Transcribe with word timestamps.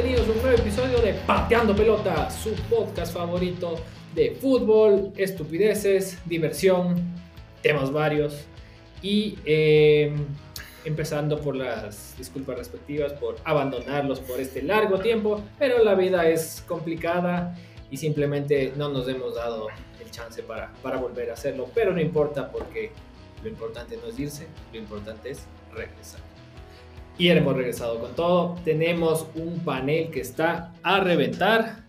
bienvenidos 0.00 0.28
a 0.28 0.32
un 0.32 0.42
nuevo 0.42 0.58
episodio 0.58 1.00
de 1.00 1.12
Pateando 1.12 1.74
Pelota, 1.74 2.30
su 2.30 2.52
podcast 2.70 3.12
favorito 3.12 3.80
de 4.14 4.30
fútbol, 4.30 5.12
estupideces, 5.16 6.18
diversión, 6.24 6.94
temas 7.62 7.90
varios 7.90 8.44
y 9.02 9.36
eh, 9.44 10.14
empezando 10.84 11.40
por 11.40 11.56
las 11.56 12.16
disculpas 12.16 12.58
respectivas 12.58 13.12
por 13.14 13.38
abandonarlos 13.42 14.20
por 14.20 14.38
este 14.38 14.62
largo 14.62 15.00
tiempo, 15.00 15.42
pero 15.58 15.82
la 15.82 15.96
vida 15.96 16.28
es 16.28 16.62
complicada 16.68 17.58
y 17.90 17.96
simplemente 17.96 18.74
no 18.76 18.90
nos 18.90 19.08
hemos 19.08 19.34
dado 19.34 19.66
el 20.00 20.10
chance 20.12 20.44
para, 20.44 20.72
para 20.80 20.98
volver 20.98 21.30
a 21.30 21.32
hacerlo, 21.32 21.68
pero 21.74 21.92
no 21.92 22.00
importa 22.00 22.52
porque 22.52 22.92
lo 23.42 23.48
importante 23.48 23.96
no 23.96 24.06
es 24.06 24.18
irse, 24.20 24.46
lo 24.72 24.78
importante 24.78 25.30
es 25.30 25.40
regresar. 25.74 26.27
Y 27.18 27.28
hemos 27.28 27.56
regresado 27.56 27.98
con 28.00 28.14
todo. 28.14 28.56
Tenemos 28.64 29.26
un 29.34 29.64
panel 29.64 30.10
que 30.10 30.20
está 30.20 30.72
a 30.82 31.00
reventar. 31.00 31.86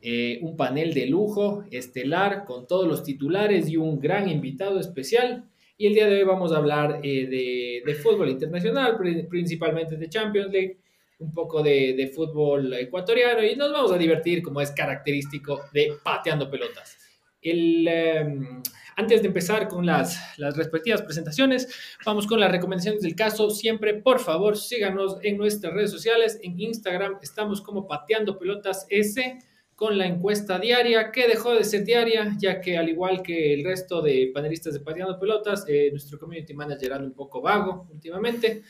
eh, 0.00 0.38
un 0.42 0.56
panel 0.56 0.94
de 0.94 1.06
lujo, 1.06 1.64
estelar, 1.72 2.44
con 2.44 2.68
todos 2.68 2.86
los 2.86 3.02
titulares 3.02 3.68
y 3.68 3.76
un 3.76 3.98
gran 3.98 4.28
invitado 4.28 4.78
especial. 4.78 5.44
Y 5.76 5.88
el 5.88 5.94
día 5.94 6.06
de 6.06 6.18
hoy 6.18 6.22
vamos 6.24 6.52
a 6.52 6.58
hablar 6.58 7.00
eh, 7.02 7.82
de, 7.84 7.94
fútbol 7.96 8.28
internacional, 8.30 8.96
pri- 8.96 9.24
principalmente 9.24 9.96
de 9.96 10.08
Champions 10.08 10.52
League, 10.52 10.78
un 11.18 11.32
poco 11.32 11.64
de 11.64 12.12
fútbol 12.14 12.72
ecuatoriano 12.74 13.42
y 13.42 13.56
nos 13.56 13.72
vamos 13.72 13.90
a 13.90 13.98
divertir 13.98 14.40
como 14.40 14.60
es 14.60 14.70
característico 14.70 15.62
de 15.72 15.94
pateando 16.04 16.48
pelotas. 16.48 16.96
El, 17.42 17.86
em, 17.88 18.62
antes 18.96 19.22
de 19.22 19.28
empezar 19.28 19.68
con 19.68 19.86
las, 19.86 20.36
las 20.38 20.56
respectivas 20.56 21.02
presentaciones, 21.02 21.68
vamos 22.04 22.26
con 22.26 22.40
las 22.40 22.50
recomendaciones 22.50 23.02
del 23.02 23.14
caso. 23.14 23.50
Siempre, 23.50 23.94
por 23.94 24.18
favor, 24.18 24.56
síganos 24.56 25.18
en 25.22 25.36
nuestras 25.36 25.72
redes 25.72 25.90
sociales. 25.92 26.38
En 26.42 26.58
Instagram 26.60 27.18
estamos 27.22 27.60
como 27.62 27.86
Pateando 27.86 28.38
Pelotas 28.38 28.86
S 28.90 29.38
con 29.76 29.96
la 29.96 30.06
encuesta 30.06 30.58
diaria, 30.58 31.12
que 31.12 31.28
dejó 31.28 31.54
de 31.54 31.62
ser 31.62 31.84
diaria, 31.84 32.34
ya 32.40 32.60
que 32.60 32.76
al 32.76 32.88
igual 32.88 33.22
que 33.22 33.54
el 33.54 33.62
resto 33.64 34.02
de 34.02 34.32
panelistas 34.34 34.74
de 34.74 34.80
Pateando 34.80 35.20
Pelotas, 35.20 35.64
eh, 35.68 35.88
nuestro 35.92 36.18
community 36.18 36.52
manager 36.52 36.94
anda 36.94 37.06
un 37.06 37.14
poco 37.14 37.40
vago 37.40 37.86
últimamente. 37.92 38.64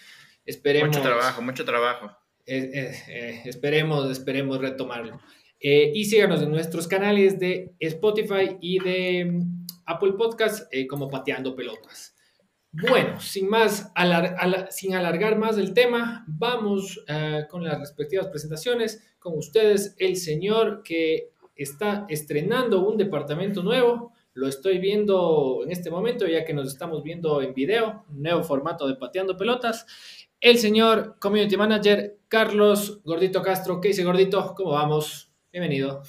Esperemos, 0.45 0.89
Mucho 0.89 1.01
trabajo, 1.01 1.41
mucho 1.41 1.65
trabajo. 1.65 2.11
eh, 2.45 2.71
eh, 2.75 2.93
eh, 3.09 3.43
esperemos, 3.47 4.11
esperemos 4.11 4.59
retomarlo. 4.59 5.19
Eh, 5.61 5.91
y 5.95 6.05
síganos 6.05 6.41
en 6.43 6.51
nuestros 6.51 6.87
canales 6.87 7.39
de 7.39 7.75
Spotify 7.81 8.57
y 8.61 8.79
de 8.79 9.25
mm, 9.25 9.67
Apple 9.87 10.13
Podcast 10.13 10.73
eh, 10.73 10.87
como 10.87 11.09
Pateando 11.09 11.55
Pelotas. 11.57 12.15
Bueno, 12.71 13.19
sin 13.19 13.49
más, 13.49 13.91
alar- 13.95 14.37
ala- 14.39 14.71
sin 14.71 14.95
alargar 14.95 15.37
más 15.39 15.57
el 15.59 15.73
tema, 15.75 16.25
vamos 16.29 17.03
eh, 17.09 17.45
con 17.51 17.65
las 17.65 17.79
respectivas 17.79 18.29
presentaciones. 18.29 19.03
Con 19.19 19.37
ustedes, 19.37 19.97
el 19.99 20.17
señor 20.17 20.83
que 20.85 21.31
está 21.57 22.07
estrenando 22.09 22.87
un 22.89 22.97
departamento 22.97 23.63
nuevo. 23.63 24.13
Lo 24.35 24.47
estoy 24.47 24.79
viendo 24.79 25.63
en 25.65 25.73
este 25.73 25.91
momento, 25.91 26.29
ya 26.29 26.45
que 26.45 26.53
nos 26.55 26.69
estamos 26.69 27.03
viendo 27.03 27.43
en 27.43 27.53
video, 27.55 28.05
nuevo 28.11 28.45
formato 28.45 28.87
de 28.87 28.95
Pateando 28.95 29.37
Pelotas. 29.37 29.85
El 30.41 30.59
señor 30.59 31.17
Community 31.19 31.57
Manager 31.57 32.19
Carlos 32.29 33.01
Gordito 33.03 33.43
Castro. 33.43 33.81
¿Qué 33.81 33.89
dice 33.89 34.05
Gordito? 34.05 34.55
¿Cómo 34.57 34.71
vamos? 34.71 35.28
Bienvenido. 35.51 36.03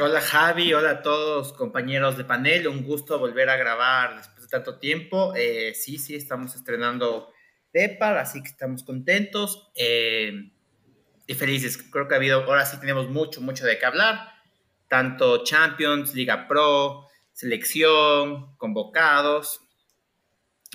Hola 0.00 0.20
Javi, 0.20 0.72
hola 0.72 0.90
a 0.90 1.02
todos 1.02 1.52
compañeros 1.52 2.16
de 2.16 2.24
panel, 2.24 2.68
un 2.68 2.84
gusto 2.84 3.18
volver 3.18 3.50
a 3.50 3.56
grabar 3.56 4.16
después 4.16 4.42
de 4.42 4.48
tanto 4.48 4.78
tiempo. 4.78 5.34
Eh, 5.34 5.74
sí, 5.74 5.98
sí, 5.98 6.14
estamos 6.14 6.54
estrenando 6.54 7.32
Depar, 7.72 8.16
así 8.16 8.40
que 8.40 8.48
estamos 8.48 8.84
contentos 8.84 9.72
eh, 9.74 10.52
y 11.26 11.34
felices. 11.34 11.78
Creo 11.90 12.06
que 12.06 12.14
ha 12.14 12.18
habido, 12.18 12.44
ahora 12.44 12.64
sí 12.64 12.78
tenemos 12.78 13.08
mucho, 13.08 13.40
mucho 13.40 13.66
de 13.66 13.76
qué 13.76 13.86
hablar, 13.86 14.28
tanto 14.88 15.42
Champions, 15.42 16.14
Liga 16.14 16.46
Pro, 16.46 17.08
selección, 17.32 18.56
convocados. 18.56 19.62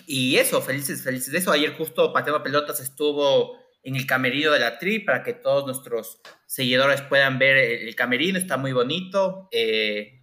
Y 0.05 0.35
eso, 0.35 0.61
felices, 0.61 1.01
felices 1.01 1.31
de 1.31 1.37
eso. 1.37 1.53
Ayer 1.53 1.73
justo 1.77 2.11
Pateando 2.11 2.43
Pelotas 2.43 2.81
estuvo 2.81 3.64
en 3.85 3.95
el 3.95 4.07
camerino 4.07 4.51
de 4.51 4.59
la 4.59 4.79
tri 4.79 4.99
para 4.99 5.23
que 5.23 5.33
todos 5.33 5.65
nuestros 5.65 6.19
seguidores 6.47 7.01
puedan 7.01 7.37
ver 7.37 7.55
el, 7.55 7.95
camerino. 7.95 8.37
Está 8.39 8.57
muy 8.57 8.73
bonito, 8.73 9.47
eh, 9.51 10.21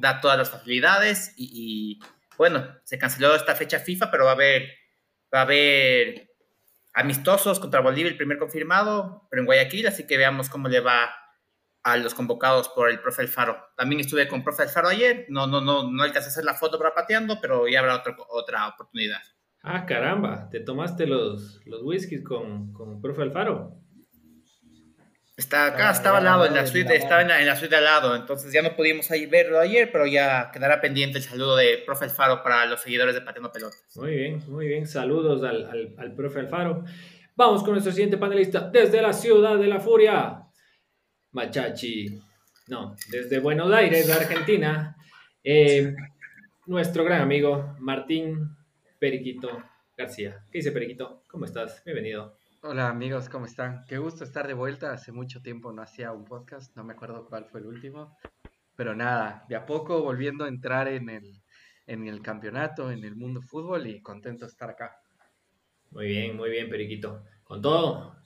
da 0.00 0.20
todas 0.20 0.36
las 0.36 0.50
facilidades 0.50 1.32
y, 1.36 1.50
y, 1.52 2.00
bueno, 2.36 2.66
se 2.84 2.98
canceló 2.98 3.34
esta 3.34 3.54
fecha 3.54 3.80
FIFA, 3.80 4.10
pero 4.10 4.24
va 4.26 4.32
a 4.32 4.34
haber, 4.34 4.74
va 5.34 5.40
a 5.40 5.42
haber 5.42 6.30
amistosos 6.92 7.58
contra 7.60 7.80
Bolivia, 7.80 8.10
el 8.10 8.16
primer 8.16 8.38
confirmado, 8.38 9.26
pero 9.30 9.40
en 9.40 9.46
Guayaquil, 9.46 9.86
así 9.86 10.06
que 10.06 10.18
veamos 10.18 10.50
cómo 10.50 10.68
le 10.68 10.80
va 10.80 11.10
a 11.84 11.96
los 11.96 12.12
convocados 12.12 12.68
por 12.68 12.90
el 12.90 13.00
profe 13.00 13.22
Alfaro. 13.22 13.70
También 13.74 14.00
estuve 14.00 14.28
con 14.28 14.44
profe 14.44 14.64
Alfaro 14.64 14.88
ayer, 14.88 15.24
no, 15.30 15.46
no, 15.46 15.62
no, 15.62 15.90
no 15.90 16.02
alcancé 16.02 16.28
a 16.28 16.32
hacer 16.32 16.44
la 16.44 16.54
foto 16.54 16.76
para 16.78 16.94
pateando, 16.94 17.40
pero 17.40 17.66
ya 17.68 17.80
habrá 17.80 17.94
otro- 17.94 18.26
otra 18.28 18.68
oportunidad. 18.68 19.22
Ah, 19.62 19.86
caramba, 19.86 20.48
te 20.50 20.60
tomaste 20.60 21.06
los, 21.06 21.60
los 21.66 21.82
whiskies 21.82 22.22
con, 22.22 22.72
con 22.72 23.00
profe 23.00 23.22
Alfaro. 23.22 23.74
Está 25.36 25.66
acá, 25.66 25.90
Estaba 25.90 25.92
estaba 25.92 26.18
al 26.18 26.24
lado, 26.24 26.46
en 26.46 26.54
la 26.54 26.66
suite, 26.66 26.96
estaba 26.96 27.22
en 27.22 27.28
la, 27.28 27.40
en 27.40 27.46
la 27.46 27.54
suite 27.54 27.70
de 27.70 27.76
al 27.76 27.84
lado, 27.84 28.16
entonces 28.16 28.52
ya 28.52 28.60
no 28.60 28.74
pudimos 28.74 29.08
ahí 29.12 29.26
verlo 29.26 29.60
ayer, 29.60 29.90
pero 29.92 30.04
ya 30.04 30.50
quedará 30.52 30.80
pendiente 30.80 31.18
el 31.18 31.24
saludo 31.24 31.54
de 31.56 31.82
profe 31.86 32.06
Alfaro 32.06 32.42
para 32.42 32.66
los 32.66 32.80
seguidores 32.80 33.14
de 33.14 33.20
Pateando 33.20 33.52
Pelotas. 33.52 33.84
Muy 33.94 34.16
bien, 34.16 34.42
muy 34.48 34.66
bien. 34.66 34.86
Saludos 34.86 35.44
al, 35.44 35.66
al, 35.66 35.94
al 35.96 36.14
profe 36.16 36.40
Alfaro. 36.40 36.84
Vamos 37.36 37.62
con 37.62 37.70
nuestro 37.72 37.92
siguiente 37.92 38.16
panelista 38.16 38.68
desde 38.68 39.00
la 39.00 39.12
ciudad 39.12 39.56
de 39.58 39.68
la 39.68 39.78
furia. 39.78 40.42
Machachi. 41.30 42.20
No, 42.66 42.96
desde 43.10 43.38
Buenos 43.38 43.72
Aires, 43.72 44.10
Argentina. 44.10 44.96
Eh, 45.44 45.94
nuestro 46.66 47.04
gran 47.04 47.22
amigo 47.22 47.76
Martín 47.78 48.57
Periquito 48.98 49.62
García. 49.96 50.44
¿Qué 50.50 50.58
dice 50.58 50.72
Periquito? 50.72 51.22
¿Cómo 51.28 51.44
estás? 51.44 51.84
Bienvenido. 51.84 52.36
Hola 52.62 52.88
amigos, 52.88 53.28
¿cómo 53.28 53.46
están? 53.46 53.84
Qué 53.86 53.96
gusto 53.96 54.24
estar 54.24 54.48
de 54.48 54.54
vuelta. 54.54 54.92
Hace 54.92 55.12
mucho 55.12 55.40
tiempo 55.40 55.72
no 55.72 55.82
hacía 55.82 56.10
un 56.10 56.24
podcast, 56.24 56.74
no 56.76 56.82
me 56.82 56.94
acuerdo 56.94 57.24
cuál 57.28 57.44
fue 57.44 57.60
el 57.60 57.66
último. 57.66 58.18
Pero 58.74 58.96
nada, 58.96 59.44
de 59.48 59.54
a 59.54 59.64
poco 59.64 60.02
volviendo 60.02 60.44
a 60.44 60.48
entrar 60.48 60.88
en 60.88 61.10
el, 61.10 61.40
en 61.86 62.08
el 62.08 62.20
campeonato, 62.22 62.90
en 62.90 63.04
el 63.04 63.14
mundo 63.14 63.40
fútbol 63.40 63.86
y 63.86 64.02
contento 64.02 64.46
de 64.46 64.50
estar 64.50 64.70
acá. 64.70 65.00
Muy 65.92 66.08
bien, 66.08 66.36
muy 66.36 66.50
bien, 66.50 66.68
Periquito. 66.68 67.22
Con 67.44 67.62
todo, 67.62 68.16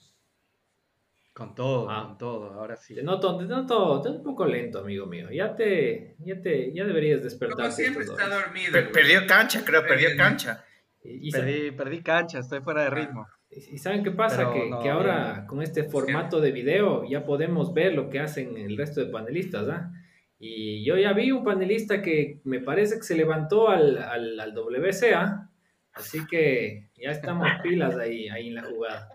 Con 1.35 1.55
todo, 1.55 1.89
Ah. 1.91 2.05
con 2.09 2.19
todo, 2.19 2.53
ahora 2.53 2.77
sí. 2.77 2.95
te 2.95 3.03
noto, 3.03 3.39
te 3.39 3.45
noto, 3.45 4.03
te 4.03 4.09
noto 4.11 4.19
un 4.19 4.25
poco 4.25 4.45
lento, 4.45 4.81
amigo 4.81 5.07
mío. 5.07 5.29
Ya 5.33 5.57
te, 5.57 6.15
ya 6.19 6.41
te, 6.43 6.73
ya 6.75 6.85
deberías 6.85 7.23
despertar. 7.23 7.57
Como 7.57 7.71
siempre 7.71 8.05
está 8.05 8.29
dormido. 8.29 8.73
Per- 8.73 8.93
perdió 8.93 9.27
cancha, 9.27 9.65
creo, 9.65 9.83
perdió 9.87 10.09
Bien. 10.09 10.19
cancha. 10.19 10.65
Y, 11.03 11.29
y 11.29 11.31
Perdí, 11.33 11.71
perdí 11.73 12.03
cancha, 12.03 12.39
estoy 12.41 12.61
fuera 12.61 12.83
de 12.85 12.91
ritmo. 12.91 13.27
y 13.51 13.79
saben 13.79 14.05
qué 14.05 14.11
pasa, 14.13 14.37
Pero 14.39 14.53
que, 14.53 14.71
no, 14.71 14.83
que 14.83 14.89
ahora 14.91 15.33
bien. 15.35 15.47
con 15.47 15.63
este 15.63 15.85
formato 15.85 16.41
de 16.41 16.53
video 16.53 17.05
ya 17.09 17.25
podemos 17.25 17.73
ver 17.75 17.95
lo 17.95 18.09
que 18.11 18.21
hacen 18.21 18.57
el 18.57 18.77
resto 18.77 19.01
de 19.05 19.11
panelistas, 19.11 19.69
¿ah? 19.69 19.91
Y 20.39 20.85
yo 20.85 20.97
ya 20.97 21.13
vi 21.13 21.31
un 21.33 21.45
panelista 21.45 22.03
que 22.03 22.41
me 22.45 22.61
parece 22.61 22.97
que 22.97 23.03
se 23.05 23.15
levantó 23.17 23.69
al, 23.69 23.97
al, 23.99 24.39
al 24.41 24.53
WCA, 24.55 25.49
así 25.95 26.27
que 26.27 26.89
ya 26.97 27.11
estamos 27.11 27.47
pilas 27.63 27.97
ahí, 27.97 28.29
ahí 28.29 28.49
en 28.49 28.55
la 28.57 28.63
jugada. 28.65 29.09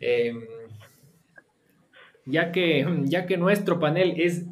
Em, 0.00 0.40
ya, 2.28 2.52
que, 2.52 2.86
ya 3.04 3.26
que 3.26 3.36
nuestro 3.36 3.78
panel 3.78 4.14
es, 4.16 4.46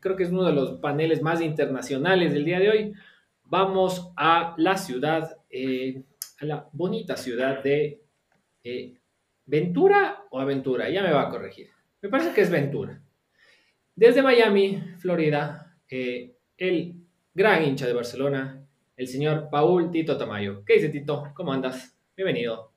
creo 0.00 0.16
que 0.16 0.24
es 0.24 0.30
uno 0.30 0.44
de 0.44 0.52
los 0.52 0.72
paneles 0.80 1.22
más 1.22 1.40
internacionales 1.40 2.32
del 2.32 2.44
día 2.44 2.58
de 2.58 2.70
hoy, 2.70 2.92
vamos 3.44 4.12
a 4.16 4.54
la 4.56 4.76
ciudad, 4.76 5.36
eh, 5.50 6.02
a 6.40 6.46
la 6.46 6.68
bonita 6.72 7.16
ciudad 7.16 7.62
de 7.62 8.02
eh, 8.64 8.98
Ventura 9.44 10.24
o 10.30 10.40
Aventura, 10.40 10.88
ya 10.88 11.02
me 11.02 11.12
va 11.12 11.22
a 11.22 11.28
corregir. 11.28 11.68
Me 12.00 12.08
parece 12.08 12.32
que 12.32 12.40
es 12.40 12.50
Ventura. 12.50 13.00
Desde 13.94 14.22
Miami, 14.22 14.82
Florida, 14.98 15.76
eh, 15.90 16.34
el 16.56 16.94
gran 17.34 17.62
hincha 17.64 17.86
de 17.86 17.92
Barcelona, 17.92 18.66
el 18.96 19.06
señor 19.06 19.48
Paul 19.50 19.90
Tito 19.90 20.16
Tamayo. 20.16 20.64
¿Qué 20.64 20.74
dice 20.74 20.88
Tito? 20.88 21.32
¿Cómo 21.34 21.52
andas? 21.52 21.96
Bienvenido. 22.16 22.71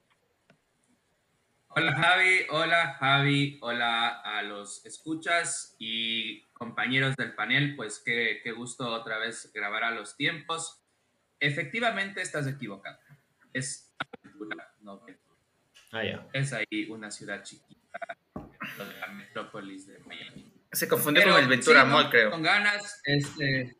Hola 1.77 1.93
Javi, 1.93 2.45
hola 2.51 2.93
Javi, 3.01 3.57
hola 3.61 4.21
a 4.21 4.41
los 4.43 4.85
escuchas 4.85 5.75
y 5.77 6.45
compañeros 6.53 7.17
del 7.17 7.35
panel, 7.35 7.75
pues 7.75 8.01
qué, 8.05 8.39
qué 8.41 8.53
gusto 8.53 8.87
otra 8.87 9.17
vez 9.17 9.51
grabar 9.53 9.83
a 9.83 9.91
los 9.91 10.15
tiempos. 10.15 10.81
Efectivamente 11.37 12.21
estás 12.21 12.47
equivocado. 12.47 12.97
Es 13.51 13.93
Aventura, 13.99 14.73
no. 14.79 15.05
Ah, 15.91 16.01
ya. 16.01 16.25
Es 16.31 16.53
ahí 16.53 16.89
una 16.89 17.11
ciudad 17.11 17.43
chiquita, 17.43 17.99
la 18.35 19.07
metrópolis 19.07 19.87
de 19.87 19.99
Miami. 19.99 20.49
Se 20.71 20.87
confundió 20.87 21.23
Pero 21.23 21.33
con 21.33 21.43
el 21.43 21.49
Ventura 21.49 21.81
sí, 21.81 21.87
Mall, 21.89 22.09
creo. 22.09 22.31
Con 22.31 22.41
ganas, 22.41 23.01
este... 23.03 23.75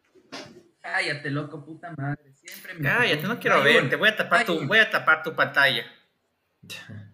Cállate, 0.82 1.32
loco, 1.32 1.64
puta 1.64 1.94
madre. 1.98 2.34
Siempre 2.34 2.74
me... 2.74 2.82
Cállate, 2.82 3.24
no 3.24 3.40
quiero 3.40 3.64
ver, 3.64 3.90
te 3.90 3.96
voy 3.96 4.10
a 4.10 4.18
tapar 4.18 4.46
tu, 4.46 4.68
voy 4.68 4.80
a 4.80 4.90
tapar 4.90 5.24
tu 5.24 5.34
pantalla. 5.34 5.86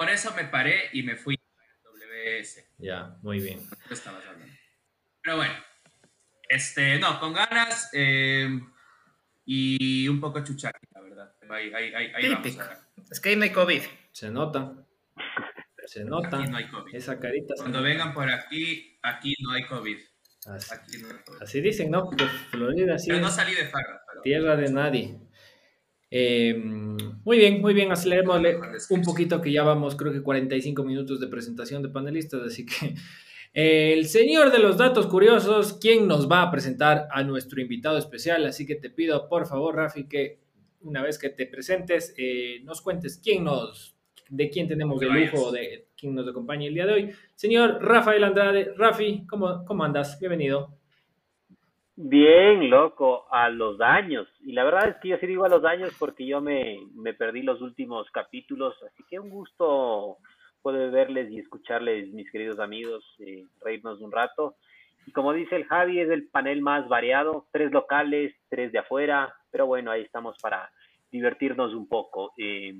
Por 0.00 0.08
eso 0.08 0.32
me 0.34 0.44
paré 0.44 0.88
y 0.94 1.02
me 1.02 1.14
fui 1.14 1.34
a 1.34 2.38
Ese. 2.38 2.70
Ya, 2.78 3.18
muy 3.20 3.38
bien. 3.38 3.60
Pero 5.22 5.36
bueno, 5.36 5.52
este, 6.48 6.98
no, 6.98 7.20
con 7.20 7.34
ganas 7.34 7.90
eh, 7.92 8.48
y 9.44 10.08
un 10.08 10.18
poco 10.18 10.42
chuchaqui, 10.42 10.86
la 10.94 11.02
verdad. 11.02 11.34
Ahí, 11.50 11.70
ahí, 11.74 11.94
ahí, 11.94 12.12
ahí 12.14 12.28
vamos 12.30 12.58
a. 12.60 12.88
Es 13.10 13.20
que 13.20 13.28
ahí 13.28 13.36
no 13.36 13.44
hay 13.44 13.52
COVID. 13.52 13.82
Se 14.10 14.30
nota. 14.30 14.72
Se 15.84 16.02
nota. 16.02 16.38
Aquí 16.38 16.50
no 16.50 16.56
hay 16.56 16.68
COVID. 16.70 16.94
Esa 16.94 17.20
carita. 17.20 17.52
Cuando 17.58 17.80
nota. 17.80 17.90
vengan 17.90 18.14
por 18.14 18.30
aquí, 18.30 18.98
aquí 19.02 19.34
no 19.42 19.52
hay 19.52 19.66
COVID. 19.66 19.98
Así, 20.46 20.74
Aquí 20.74 20.96
no 21.02 21.08
hay 21.08 21.18
COVID. 21.26 21.42
así 21.42 21.60
dicen, 21.60 21.90
¿no? 21.90 22.10
Florida 22.50 22.98
sí 22.98 23.10
Pero 23.10 23.20
no 23.20 23.30
salí 23.30 23.54
de 23.54 23.66
farra. 23.68 24.00
Pero... 24.10 24.22
tierra 24.22 24.56
de 24.56 24.72
nadie. 24.72 25.20
Eh, 26.10 26.54
muy 27.24 27.38
bien, 27.38 27.60
muy 27.60 27.74
bien. 27.74 27.92
Acelerémosle 27.92 28.58
un 28.90 29.02
poquito 29.02 29.40
que 29.40 29.52
ya 29.52 29.62
vamos, 29.62 29.96
creo 29.96 30.12
que 30.12 30.22
45 30.22 30.82
minutos 30.84 31.20
de 31.20 31.28
presentación 31.28 31.82
de 31.82 31.88
panelistas, 31.88 32.42
así 32.42 32.66
que 32.66 32.94
eh, 33.54 33.92
el 33.92 34.06
señor 34.06 34.52
de 34.52 34.58
los 34.58 34.76
datos 34.76 35.06
curiosos, 35.06 35.78
¿quién 35.80 36.06
nos 36.06 36.30
va 36.30 36.42
a 36.42 36.50
presentar 36.50 37.08
a 37.10 37.22
nuestro 37.22 37.60
invitado 37.60 37.98
especial? 37.98 38.44
Así 38.46 38.66
que 38.66 38.76
te 38.76 38.90
pido, 38.90 39.28
por 39.28 39.46
favor, 39.46 39.76
Rafi, 39.76 40.08
que 40.08 40.40
una 40.82 41.02
vez 41.02 41.18
que 41.18 41.30
te 41.30 41.46
presentes, 41.46 42.14
eh, 42.16 42.60
nos 42.64 42.80
cuentes 42.80 43.20
quién 43.22 43.44
nos, 43.44 43.96
de 44.28 44.50
quién 44.50 44.68
tenemos 44.68 45.00
el 45.02 45.08
lujo 45.08 45.50
de 45.50 45.88
quién 45.96 46.14
nos 46.14 46.26
acompaña 46.26 46.66
el 46.66 46.74
día 46.74 46.86
de 46.86 46.92
hoy. 46.92 47.10
Señor 47.34 47.82
Rafael 47.82 48.24
Andrade, 48.24 48.72
Rafi, 48.76 49.26
¿cómo, 49.28 49.64
cómo 49.64 49.84
andas? 49.84 50.18
Bienvenido. 50.18 50.79
Bien, 52.02 52.70
loco, 52.70 53.26
a 53.30 53.50
los 53.50 53.76
daños. 53.76 54.26
Y 54.40 54.52
la 54.52 54.64
verdad 54.64 54.88
es 54.88 54.96
que 55.02 55.08
yo 55.08 55.18
sí 55.18 55.26
digo 55.26 55.44
a 55.44 55.50
los 55.50 55.60
daños 55.60 55.94
porque 55.98 56.26
yo 56.26 56.40
me, 56.40 56.78
me 56.94 57.12
perdí 57.12 57.42
los 57.42 57.60
últimos 57.60 58.10
capítulos, 58.10 58.74
así 58.82 59.04
que 59.10 59.20
un 59.20 59.28
gusto 59.28 60.16
poder 60.62 60.90
verles 60.90 61.30
y 61.30 61.38
escucharles, 61.38 62.10
mis 62.14 62.30
queridos 62.30 62.58
amigos, 62.58 63.04
eh, 63.18 63.44
reírnos 63.62 64.00
un 64.00 64.12
rato. 64.12 64.56
Y 65.04 65.12
como 65.12 65.34
dice 65.34 65.56
el 65.56 65.66
Javi, 65.66 66.00
es 66.00 66.08
el 66.08 66.26
panel 66.28 66.62
más 66.62 66.88
variado, 66.88 67.46
tres 67.52 67.70
locales, 67.70 68.34
tres 68.48 68.72
de 68.72 68.78
afuera, 68.78 69.34
pero 69.50 69.66
bueno, 69.66 69.90
ahí 69.90 70.00
estamos 70.00 70.38
para 70.40 70.70
divertirnos 71.10 71.74
un 71.74 71.86
poco. 71.86 72.32
Eh, 72.38 72.72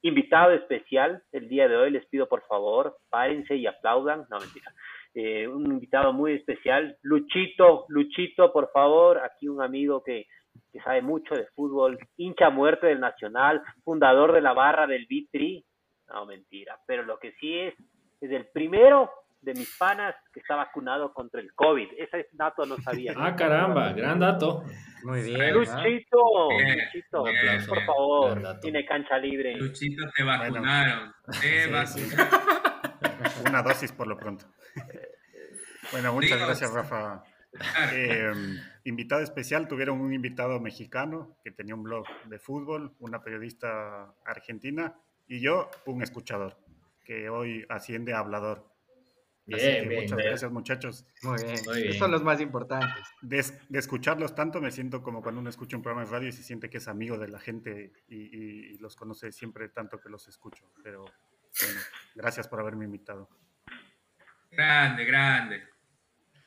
invitado 0.00 0.52
especial 0.52 1.22
el 1.32 1.50
día 1.50 1.68
de 1.68 1.76
hoy, 1.76 1.90
les 1.90 2.06
pido 2.06 2.26
por 2.26 2.40
favor, 2.46 2.96
párense 3.10 3.54
y 3.54 3.66
aplaudan, 3.66 4.24
no 4.30 4.38
mentira. 4.38 4.72
Eh, 5.18 5.48
un 5.48 5.64
invitado 5.72 6.12
muy 6.12 6.34
especial, 6.34 6.94
Luchito, 7.00 7.86
Luchito, 7.88 8.52
por 8.52 8.70
favor, 8.70 9.18
aquí 9.24 9.48
un 9.48 9.62
amigo 9.62 10.02
que, 10.04 10.26
que 10.70 10.78
sabe 10.80 11.00
mucho 11.00 11.34
de 11.34 11.46
fútbol, 11.54 11.98
hincha 12.18 12.50
muerte 12.50 12.88
del 12.88 13.00
Nacional, 13.00 13.62
fundador 13.82 14.34
de 14.34 14.42
la 14.42 14.52
barra 14.52 14.86
del 14.86 15.06
Vitri, 15.08 15.64
no 16.08 16.26
mentira, 16.26 16.78
pero 16.86 17.02
lo 17.02 17.18
que 17.18 17.32
sí 17.40 17.58
es, 17.60 17.74
es 18.20 18.30
el 18.30 18.46
primero 18.52 19.10
de 19.40 19.54
mis 19.54 19.74
panas 19.78 20.14
que 20.34 20.40
está 20.40 20.54
vacunado 20.56 21.14
contra 21.14 21.40
el 21.40 21.50
COVID, 21.54 21.88
ese 21.96 22.28
dato 22.32 22.66
no 22.66 22.76
sabía. 22.76 23.14
Ah, 23.16 23.34
caramba, 23.34 23.92
gran 23.94 24.20
dato. 24.20 24.64
Muy 25.04 25.22
bien. 25.22 25.54
Luchito, 25.54 26.48
Bien, 26.50 26.78
Luchito, 26.84 27.20
aplauso. 27.26 27.68
por 27.68 27.76
Gran 27.78 27.86
favor, 27.86 28.60
tiene 28.60 28.84
cancha 28.84 29.16
libre. 29.18 29.56
Luchito, 29.56 30.04
te 30.14 30.22
vacunaron. 30.24 31.12
Te 31.26 31.32
Sí, 31.38 31.70
vacunaron. 31.70 32.75
Una 33.44 33.62
dosis 33.62 33.92
por 33.92 34.06
lo 34.06 34.16
pronto. 34.16 34.46
Bueno, 35.92 36.12
muchas 36.12 36.40
gracias, 36.40 36.72
Rafa. 36.72 37.22
Eh, 37.92 38.32
invitado 38.84 39.22
especial, 39.22 39.68
tuvieron 39.68 40.00
un 40.00 40.12
invitado 40.12 40.58
mexicano 40.58 41.36
que 41.44 41.52
tenía 41.52 41.76
un 41.76 41.84
blog 41.84 42.04
de 42.24 42.40
fútbol, 42.40 42.96
una 42.98 43.22
periodista 43.22 44.12
argentina 44.24 44.96
y 45.28 45.38
yo, 45.38 45.70
un 45.86 46.02
escuchador, 46.02 46.58
que 47.04 47.28
hoy 47.28 47.64
asciende 47.68 48.14
a 48.14 48.18
hablador. 48.18 48.66
Así 49.46 49.64
Bien, 49.64 49.82
que 49.84 49.88
bien, 49.90 50.02
muchas 50.02 50.16
bien. 50.16 50.28
gracias, 50.30 50.50
muchachos. 50.50 51.06
Muy 51.22 51.40
bien. 51.40 51.54
Muy 51.66 51.76
bien. 51.76 51.86
Esos 51.90 51.98
son 52.00 52.10
los 52.10 52.24
más 52.24 52.40
importantes. 52.40 52.90
De, 53.22 53.44
de 53.68 53.78
escucharlos 53.78 54.34
tanto 54.34 54.60
me 54.60 54.72
siento 54.72 55.04
como 55.04 55.22
cuando 55.22 55.40
uno 55.40 55.48
escucha 55.50 55.76
un 55.76 55.84
programa 55.84 56.04
de 56.04 56.10
radio 56.10 56.28
y 56.30 56.32
se 56.32 56.42
siente 56.42 56.68
que 56.68 56.78
es 56.78 56.88
amigo 56.88 57.16
de 57.16 57.28
la 57.28 57.38
gente 57.38 57.92
y, 58.08 58.16
y- 58.16 58.74
y 58.74 58.78
los 58.78 58.96
conoce 58.96 59.30
siempre 59.30 59.68
tanto 59.68 60.00
que 60.00 60.08
los 60.08 60.26
escucho. 60.26 60.64
Pero 60.82 61.04
bueno, 61.64 61.80
gracias 62.14 62.48
por 62.48 62.60
haberme 62.60 62.84
invitado. 62.84 63.28
Grande, 64.50 65.04
grande. 65.04 65.62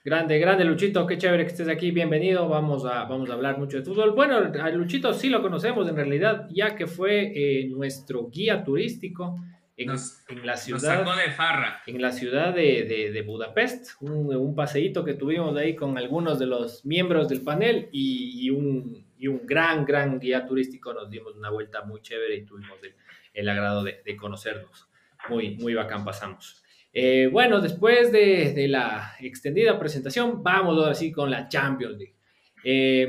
Grande, 0.04 0.40
grande 0.40 0.64
Luchito, 0.64 1.06
qué 1.06 1.18
chévere 1.18 1.44
que 1.44 1.52
estés 1.52 1.68
aquí, 1.68 1.92
bienvenido. 1.92 2.48
Vamos 2.48 2.86
a, 2.86 3.04
vamos 3.04 3.30
a 3.30 3.34
hablar 3.34 3.58
mucho 3.58 3.78
de 3.78 3.84
fútbol. 3.84 4.12
Bueno, 4.12 4.38
a 4.38 4.70
Luchito 4.70 5.14
sí 5.14 5.30
lo 5.30 5.42
conocemos 5.42 5.88
en 5.90 5.96
realidad, 5.96 6.48
ya 6.50 6.76
que 6.76 6.88
fue 6.88 7.32
eh, 7.36 7.68
nuestro 7.68 8.30
guía 8.30 8.64
turístico 8.64 9.38
en, 9.76 9.88
Nos- 9.88 10.24
en 10.30 10.46
la 10.46 10.54
Nos 10.54 10.62
ciudad, 10.62 10.80
sacó 11.06 11.16
de 11.16 11.30
farra. 11.32 11.82
en 11.86 12.02
la 12.02 12.12
ciudad 12.14 12.54
de, 12.56 12.84
de- 12.86 13.12
de 13.12 13.22
Budapest. 13.22 14.02
Un, 14.02 14.34
un 14.34 14.56
paseíto 14.56 15.04
que 15.04 15.14
tuvimos 15.16 15.56
ahí 15.58 15.76
con 15.76 15.98
algunos 15.98 16.40
de 16.40 16.46
los 16.48 16.86
miembros 16.86 17.28
del 17.28 17.42
panel 17.42 17.90
y, 17.92 18.46
y 18.48 18.50
un, 18.50 19.06
y 19.18 19.28
un 19.28 19.46
gran, 19.46 19.86
gran 19.86 20.18
guía 20.20 20.46
turístico. 20.46 20.94
Nos 20.94 21.10
dimos 21.10 21.36
una 21.36 21.50
vuelta 21.50 21.84
muy 21.84 22.02
chévere 22.02 22.36
y 22.38 22.46
tuvimos 22.46 22.82
el, 22.84 22.96
el 23.34 23.50
agrado 23.50 23.84
de, 23.84 24.02
de 24.04 24.16
conocernos. 24.16 24.89
Muy, 25.30 25.56
muy 25.58 25.74
bacán 25.74 26.04
pasamos. 26.06 26.64
Eh, 26.92 27.28
bueno, 27.32 27.62
después 27.62 28.12
de, 28.12 28.54
de 28.54 28.68
la 28.68 29.14
extendida 29.20 29.78
presentación, 29.80 30.42
vamos 30.44 30.78
ahora 30.78 30.96
sí 30.96 31.12
con 31.12 31.30
la 31.30 31.48
Champions 31.48 31.98
League. 31.98 32.16
Eh, 32.64 33.08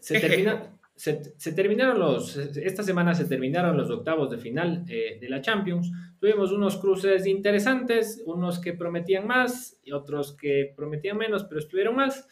se, 0.00 0.20
termina- 0.20 0.76
se- 0.94 1.32
se 1.36 1.52
terminaron 1.52 1.98
los, 1.98 2.36
esta 2.36 2.82
semana 2.82 3.14
se 3.14 3.24
terminaron 3.24 3.76
los 3.76 3.90
octavos 3.90 4.30
de 4.30 4.38
final 4.38 4.84
eh, 4.88 5.18
de 5.20 5.28
la 5.28 5.40
Champions. 5.40 5.90
Tuvimos 6.20 6.52
unos 6.52 6.76
cruces 6.76 7.26
interesantes, 7.26 8.22
unos 8.26 8.58
que 8.58 8.74
prometían 8.74 9.26
más 9.26 9.78
y 9.82 9.92
otros 9.92 10.36
que 10.36 10.72
prometían 10.76 11.16
menos, 11.16 11.44
pero 11.44 11.60
estuvieron 11.60 11.96
más. 11.96 12.28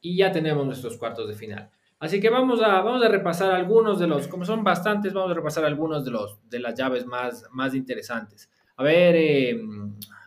Y 0.00 0.16
ya 0.18 0.30
tenemos 0.30 0.64
nuestros 0.66 0.96
cuartos 0.96 1.28
de 1.28 1.34
final. 1.34 1.70
Así 2.04 2.20
que 2.20 2.28
vamos 2.28 2.60
a, 2.60 2.80
vamos 2.82 3.02
a 3.02 3.08
repasar 3.08 3.52
algunos 3.52 3.98
de 3.98 4.06
los, 4.06 4.28
como 4.28 4.44
son 4.44 4.62
bastantes, 4.62 5.12
vamos 5.14 5.30
a 5.30 5.34
repasar 5.34 5.64
algunos 5.64 6.04
de, 6.04 6.10
los, 6.10 6.38
de 6.50 6.58
las 6.60 6.74
llaves 6.74 7.06
más, 7.06 7.46
más 7.52 7.74
interesantes. 7.74 8.50
A 8.76 8.82
ver, 8.82 9.14
eh, 9.16 9.58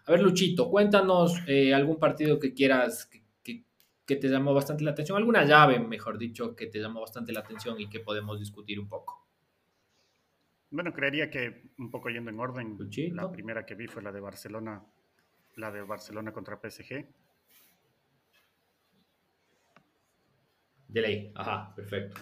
a 0.06 0.12
ver, 0.12 0.22
Luchito, 0.22 0.70
cuéntanos 0.70 1.36
eh, 1.48 1.74
algún 1.74 2.00
partido 2.00 2.40
que 2.40 2.54
quieras, 2.54 3.06
que, 3.06 3.24
que- 3.44 3.64
que 4.06 4.16
te 4.16 4.28
llamó 4.28 4.54
bastante 4.54 4.84
la 4.84 4.92
atención, 4.92 5.18
alguna 5.18 5.44
llave, 5.46 5.80
mejor 5.80 6.18
dicho, 6.18 6.56
que 6.56 6.68
te 6.68 6.80
llamó 6.80 7.02
bastante 7.02 7.32
la 7.32 7.42
atención 7.42 7.80
y 7.80 7.88
que 7.90 8.00
podemos 8.00 8.40
discutir 8.40 8.80
un 8.80 8.88
poco. 8.88 9.28
Bueno, 10.70 10.92
creería 10.94 11.30
que 11.30 11.70
un 11.78 11.92
poco 11.92 12.10
yendo 12.10 12.30
en 12.30 12.40
orden, 12.40 12.76
Luchito. 12.78 13.16
la 13.16 13.32
primera 13.32 13.66
que 13.66 13.76
vi 13.76 13.88
fue 13.88 14.02
la 14.02 14.12
de 14.12 14.20
Barcelona, 14.20 14.84
la 15.56 15.72
de 15.72 15.82
Barcelona 15.82 16.32
contra 16.34 16.60
PSG. 16.60 17.06
De 20.88 21.02
ley, 21.02 21.32
ajá, 21.36 21.74
perfecto. 21.76 22.22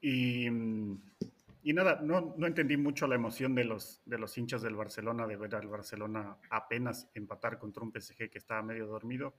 Y, 0.00 0.46
y 0.46 1.72
nada, 1.72 2.00
no, 2.02 2.34
no 2.36 2.46
entendí 2.46 2.76
mucho 2.76 3.06
la 3.06 3.14
emoción 3.14 3.54
de 3.54 3.64
los, 3.64 4.02
de 4.04 4.18
los 4.18 4.36
hinchas 4.36 4.62
del 4.62 4.74
Barcelona 4.74 5.26
de 5.26 5.36
ver 5.36 5.54
al 5.54 5.68
Barcelona 5.68 6.36
apenas 6.50 7.08
empatar 7.14 7.58
contra 7.58 7.84
un 7.84 7.92
PSG 7.92 8.30
que 8.30 8.38
estaba 8.38 8.62
medio 8.62 8.86
dormido. 8.86 9.34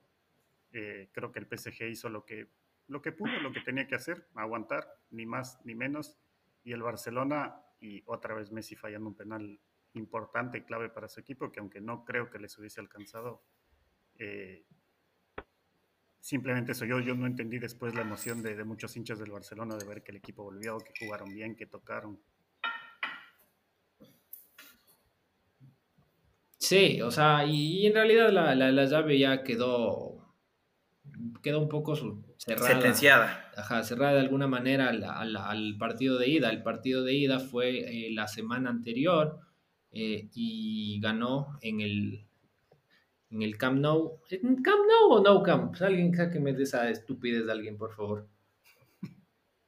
Eh, 0.71 1.09
creo 1.11 1.31
que 1.31 1.39
el 1.39 1.47
PSG 1.47 1.83
hizo 1.89 2.09
lo 2.09 2.25
que, 2.25 2.47
lo 2.87 3.01
que 3.01 3.11
pudo, 3.11 3.39
lo 3.41 3.51
que 3.51 3.61
tenía 3.61 3.87
que 3.87 3.95
hacer, 3.95 4.27
aguantar, 4.35 4.87
ni 5.11 5.25
más 5.25 5.59
ni 5.65 5.75
menos. 5.75 6.17
Y 6.63 6.71
el 6.71 6.81
Barcelona, 6.81 7.61
y 7.79 8.01
otra 8.05 8.33
vez 8.33 8.51
Messi 8.51 8.75
fallando 8.75 9.09
un 9.09 9.15
penal 9.15 9.59
importante 9.93 10.63
clave 10.63 10.89
para 10.89 11.09
su 11.09 11.19
equipo, 11.19 11.51
que 11.51 11.59
aunque 11.59 11.81
no 11.81 12.05
creo 12.05 12.29
que 12.29 12.39
les 12.39 12.57
hubiese 12.57 12.79
alcanzado, 12.79 13.43
eh, 14.17 14.65
simplemente 16.23 16.71
eso. 16.71 16.85
Yo, 16.85 16.99
yo 17.01 17.13
no 17.15 17.27
entendí 17.27 17.59
después 17.59 17.93
la 17.93 18.01
emoción 18.01 18.41
de, 18.41 18.55
de 18.55 18.63
muchos 18.63 18.95
hinchas 18.95 19.19
del 19.19 19.29
Barcelona 19.31 19.75
de 19.75 19.85
ver 19.85 20.01
que 20.03 20.11
el 20.11 20.17
equipo 20.17 20.43
volvió, 20.43 20.77
que 20.77 20.93
jugaron 21.05 21.33
bien, 21.33 21.55
que 21.55 21.65
tocaron. 21.65 22.17
Sí, 26.57 27.01
o 27.01 27.11
sea, 27.11 27.45
y, 27.45 27.81
y 27.81 27.87
en 27.87 27.93
realidad 27.93 28.29
la, 28.31 28.55
la, 28.55 28.71
la 28.71 28.85
llave 28.85 29.19
ya 29.19 29.43
quedó, 29.43 30.33
quedó 31.41 31.59
un 31.59 31.67
poco 31.67 31.95
su- 31.95 32.23
cerrada. 32.37 32.67
Sentenciada. 32.71 33.51
Ajá, 33.57 33.83
cerrada 33.83 34.13
de 34.13 34.19
alguna 34.21 34.47
manera 34.47 34.87
al, 34.89 35.03
al- 35.03 35.35
al 35.35 35.75
partido 35.77 36.17
de 36.17 36.29
ida. 36.29 36.49
El 36.49 36.63
partido 36.63 37.03
de 37.03 37.13
ida 37.15 37.39
fue 37.39 37.79
eh, 38.07 38.11
la 38.11 38.27
semana 38.29 38.69
anterior 38.69 39.39
eh, 39.91 40.29
y 40.33 40.99
ganó 41.01 41.59
en 41.61 41.81
el, 41.81 42.25
en 43.33 43.41
el 43.41 43.57
Camp 43.57 43.79
Nou. 43.79 44.19
¿En 44.29 44.61
¿Camp 44.61 44.83
Nou 44.87 45.11
o 45.17 45.21
No 45.21 45.41
Camp? 45.43 45.69
Pues 45.71 45.81
alguien 45.81 46.13
sáqueme 46.15 46.53
de 46.53 46.63
esa 46.63 46.89
estupidez 46.89 47.45
de 47.45 47.51
alguien, 47.51 47.77
por 47.77 47.91
favor. 47.95 48.27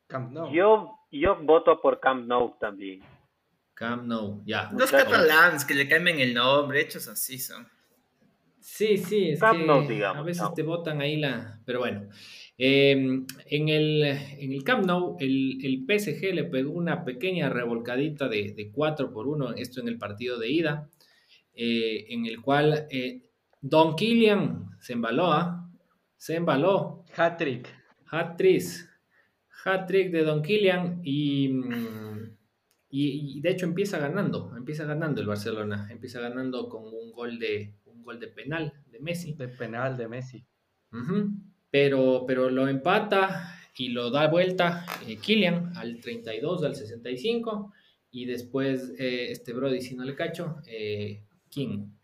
Camp 0.08 0.32
Nou. 0.32 0.52
Yo, 0.54 0.92
yo 1.12 1.36
voto 1.44 1.82
por 1.82 2.00
Camp 2.00 2.28
Nou 2.28 2.56
también. 2.60 3.02
Camp 3.74 4.04
Nou, 4.06 4.42
ya. 4.46 4.72
Los 4.78 4.92
catalans 4.92 5.66
que 5.66 5.74
le 5.74 5.88
cambian 5.88 6.20
el 6.20 6.34
nombre, 6.34 6.80
hechos 6.82 7.08
así 7.08 7.38
son. 7.40 7.68
Sí, 8.60 8.98
sí, 8.98 9.30
es 9.30 9.40
Camp 9.40 9.60
que 9.60 9.66
Nou, 9.66 9.88
digamos, 9.88 10.20
a 10.20 10.24
veces 10.24 10.44
no. 10.44 10.54
te 10.54 10.64
botan 10.64 11.02
ahí 11.02 11.18
la... 11.18 11.60
Pero 11.66 11.80
bueno, 11.80 12.08
eh, 12.58 12.92
en, 12.92 13.70
el, 13.70 14.04
en 14.04 14.54
el 14.54 14.64
Camp 14.64 14.86
Nou, 14.86 15.18
el, 15.20 15.60
el 15.64 15.86
PSG 15.88 16.34
le 16.34 16.46
pegó 16.46 16.72
una 16.72 17.04
pequeña 17.04 17.50
revolcadita 17.50 18.28
de, 18.30 18.54
de 18.54 18.72
4 18.72 19.12
por 19.12 19.28
1, 19.28 19.54
esto 19.56 19.82
en 19.82 19.88
el 19.88 19.98
partido 19.98 20.40
de 20.40 20.50
ida. 20.50 20.90
eh, 21.56 22.06
en 22.10 22.26
el 22.26 22.42
cual 22.42 22.88
eh, 22.90 23.22
Don 23.68 23.96
Killian 23.96 24.78
se 24.80 24.94
embaló, 24.94 25.32
¿ah? 25.34 25.68
se 26.18 26.36
embaló. 26.36 27.04
Hat-trick. 27.18 27.68
Hat-trick. 28.12 28.64
Hat-trick 29.64 30.12
de 30.12 30.24
Don 30.24 30.44
Killian 30.44 31.02
y, 31.04 31.48
mm, 31.50 32.38
y, 32.90 33.38
y 33.38 33.42
de 33.42 33.50
hecho 33.50 33.66
empieza 33.66 33.98
ganando, 33.98 34.56
empieza 34.56 34.86
ganando 34.86 35.20
el 35.20 35.26
Barcelona, 35.26 35.88
empieza 35.90 36.20
ganando 36.20 36.70
con 36.70 36.84
un 36.84 37.12
gol 37.12 37.40
de, 37.40 37.80
un 37.86 38.04
gol 38.04 38.20
de 38.20 38.28
penal 38.28 38.72
de 38.92 39.00
Messi. 39.00 39.34
De 39.34 39.48
penal 39.48 39.98
de 39.98 40.08
Messi. 40.10 40.46
Pero, 41.72 42.24
pero 42.28 42.52
lo 42.52 42.68
empata 42.68 43.52
y 43.76 43.90
lo 43.90 44.12
da 44.12 44.28
vuelta 44.28 44.86
eh, 45.08 45.18
Kylian 45.18 45.76
al 45.76 46.00
32, 46.00 46.64
al 46.64 46.76
65. 46.76 47.74
Y 48.12 48.26
después 48.26 48.94
eh, 49.00 49.32
este 49.32 49.54
Brody, 49.54 49.82
si 49.82 49.96
no 49.96 50.06
le 50.06 50.14
cacho, 50.14 50.58
eh, 50.68 51.24
King. 51.50 51.96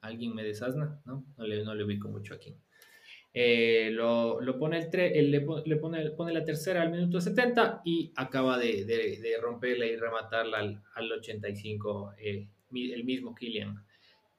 ¿Alguien 0.00 0.34
me 0.34 0.42
desasna? 0.44 1.00
¿No? 1.04 1.24
No 1.36 1.46
le, 1.46 1.62
no 1.64 1.74
le 1.74 1.84
ubico 1.84 2.08
mucho 2.08 2.34
a 2.34 2.38
King. 2.38 2.54
Eh, 3.32 3.90
lo, 3.92 4.40
lo 4.40 4.58
pone 4.58 4.78
el 4.78 4.90
tre- 4.90 5.12
él 5.14 5.30
le, 5.30 5.40
po- 5.42 5.62
le 5.64 5.76
pone, 5.76 6.10
pone 6.12 6.32
la 6.32 6.44
tercera 6.44 6.82
al 6.82 6.90
minuto 6.90 7.20
70 7.20 7.80
y 7.84 8.12
acaba 8.16 8.58
de, 8.58 8.84
de- 8.84 9.20
de 9.20 9.38
romperla 9.40 9.86
y 9.86 9.96
rematarla 9.96 10.58
al, 10.58 10.82
al 10.94 11.12
85 11.12 12.14
eh, 12.18 12.48
el 12.72 13.04
mismo 13.04 13.34
Kylian. 13.34 13.84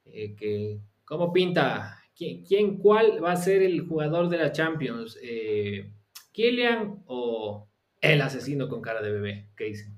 Eh, 0.06 0.78
¿Cómo 1.04 1.32
pinta? 1.32 1.98
¿Quién, 2.14 2.44
quién, 2.44 2.76
cuál 2.78 3.22
va 3.24 3.32
a 3.32 3.36
ser 3.36 3.62
el 3.62 3.80
jugador 3.86 4.28
de 4.28 4.38
la 4.38 4.52
Champions? 4.52 5.18
Eh, 5.22 5.90
¿Kylian 6.32 7.02
o 7.06 7.68
el 8.00 8.20
asesino 8.20 8.68
con 8.68 8.82
cara 8.82 9.00
de 9.00 9.10
bebé? 9.12 9.48
¿Qué 9.56 9.64
dicen? 9.64 9.91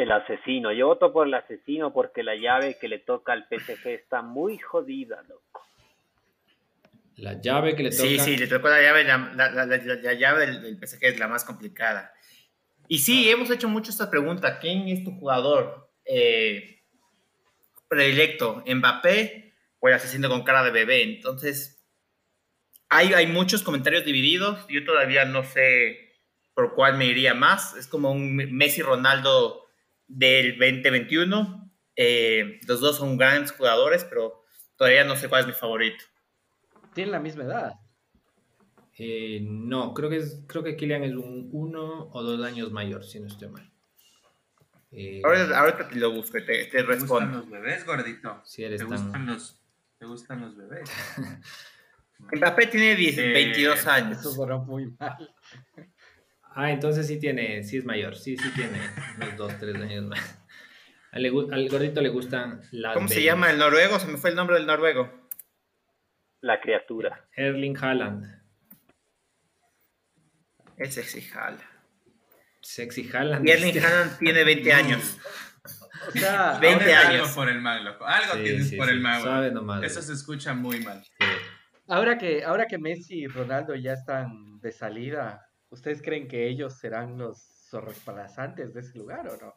El 0.00 0.12
asesino. 0.12 0.72
Yo 0.72 0.86
voto 0.88 1.12
por 1.12 1.26
el 1.26 1.34
asesino 1.34 1.92
porque 1.92 2.22
la 2.22 2.34
llave 2.36 2.76
que 2.80 2.88
le 2.88 2.98
toca 2.98 3.32
al 3.32 3.46
PSG 3.48 3.86
está 3.88 4.22
muy 4.22 4.58
jodida, 4.58 5.22
loco. 5.28 5.62
La 7.16 7.34
llave 7.40 7.76
que 7.76 7.82
le 7.82 7.90
toca. 7.90 8.02
Sí, 8.02 8.18
sí, 8.18 8.36
le 8.38 8.46
tocó 8.46 8.68
la 8.68 8.80
llave, 8.80 9.04
la, 9.04 9.18
la- 9.34 9.50
la- 9.50 9.66
la- 9.66 9.76
la 9.76 10.12
llave 10.14 10.46
del, 10.46 10.62
del 10.62 10.78
PSG 10.78 11.04
es 11.04 11.18
la 11.18 11.28
más 11.28 11.44
complicada. 11.44 12.14
Y 12.88 12.98
sí, 12.98 13.28
hemos 13.30 13.50
hecho 13.50 13.68
mucho 13.68 13.90
esta 13.90 14.10
pregunta. 14.10 14.58
¿Quién 14.58 14.88
es 14.88 15.04
tu 15.04 15.12
jugador 15.12 15.90
eh, 16.04 16.80
predilecto? 17.88 18.64
¿Mbappé 18.66 19.52
o 19.80 19.88
el 19.88 19.94
asesino 19.94 20.28
con 20.28 20.42
cara 20.44 20.64
de 20.64 20.70
bebé? 20.70 21.02
Entonces, 21.02 21.84
hay, 22.88 23.12
hay 23.12 23.26
muchos 23.26 23.62
comentarios 23.62 24.04
divididos. 24.04 24.66
Yo 24.68 24.84
todavía 24.84 25.24
no 25.24 25.44
sé 25.44 26.14
por 26.54 26.74
cuál 26.74 26.96
me 26.96 27.06
iría 27.06 27.34
más. 27.34 27.76
Es 27.76 27.86
como 27.86 28.10
un 28.12 28.34
Messi-Ronaldo 28.34 29.66
del 30.10 30.58
2021. 30.58 31.70
Eh, 31.96 32.60
los 32.66 32.80
dos 32.80 32.96
son 32.96 33.16
grandes 33.16 33.52
jugadores, 33.52 34.04
pero 34.04 34.44
todavía 34.76 35.04
no 35.04 35.16
sé 35.16 35.28
cuál 35.28 35.42
es 35.42 35.46
mi 35.46 35.52
favorito. 35.52 36.04
Tienen 36.94 37.12
la 37.12 37.20
misma 37.20 37.44
edad. 37.44 37.72
Eh, 38.98 39.40
no, 39.42 39.94
creo 39.94 40.10
que, 40.10 40.16
es, 40.16 40.42
creo 40.46 40.62
que 40.62 40.76
Kylian 40.76 41.04
es 41.04 41.14
un 41.14 41.48
uno 41.52 42.08
o 42.12 42.22
dos 42.22 42.44
años 42.44 42.70
mayor, 42.70 43.04
si 43.04 43.18
no 43.20 43.26
estoy 43.28 43.48
mal. 43.48 43.70
Eh, 44.92 45.22
Ahorita, 45.24 45.58
ahorita 45.58 45.88
te 45.88 45.94
lo 45.96 46.10
busco 46.12 46.32
te, 46.32 46.40
te 46.40 46.64
¿Te 46.66 46.82
gustan 46.82 46.86
respondo. 47.00 47.38
los 47.38 47.48
bebés, 47.50 47.86
gordito? 47.86 48.40
si 48.44 48.64
eres 48.64 48.80
¿Te 48.80 48.86
tan... 48.88 49.02
gustan 49.02 49.26
los, 49.26 49.60
te 49.98 50.04
gustan 50.06 50.40
los 50.40 50.56
bebés? 50.56 50.90
Mbappé 52.18 52.66
tiene 52.66 52.96
10 52.96 53.18
Eh, 53.18 53.32
22 53.32 53.86
años. 53.86 54.18
Eso 54.18 54.32
sonó 54.32 54.58
muy 54.64 54.86
mal. 54.98 55.34
Ah, 56.54 56.70
entonces 56.70 57.06
sí 57.06 57.18
tiene, 57.18 57.62
sí 57.62 57.76
es 57.78 57.84
mayor, 57.84 58.16
sí, 58.16 58.36
sí 58.36 58.50
tiene 58.54 58.78
unos 59.16 59.36
dos, 59.36 59.56
tres 59.58 59.76
años 59.76 60.04
más. 60.04 60.38
Al, 61.12 61.28
gordito 61.68 62.00
le 62.00 62.08
gustan 62.08 62.60
las 62.70 62.94
¿Cómo 62.94 63.08
se 63.08 63.22
llama 63.22 63.50
el 63.50 63.58
noruego? 63.58 63.98
Se 63.98 64.06
me 64.06 64.16
fue 64.16 64.30
el 64.30 64.36
nombre 64.36 64.56
del 64.56 64.66
noruego. 64.66 65.10
La 66.40 66.60
criatura. 66.60 67.28
Erling 67.34 67.76
Haaland. 67.76 68.24
Es 70.76 70.94
sexy 70.94 71.28
Haaland. 71.34 71.60
Sexy 72.62 73.10
Haaland. 73.12 73.46
Y 73.46 73.50
Erling 73.50 73.78
Haaland 73.84 74.18
tiene 74.18 74.44
20 74.44 74.72
años. 74.72 75.18
O 76.08 76.12
sea, 76.12 76.58
20 76.62 76.84
Tienes 76.84 77.04
años. 77.04 77.22
Algo 77.24 77.34
por 77.34 77.48
el 77.50 77.60
mal, 77.60 77.84
loco. 77.84 78.06
Algo 78.06 78.34
Sí, 78.36 78.42
tienes 78.44 78.68
sí, 78.70 78.76
por 78.76 78.86
sí, 78.86 78.92
el 78.92 79.00
mal. 79.00 79.20
suave 79.20 79.40
güey. 79.50 79.52
nomás, 79.52 79.82
Eso 79.82 80.00
se 80.00 80.14
escucha 80.14 80.54
muy 80.54 80.80
mal. 80.80 81.02
Sí. 81.04 81.26
ahora 81.88 82.16
que, 82.16 82.42
ahora 82.42 82.66
que 82.66 82.78
Messi 82.78 83.18
y 83.24 83.26
Ronaldo 83.26 83.74
ya 83.74 83.92
están 83.92 84.58
de 84.60 84.72
salida, 84.72 85.49
¿ustedes 85.70 86.02
creen 86.02 86.28
que 86.28 86.48
ellos 86.48 86.74
serán 86.78 87.16
los 87.18 87.38
zorrospalazantes 87.70 88.74
de 88.74 88.80
ese 88.80 88.98
lugar 88.98 89.26
o 89.28 89.36
no? 89.38 89.54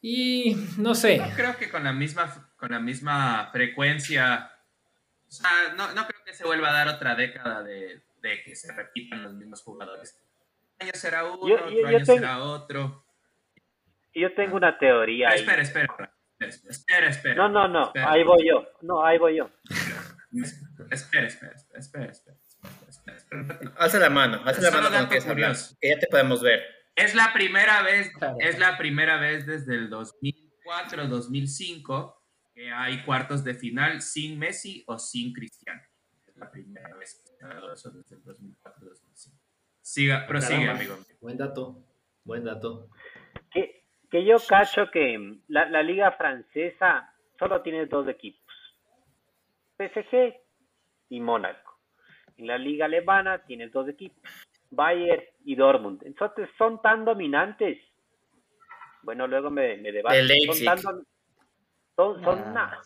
Y 0.00 0.54
no 0.78 0.94
sé, 0.94 1.18
No 1.18 1.28
creo 1.34 1.56
que 1.56 1.68
con 1.70 1.82
la 1.84 1.92
misma, 1.92 2.52
con 2.56 2.70
la 2.70 2.78
misma 2.78 3.48
frecuencia. 3.52 4.52
O 5.26 5.30
sea, 5.30 5.50
no, 5.76 5.92
no 5.92 6.06
creo 6.06 6.20
que 6.24 6.32
se 6.34 6.44
vuelva 6.44 6.70
a 6.70 6.72
dar 6.72 6.88
otra 6.88 7.14
década 7.16 7.62
de, 7.62 8.02
de 8.22 8.42
que 8.44 8.54
se 8.54 8.72
repitan 8.72 9.22
los 9.24 9.34
mismos 9.34 9.62
jugadores. 9.62 10.16
Un 10.80 10.86
año 10.86 10.92
será 10.94 11.24
uno, 11.24 11.48
Yo- 11.48 11.54
otro 11.56 11.70
yo- 11.70 11.80
yo 11.80 11.86
año 11.88 11.98
tengo- 11.98 12.18
será 12.18 12.38
otro. 12.42 13.04
Yo 14.14 14.34
tengo 14.34 14.56
una 14.56 14.78
teoría 14.78 15.30
ahí. 15.30 15.40
Espera, 15.40 15.62
espera, 15.62 15.86
espera, 16.38 16.62
espera, 16.70 17.08
espera. 17.08 17.34
No, 17.34 17.48
no, 17.48 17.68
no, 17.68 17.86
espera. 17.86 18.12
ahí 18.12 18.22
voy 18.24 18.48
yo. 18.48 18.66
No, 18.82 19.04
ahí 19.04 19.18
voy 19.18 19.36
yo. 19.36 19.50
Espera, 20.90 21.26
espera, 21.26 21.52
espera, 21.54 21.78
espera, 21.80 22.10
espera. 22.12 22.36
Alza 23.76 23.98
la 23.98 24.10
mano, 24.10 24.40
alza 24.44 24.60
la 24.62 24.70
mano 24.70 24.88
cuando 24.88 25.08
quieras 25.08 25.28
hablar. 25.28 25.56
Que 25.80 25.88
ya 25.90 25.98
te 25.98 26.06
podemos 26.08 26.42
ver. 26.42 26.62
Es 26.96 27.14
la 27.14 27.32
primera 27.32 27.82
vez, 27.82 28.10
Claro. 28.16 28.36
es 28.40 28.58
la 28.58 28.76
primera 28.76 29.18
vez 29.18 29.46
desde 29.46 29.74
el 29.76 29.88
2004-2005 29.90 32.14
que 32.54 32.70
hay 32.72 33.02
cuartos 33.04 33.44
de 33.44 33.54
final 33.54 34.02
sin 34.02 34.38
Messi 34.38 34.82
o 34.86 34.98
sin 34.98 35.32
Cristiano. 35.32 35.80
Es 36.26 36.36
la 36.36 36.50
primera 36.50 36.94
vez 36.96 37.22
que 37.24 37.36
se 37.36 37.44
ha 37.44 37.48
dado 37.48 37.72
eso 37.72 37.90
desde 37.90 38.16
el 38.16 38.24
2004-2005. 38.24 39.32
Siga, 39.80 40.26
prosigue, 40.26 40.66
Caramba. 40.66 40.80
amigo. 40.80 40.98
buen 41.20 41.36
dato, 41.38 41.84
buen 42.24 42.44
dato. 42.44 42.88
Que, 43.52 43.84
que 44.10 44.24
yo 44.24 44.36
cacho 44.48 44.90
que 44.92 45.38
la, 45.48 45.68
la 45.70 45.82
liga 45.82 46.12
francesa 46.12 47.14
solo 47.38 47.62
tiene 47.62 47.86
dos 47.86 48.08
equipos. 48.08 48.42
PSG 49.78 50.34
y 51.10 51.20
Mónaco. 51.20 51.67
En 52.38 52.46
la 52.46 52.56
liga 52.56 52.86
alemana 52.86 53.44
tienes 53.44 53.72
dos 53.72 53.88
equipos. 53.88 54.18
Bayern 54.70 55.22
y 55.44 55.54
Dortmund. 55.54 56.02
Entonces 56.04 56.48
son 56.56 56.80
tan 56.80 57.04
dominantes. 57.04 57.78
Bueno, 59.02 59.26
luego 59.26 59.50
me, 59.50 59.76
me. 59.76 59.92
Son 60.02 60.64
tan, 60.64 60.78
son, 61.96 62.22
son, 62.22 62.38
Ah, 62.38 62.52
nah, 62.52 62.78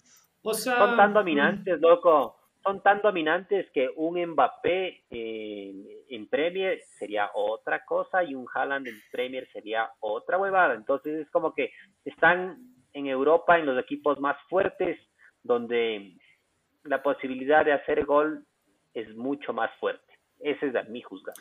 O 0.42 0.54
sea, 0.54 0.78
son 0.78 0.96
tan 0.96 1.12
dominantes, 1.12 1.80
loco. 1.80 2.36
Son 2.62 2.80
tan 2.82 3.02
dominantes 3.02 3.68
que 3.72 3.90
un 3.96 4.20
Mbappé 4.24 5.04
en, 5.10 5.84
en 6.08 6.28
Premier 6.28 6.80
sería 6.98 7.30
otra 7.34 7.84
cosa 7.84 8.22
y 8.22 8.34
un 8.34 8.46
Haaland 8.54 8.86
en 8.86 8.94
Premier 9.10 9.48
sería 9.52 9.90
otra 10.00 10.38
huevada. 10.38 10.74
Entonces 10.74 11.26
es 11.26 11.30
como 11.30 11.54
que 11.54 11.72
están 12.04 12.58
en 12.92 13.06
Europa 13.06 13.58
en 13.58 13.66
los 13.66 13.78
equipos 13.82 14.20
más 14.20 14.36
fuertes 14.48 14.98
donde 15.42 16.14
la 16.84 17.02
posibilidad 17.02 17.64
de 17.64 17.72
hacer 17.72 18.04
gol 18.04 18.46
es 18.94 19.14
mucho 19.16 19.52
más 19.52 19.70
fuerte. 19.80 20.12
Ese 20.40 20.68
es 20.68 20.76
a 20.76 20.82
mi 20.84 21.02
juzgar. 21.02 21.34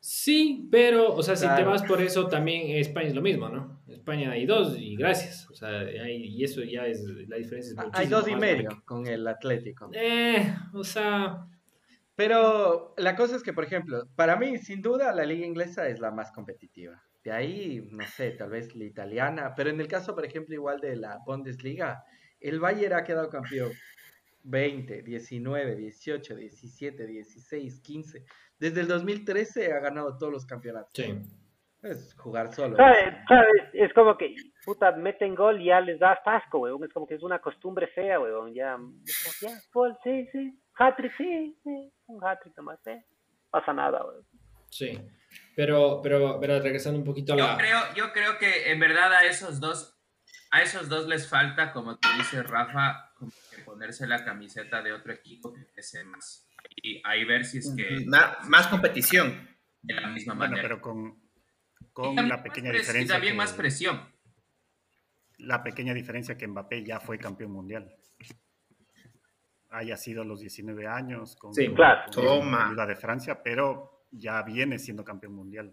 Sí, 0.00 0.68
pero, 0.70 1.12
o 1.12 1.22
sea, 1.24 1.34
si 1.34 1.42
te 1.46 1.54
Claro. 1.56 1.70
vas 1.70 1.82
por 1.82 2.00
eso, 2.00 2.28
también 2.28 2.76
España 2.78 3.08
es 3.08 3.14
lo 3.14 3.20
mismo, 3.20 3.48
¿no? 3.48 3.82
España 3.88 4.30
hay 4.30 4.46
dos 4.46 4.76
y 4.78 4.96
gracias. 4.96 5.50
O 5.50 5.54
sea, 5.54 5.70
hay- 5.80 6.24
y 6.24 6.44
eso 6.44 6.62
ya 6.62 6.86
es, 6.86 7.02
la 7.26 7.36
diferencia 7.36 7.72
es 7.72 7.78
Hay 7.78 7.86
muchísimo 7.86 8.16
dos 8.16 8.28
y 8.28 8.36
medio 8.36 8.82
con 8.84 9.06
el 9.08 9.26
Atlético. 9.26 9.90
Eh, 9.92 10.54
o 10.72 10.84
sea, 10.84 11.44
Pero 12.14 12.94
la 12.96 13.14
cosa 13.14 13.36
es 13.36 13.44
que, 13.44 13.52
por 13.52 13.62
ejemplo, 13.62 14.02
para 14.16 14.34
mí, 14.34 14.58
sin 14.58 14.82
duda, 14.82 15.12
la 15.14 15.24
liga 15.24 15.46
inglesa 15.46 15.86
es 15.88 16.00
la 16.00 16.10
más 16.10 16.32
competitiva. 16.32 17.00
De 17.22 17.30
ahí, 17.30 17.86
no 17.92 18.04
sé, 18.08 18.32
tal 18.32 18.50
vez 18.50 18.74
la 18.74 18.82
italiana, 18.86 19.54
pero 19.56 19.70
en 19.70 19.80
el 19.80 19.86
caso, 19.86 20.16
por 20.16 20.24
ejemplo, 20.24 20.52
igual 20.52 20.80
de 20.80 20.96
la 20.96 21.18
Bundesliga, 21.24 22.02
el 22.40 22.58
Bayern 22.58 22.94
ha 22.94 23.04
quedado 23.04 23.28
campeón 23.30 23.70
20, 24.44 25.02
19, 25.02 25.76
18, 25.76 26.34
17, 26.36 27.06
16, 27.06 27.80
15. 27.80 28.24
Desde 28.58 28.80
el 28.80 28.88
2013 28.88 29.72
ha 29.72 29.80
ganado 29.80 30.16
todos 30.18 30.32
los 30.32 30.46
campeonatos. 30.46 30.90
sí. 30.94 31.20
Es 31.80 32.12
jugar 32.14 32.52
solo. 32.52 32.76
¿Sabes? 32.76 33.14
¿Sabes? 33.28 33.62
Es 33.72 33.92
como 33.92 34.18
que, 34.18 34.34
puta, 34.64 34.90
meten 34.92 35.36
gol 35.36 35.60
y 35.62 35.66
ya 35.66 35.80
les 35.80 36.00
da 36.00 36.18
asco, 36.24 36.58
weón. 36.58 36.82
Es 36.82 36.92
como 36.92 37.06
que 37.06 37.14
es 37.14 37.22
una 37.22 37.38
costumbre 37.38 37.86
fea, 37.86 38.18
weón. 38.18 38.52
Ya, 38.52 38.76
ya, 39.40 39.50
gol, 39.72 39.96
sí, 40.02 40.28
sí. 40.32 40.60
Hat-trick, 40.76 41.16
sí, 41.16 41.56
sí. 41.62 41.92
Un 42.06 42.24
hat-trick 42.24 42.56
nomás, 42.56 42.84
¿eh? 42.88 43.04
Pasa 43.50 43.72
nada, 43.72 44.04
weón. 44.04 44.26
Sí. 44.70 44.98
Pero, 45.54 46.00
pero, 46.02 46.38
pero 46.40 46.58
regresando 46.60 46.98
un 46.98 47.04
poquito 47.04 47.34
a 47.34 47.36
Yo 47.36 47.46
la. 47.46 47.56
creo, 47.56 47.78
yo 47.94 48.12
creo 48.12 48.38
que 48.38 48.72
en 48.72 48.80
verdad 48.80 49.12
a 49.12 49.24
esos 49.26 49.60
dos, 49.60 49.96
a 50.50 50.62
esos 50.62 50.88
dos 50.88 51.06
les 51.06 51.28
falta, 51.30 51.72
como 51.72 51.96
te 51.96 52.08
dice 52.16 52.42
Rafa, 52.42 53.12
como 53.16 53.30
ponerse 53.78 54.08
la 54.08 54.24
camiseta 54.24 54.82
de 54.82 54.92
otro 54.92 55.12
equipo 55.12 55.52
que 55.52 55.62
pese 55.62 56.02
más. 56.04 56.48
Y 56.82 57.00
ahí 57.04 57.24
ver 57.24 57.44
si 57.44 57.58
es 57.58 57.72
que 57.76 58.04
más 58.06 58.66
competición. 58.66 59.48
de 59.80 59.94
la 59.94 60.08
misma 60.08 60.34
Bueno, 60.34 60.50
manera. 60.50 60.68
pero 60.68 60.80
con, 60.82 61.16
con 61.92 62.16
la 62.28 62.42
pequeña 62.42 62.70
pres- 62.72 62.74
y 62.74 62.78
diferencia. 62.80 63.14
también 63.14 63.34
que- 63.34 63.38
más 63.38 63.52
presión. 63.52 64.00
la 65.38 65.62
pequeña 65.62 65.94
diferencia 65.94 66.36
que 66.36 66.48
Mbappé 66.48 66.84
ya 66.84 66.98
fue 66.98 67.16
campeón 67.18 67.52
mundial. 67.52 67.94
Haya 69.70 69.96
sido 69.96 70.22
a 70.22 70.24
los 70.24 70.40
19 70.40 70.88
años 70.88 71.36
con, 71.36 71.54
Sí, 71.54 71.68
claro. 71.72 72.10
con 72.12 72.24
Toma. 72.24 72.66
ayuda 72.70 72.86
de 72.86 72.96
Francia, 72.96 73.40
pero 73.42 74.02
ya 74.10 74.42
viene 74.42 74.78
siendo 74.80 75.04
campeón 75.04 75.34
mundial. 75.34 75.72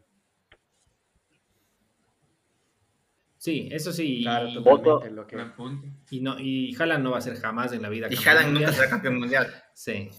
Sí, 3.45 3.69
eso 3.71 3.91
sí. 3.91 4.23
Claro, 4.23 4.47
y- 4.47 4.55
totalmente 4.55 5.11
lo 5.11 5.27
que... 5.27 5.37
Y, 6.09 6.19
no, 6.21 6.35
y 6.39 6.75
Haaland 6.79 7.03
no 7.03 7.11
va 7.11 7.19
a 7.19 7.21
ser 7.21 7.35
jamás 7.37 7.71
en 7.73 7.83
la 7.83 7.89
vida. 7.89 8.07
Y 8.09 8.15
Haaland 8.27 8.53
nunca 8.53 8.71
será 8.71 8.89
campeón 8.89 9.19
mundial. 9.19 9.45
Sí. 9.75 10.09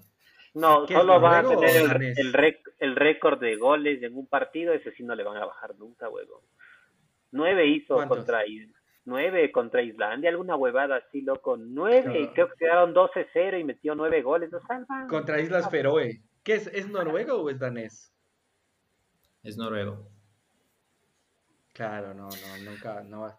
No, 0.54 0.87
¿Qué 0.87 0.95
es, 0.95 1.00
solo 1.00 1.21
va 1.21 1.40
a 1.40 1.42
tener 1.49 1.76
el, 1.76 1.88
danés? 1.88 2.18
el, 2.18 2.33
rec- 2.33 2.73
el 2.78 2.95
récord 2.95 3.40
de 3.40 3.56
goles 3.56 4.00
en 4.04 4.16
un 4.16 4.28
partido, 4.28 4.73
ese 4.73 4.92
sí 4.92 5.02
no 5.02 5.16
le 5.16 5.25
van 5.25 5.38
a 5.38 5.45
bajar 5.45 5.75
nunca, 5.76 6.09
huevo. 6.09 6.45
Nueve 7.33 7.66
hizo 7.66 7.95
¿Cuántos? 7.97 8.18
contra 8.18 8.42
nueve 9.04 9.50
contra 9.50 9.83
Islandia, 9.83 10.30
alguna 10.30 10.54
huevada 10.54 10.97
así, 10.97 11.21
loco. 11.23 11.56
Nueve, 11.56 12.21
y 12.21 12.28
Claro. 12.28 12.33
creo 12.35 12.49
que 12.50 12.54
quedaron 12.59 12.95
12-0 12.95 13.59
y 13.61 13.64
metió 13.64 13.97
nueve 13.97 14.23
goles. 14.23 14.52
O 14.54 14.61
sea, 14.68 14.78
va- 14.88 15.09
Contra 15.09 15.40
Islas 15.40 15.68
Feroe. 15.68 16.23
¿Qué 16.45 16.54
es? 16.54 16.68
¿Es 16.68 16.88
noruego 16.88 17.42
o 17.42 17.50
es 17.50 17.59
danés? 17.59 18.12
Es 19.42 19.56
noruego. 19.56 20.09
Claro, 21.76 22.14
no, 22.14 22.30
no, 22.30 22.56
nunca, 22.64 23.02
no. 23.02 23.38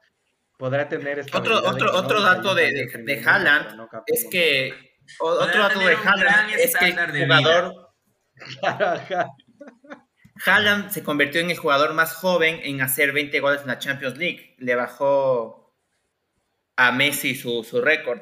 Podrá 0.60 0.88
tener 0.88 1.26
Otro, 1.34 1.58
otro, 1.58 1.92
otro 1.96 2.22
dato 2.22 2.54
de, 2.54 2.72
de, 2.72 2.86
de 2.86 3.16
mundo, 3.16 3.30
Haaland 3.30 3.76
no 3.76 3.90
es 4.06 4.28
que 4.30 4.74
otro 5.20 5.60
dato 5.60 5.80
de 5.80 5.96
Haaland 5.96 6.52
es 6.52 6.76
que 6.76 6.94
de 6.94 7.22
el 7.22 7.26
jugador. 7.26 7.94
Haaland 10.46 10.92
se 10.92 11.04
convirtió 11.04 11.42
en 11.42 11.50
el 11.50 11.58
jugador 11.58 11.96
más 11.96 12.14
joven 12.14 12.60
en 12.62 12.82
hacer 12.82 13.12
20 13.12 13.40
goles 13.40 13.62
en 13.62 13.68
la 13.68 13.80
Champions 13.80 14.18
League. 14.20 14.56
Le 14.60 14.76
bajó 14.76 15.76
a 16.76 16.92
Messi 16.92 17.34
su, 17.34 17.64
su 17.64 17.82
récord. 17.82 18.22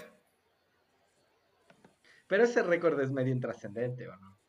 Pero 2.28 2.46
ese 2.46 2.64
récord 2.64 2.98
es 3.02 3.12
medio 3.12 3.34
intrascendente, 3.34 4.08
¿o 4.08 4.16
no? 4.16 4.40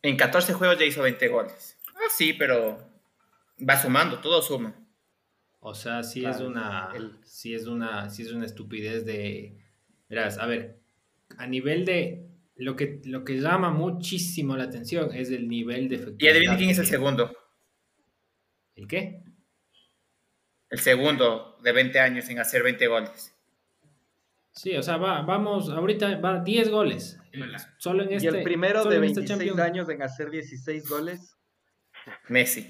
En 0.00 0.16
14 0.16 0.54
juegos 0.54 0.78
ya 0.78 0.86
hizo 0.86 1.02
20 1.02 1.28
goles. 1.28 1.76
Ah, 1.94 2.08
sí, 2.08 2.32
pero 2.32 2.78
va 3.58 3.76
sumando, 3.76 4.20
todo 4.20 4.40
suma. 4.40 4.85
O 5.68 5.74
sea, 5.74 6.04
sí 6.04 6.20
Claro, 6.20 6.36
es 6.36 6.42
una. 6.42 6.88
el- 6.94 7.16
Sí 7.24 7.52
es 7.52 7.66
una. 7.66 8.08
Sí 8.08 8.22
es 8.22 8.30
una 8.30 8.46
estupidez 8.46 9.04
de. 9.04 9.56
Verás, 10.08 10.38
a 10.38 10.46
ver. 10.46 10.78
A 11.38 11.46
nivel 11.48 11.84
de. 11.84 12.22
Lo 12.54 12.76
que, 12.76 13.00
lo 13.04 13.24
que 13.24 13.40
llama 13.40 13.70
muchísimo 13.70 14.56
la 14.56 14.62
atención 14.64 15.12
es 15.12 15.30
el 15.32 15.48
nivel 15.48 15.88
de 15.88 15.96
Y 15.96 15.98
efectividad. 15.98 16.30
adivinen 16.36 16.56
quién 16.56 16.68
que 16.68 16.72
es 16.72 16.78
el 16.78 16.86
segundo. 16.86 17.36
¿El 18.76 18.86
qué? 18.86 19.24
El 20.70 20.78
segundo 20.78 21.58
de 21.64 21.72
20 21.72 21.98
años 21.98 22.28
en 22.28 22.38
hacer 22.38 22.62
20 22.62 22.86
goles. 22.86 23.34
Sí, 24.52 24.74
o 24.76 24.82
sea, 24.84 24.96
va, 24.98 25.20
vamos, 25.22 25.68
ahorita 25.68 26.18
va 26.20 26.42
10 26.44 26.70
goles. 26.70 27.18
Solo 27.78 28.04
en 28.04 28.12
Y 28.12 28.14
este. 28.14 28.28
el 28.28 28.42
primero 28.44 28.78
solo 28.84 28.90
de 28.92 28.96
en 28.98 29.04
esta 29.04 29.20
26 29.20 29.28
Champions. 29.50 29.60
años 29.68 29.88
en 29.90 30.02
hacer 30.02 30.30
16 30.30 30.88
goles. 30.88 31.36
Messi. 32.28 32.68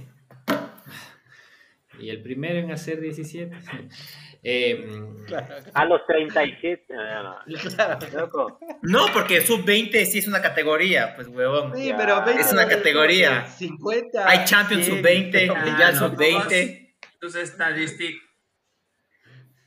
Y 1.98 2.10
el 2.10 2.22
primero 2.22 2.58
en 2.58 2.70
hacer 2.70 3.00
17. 3.00 3.54
Em, 4.48 5.24
Claro, 5.24 5.56
A 5.74 5.84
los 5.86 6.06
37. 6.06 6.84
ah, 6.96 7.44
loco. 8.14 8.60
No, 8.82 9.06
porque 9.12 9.40
sub-20 9.40 10.04
sí 10.04 10.18
es 10.20 10.28
una 10.28 10.40
categoría, 10.40 11.14
pues 11.16 11.26
huevón. 11.26 11.74
Sí, 11.76 11.92
pero 11.96 12.24
20 12.24 12.42
Es 12.42 12.52
una 12.52 12.68
categoría. 12.68 13.44
50. 13.46 14.28
Hay 14.28 14.44
Champions 14.44 14.84
100, 14.84 14.98
sub-20, 14.98 15.30
pero- 15.32 15.56
Mundial 15.56 15.94
no, 15.94 15.98
sub-20. 15.98 16.94
Tus 17.18 17.34
estadísticas. 17.34 18.22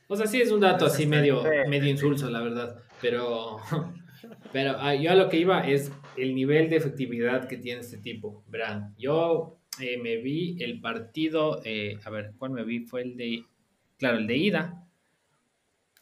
O 0.08 0.16
sea, 0.16 0.26
sí 0.26 0.40
es 0.40 0.50
un 0.50 0.60
dato 0.60 0.86
así 0.86 1.06
medio, 1.06 1.42
medio 1.68 1.90
insulso, 1.90 2.30
la 2.30 2.40
verdad. 2.40 2.82
Pero, 3.02 3.58
pero 4.52 4.76
ah, 4.78 4.94
yo 4.94 5.10
a 5.10 5.14
lo 5.14 5.28
que 5.28 5.36
iba 5.36 5.60
es 5.68 5.92
el 6.16 6.34
nivel 6.34 6.70
de 6.70 6.76
efectividad 6.76 7.46
que 7.48 7.58
tiene 7.58 7.80
este 7.82 7.98
tipo. 7.98 8.44
Verán, 8.48 8.94
yo 8.96 9.59
eh, 9.78 9.98
me 9.98 10.16
vi 10.16 10.62
el 10.62 10.80
partido, 10.80 11.60
eh, 11.64 11.98
a 12.04 12.10
ver, 12.10 12.32
¿cuál 12.38 12.50
me 12.52 12.64
vi? 12.64 12.80
Fue 12.80 13.02
el 13.02 13.16
de, 13.16 13.44
claro, 13.98 14.18
el 14.18 14.26
de 14.26 14.36
ida. 14.36 14.86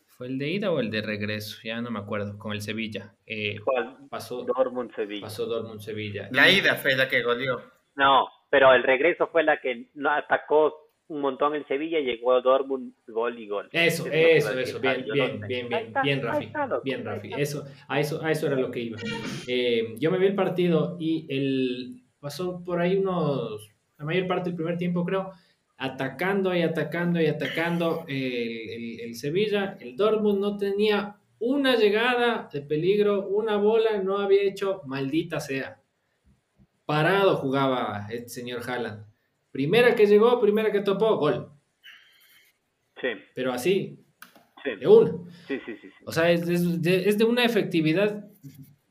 ¿Fue 0.06 0.26
el 0.26 0.38
de 0.38 0.48
ida 0.48 0.72
o 0.72 0.80
el 0.80 0.90
de 0.90 1.02
regreso? 1.02 1.58
Ya 1.62 1.80
no 1.80 1.90
me 1.90 2.00
acuerdo, 2.00 2.38
con 2.38 2.52
el 2.52 2.60
Sevilla. 2.60 3.14
Eh, 3.26 3.56
¿Cuál? 3.64 3.96
pasó, 4.10 4.42
Dortmund 4.42 4.92
Sevilla. 4.94 5.22
pasó 5.22 5.46
Dortmund-Sevilla. 5.46 6.28
La 6.32 6.50
ida 6.50 6.74
fue 6.74 6.96
la 6.96 7.08
que 7.08 7.22
goleó. 7.22 7.62
No, 7.94 8.26
pero 8.50 8.72
el 8.72 8.82
regreso 8.82 9.28
fue 9.28 9.44
la 9.44 9.60
que 9.60 9.90
no 9.94 10.10
atacó 10.10 10.88
un 11.08 11.20
montón 11.20 11.54
el 11.54 11.66
Sevilla 11.66 11.98
y 11.98 12.04
llegó 12.04 12.40
Dortmund 12.40 12.92
gol 13.06 13.38
y 13.38 13.48
gol. 13.48 13.68
Eso, 13.72 14.06
eso, 14.10 14.58
eso, 14.58 14.80
bien, 14.80 15.04
yo 15.04 15.14
bien, 15.14 15.40
bien, 15.40 15.68
bien, 15.68 15.86
está, 15.86 16.02
bien, 16.02 16.22
Rafi, 16.22 16.44
está, 16.46 16.80
bien, 16.84 17.04
Rafi, 17.04 17.30
eso, 17.36 17.64
a 17.88 17.98
eso, 17.98 18.22
a 18.22 18.30
eso 18.30 18.46
era 18.46 18.56
lo 18.56 18.70
que 18.70 18.80
iba. 18.80 18.98
Eh, 19.46 19.94
yo 19.98 20.10
me 20.10 20.18
vi 20.18 20.26
el 20.26 20.34
partido 20.34 20.96
y 21.00 21.26
el, 21.30 22.02
pasó 22.20 22.62
por 22.64 22.80
ahí 22.80 22.96
unos, 22.96 23.70
la 23.98 24.04
mayor 24.04 24.26
parte 24.26 24.50
del 24.50 24.56
primer 24.56 24.76
tiempo 24.78 25.04
creo, 25.04 25.32
atacando 25.76 26.54
y 26.54 26.62
atacando 26.62 27.20
y 27.20 27.26
atacando 27.26 28.04
el, 28.08 28.16
el- 28.70 29.00
el 29.00 29.14
Sevilla, 29.14 29.76
el 29.80 29.96
Dortmund 29.96 30.40
no 30.40 30.56
tenía 30.56 31.16
una 31.40 31.76
llegada 31.76 32.48
de 32.52 32.62
peligro, 32.62 33.28
una 33.28 33.56
bola 33.56 34.02
no 34.02 34.18
había 34.18 34.42
hecho, 34.42 34.82
maldita 34.86 35.38
sea. 35.40 35.80
Parado 36.84 37.36
jugaba 37.36 38.06
el 38.10 38.28
señor 38.28 38.62
Haaland. 38.68 39.06
Primera 39.52 39.94
que 39.94 40.06
llegó, 40.06 40.40
primera 40.40 40.72
que 40.72 40.80
topó, 40.80 41.16
gol. 41.16 41.50
Sí, 43.00 43.08
Pero 43.34 43.52
así, 43.52 44.04
sí, 44.64 44.70
de 44.80 44.86
una. 44.88 45.12
sí, 45.46 45.58
sí, 45.64 45.72
sí. 45.80 45.88
sí. 45.88 46.04
O 46.04 46.12
sea, 46.12 46.30
es, 46.32 46.48
es 46.48 46.82
de, 46.82 47.08
es 47.08 47.16
de 47.18 47.24
una 47.24 47.44
efectividad 47.44 48.24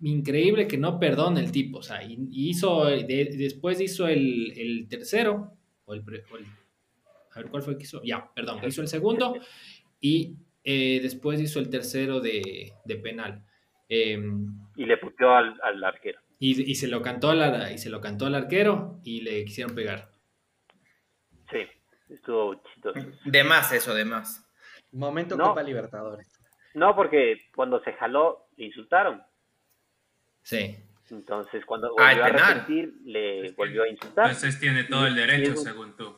increíble 0.02 0.68
que 0.68 0.78
no 0.78 1.00
perdona 1.00 1.40
el 1.40 1.52
tipo. 1.52 1.80
O 1.80 1.84
sea, 1.84 2.02
hizo, 2.04 2.86
de- 2.86 3.36
después 3.38 3.80
hizo 3.82 4.08
el, 4.08 4.54
el 4.58 4.88
tercero, 4.88 5.54
o 5.86 5.94
el, 5.94 6.04
pre- 6.04 6.24
o 6.32 6.38
el- 6.38 6.46
a 7.34 7.40
ver 7.40 7.50
cuál 7.50 7.64
fue 7.64 7.74
el 7.74 7.78
que 7.80 7.84
hizo. 7.86 8.02
Ya, 8.04 8.30
perdón, 8.34 8.60
hizo 8.66 8.82
el 8.82 8.88
segundo 8.88 9.36
y 10.00 10.36
eh, 10.64 11.00
después 11.02 11.40
hizo 11.40 11.60
el 11.60 11.70
tercero 11.70 12.20
de, 12.20 12.74
de 12.86 12.96
penal. 12.98 13.44
Eh, 13.90 14.20
Y 14.76 14.86
le 14.86 14.98
puteó 14.98 15.32
al, 15.36 15.60
al 15.64 15.84
arquero. 15.84 16.20
y, 16.40 16.70
y 16.70 16.76
se 16.76 16.88
lo 16.88 17.02
cantó 17.02 17.30
al, 17.30 17.72
y 17.72 17.78
se 17.78 17.90
lo 17.90 18.02
cantó 18.02 18.26
al 18.26 18.36
arquero 18.36 19.00
y 19.04 19.22
le 19.22 19.46
quisieron 19.46 19.74
pegar. 19.76 20.10
Sí, 21.52 21.60
estuvo 22.10 22.56
chistoso. 22.74 23.00
De 23.26 23.44
más 23.44 23.72
eso, 23.72 23.94
de 23.94 24.04
más. 24.06 24.44
Momento 24.92 25.38
No. 25.38 25.46
Copa 25.50 25.64
Libertadores. 25.64 26.28
No, 26.74 26.96
porque 26.96 27.42
cuando 27.56 27.82
se 27.84 27.94
jaló 27.94 28.48
le 28.58 28.66
insultaron. 28.66 29.22
Sí. 30.48 30.78
Entonces, 31.12 31.66
cuando 31.66 31.94
Ah, 32.00 32.14
el 32.14 32.20
volvió 32.22 32.42
a 32.46 32.54
repetir, 32.54 32.94
le 33.04 33.52
volvió 33.52 33.84
a 33.84 33.90
insultar. 33.90 34.28
Entonces 34.28 34.58
tiene 34.62 34.86
todo 34.86 35.06
el 35.08 35.16
derecho, 35.16 35.52
un- 35.52 35.58
según 35.58 35.98
tú. 35.98 36.18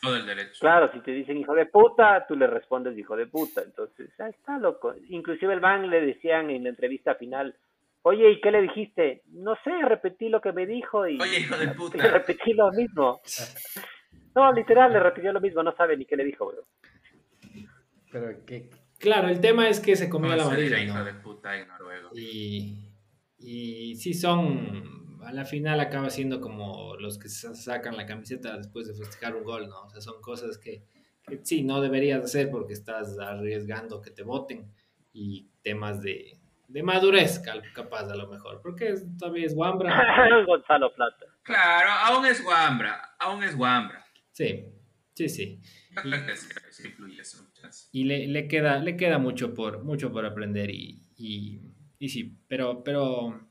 Todo 0.00 0.16
el 0.16 0.24
derecho. 0.24 0.58
Claro, 0.60 0.90
si 0.92 1.00
te 1.00 1.10
dicen 1.10 1.36
hijo 1.36 1.54
de 1.54 1.66
puta, 1.66 2.24
tú 2.26 2.36
le 2.36 2.46
respondes 2.46 2.96
hijo 2.96 3.16
de 3.16 3.26
puta. 3.26 3.60
Entonces, 3.62 4.08
ahí 4.18 4.30
está 4.30 4.58
loco. 4.58 4.94
Inclusive 5.08 5.52
el 5.52 5.60
man 5.60 5.90
le 5.90 6.00
decían 6.00 6.48
en 6.48 6.62
la 6.64 6.70
entrevista 6.70 7.16
final, 7.16 7.54
oye, 8.02 8.30
¿y 8.30 8.40
qué 8.40 8.50
le 8.50 8.62
dijiste? 8.62 9.22
No 9.32 9.56
sé, 9.62 9.70
repetí 9.82 10.30
lo 10.30 10.40
que 10.40 10.52
me 10.52 10.64
dijo 10.66 11.06
y 11.06 11.20
Oye, 11.20 11.40
hijo 11.40 11.56
de 11.58 11.66
le 11.66 11.72
puta. 11.74 12.06
repetí 12.06 12.54
lo 12.54 12.72
mismo. 12.72 13.20
No, 14.34 14.52
literal, 14.52 14.90
le 14.90 15.00
repitió 15.00 15.32
lo 15.34 15.40
mismo, 15.42 15.62
no 15.62 15.74
sabe 15.76 15.98
ni 15.98 16.06
qué 16.06 16.16
le 16.16 16.24
dijo, 16.24 16.46
bro. 16.46 16.62
Pero 18.10 18.44
que 18.46 18.70
Claro, 18.98 19.28
el 19.28 19.40
tema 19.40 19.68
es 19.68 19.80
que 19.80 19.96
se 19.96 20.08
comió 20.08 20.30
¿Cómo 20.30 20.36
la 20.42 20.46
amarilla, 20.46 20.78
hijo 20.78 20.96
¿no? 20.98 21.04
de 21.04 21.14
puta 21.14 21.58
en 21.58 21.68
noruego? 21.68 22.10
Y, 22.14 22.83
y 23.46 23.94
sí 23.96 24.14
son, 24.14 25.18
a 25.24 25.32
la 25.32 25.44
final 25.44 25.78
acaba 25.80 26.10
siendo 26.10 26.40
como 26.40 26.96
los 26.96 27.18
que 27.18 27.28
sa- 27.28 27.54
sacan 27.54 27.96
la 27.96 28.06
camiseta 28.06 28.56
después 28.56 28.86
de 28.88 28.94
festejar 28.94 29.34
un 29.36 29.44
gol, 29.44 29.68
¿no? 29.68 29.82
O 29.82 29.90
sea, 29.90 30.00
son 30.00 30.20
cosas 30.20 30.58
que, 30.58 30.82
que 31.26 31.40
sí, 31.42 31.62
no 31.62 31.80
deberías 31.80 32.22
hacer 32.24 32.50
porque 32.50 32.72
estás 32.72 33.18
arriesgando 33.18 34.00
que 34.00 34.10
te 34.10 34.22
voten 34.22 34.72
y 35.12 35.48
temas 35.62 36.00
de, 36.02 36.38
de 36.68 36.82
madurez, 36.82 37.40
capaz 37.74 38.10
a 38.10 38.16
lo 38.16 38.28
mejor, 38.28 38.60
porque 38.62 38.88
es- 38.88 39.04
todavía 39.18 39.46
es 39.46 39.54
Wambra. 39.54 39.94
Gonzalo 40.46 40.92
Plata. 40.94 41.26
Claro, 41.42 41.90
aún 41.90 42.26
es 42.26 42.42
Wambra, 42.44 43.14
aún 43.18 43.42
es 43.44 43.54
Wambra. 43.54 44.04
Sí, 44.32 44.64
sí, 45.14 45.28
sí. 45.28 45.60
Muchas. 46.04 47.88
y 47.92 48.04
le, 48.04 48.26
le 48.26 48.48
queda, 48.48 48.78
le 48.78 48.96
queda 48.96 49.18
mucho 49.18 49.54
por, 49.54 49.84
mucho 49.84 50.10
por 50.12 50.26
aprender 50.26 50.70
y, 50.70 51.00
y, 51.16 51.60
y 52.04 52.10
sí, 52.10 52.36
pero, 52.48 52.84
pero, 52.84 53.48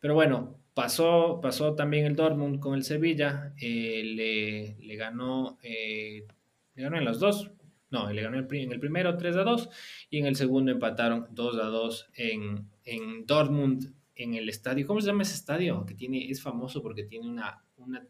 pero 0.00 0.14
bueno, 0.14 0.58
pasó, 0.72 1.40
pasó 1.42 1.74
también 1.74 2.06
el 2.06 2.16
Dortmund 2.16 2.58
con 2.58 2.74
el 2.74 2.84
Sevilla, 2.84 3.52
eh, 3.60 4.02
le, 4.02 4.78
le 4.82 4.96
ganó, 4.96 5.58
eh, 5.62 6.26
le 6.74 6.82
ganó 6.82 6.96
en 6.96 7.04
los 7.04 7.20
dos, 7.20 7.50
no, 7.90 8.10
le 8.10 8.22
ganó 8.22 8.38
en 8.38 8.72
el 8.72 8.80
primero 8.80 9.14
3 9.18 9.36
a 9.36 9.42
2 9.44 9.68
y 10.08 10.20
en 10.20 10.26
el 10.26 10.36
segundo 10.36 10.72
empataron 10.72 11.26
2 11.32 11.58
a 11.58 11.66
2 11.66 12.10
en, 12.14 12.66
en 12.84 13.26
Dortmund, 13.26 13.92
en 14.14 14.32
el 14.32 14.48
estadio, 14.48 14.86
¿cómo 14.86 15.02
se 15.02 15.08
llama 15.08 15.24
ese 15.24 15.34
estadio? 15.34 15.84
Que 15.84 15.92
tiene, 15.92 16.30
es 16.30 16.40
famoso 16.40 16.82
porque 16.82 17.04
tiene 17.04 17.28
una, 17.28 17.62
una, 17.76 18.08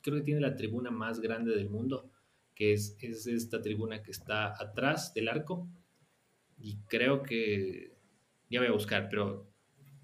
creo 0.00 0.18
que 0.18 0.22
tiene 0.22 0.42
la 0.42 0.54
tribuna 0.54 0.92
más 0.92 1.18
grande 1.18 1.56
del 1.56 1.68
mundo. 1.68 2.08
que 2.54 2.72
es, 2.72 2.96
es 3.00 3.26
esta 3.26 3.60
tribuna 3.60 4.00
que 4.00 4.12
está 4.12 4.54
atrás 4.62 5.12
del 5.12 5.28
arco. 5.28 5.68
Y 6.56 6.76
creo 6.86 7.24
que, 7.24 7.93
ya 8.54 8.60
voy 8.60 8.68
a 8.68 8.72
buscar, 8.72 9.08
pero 9.10 9.50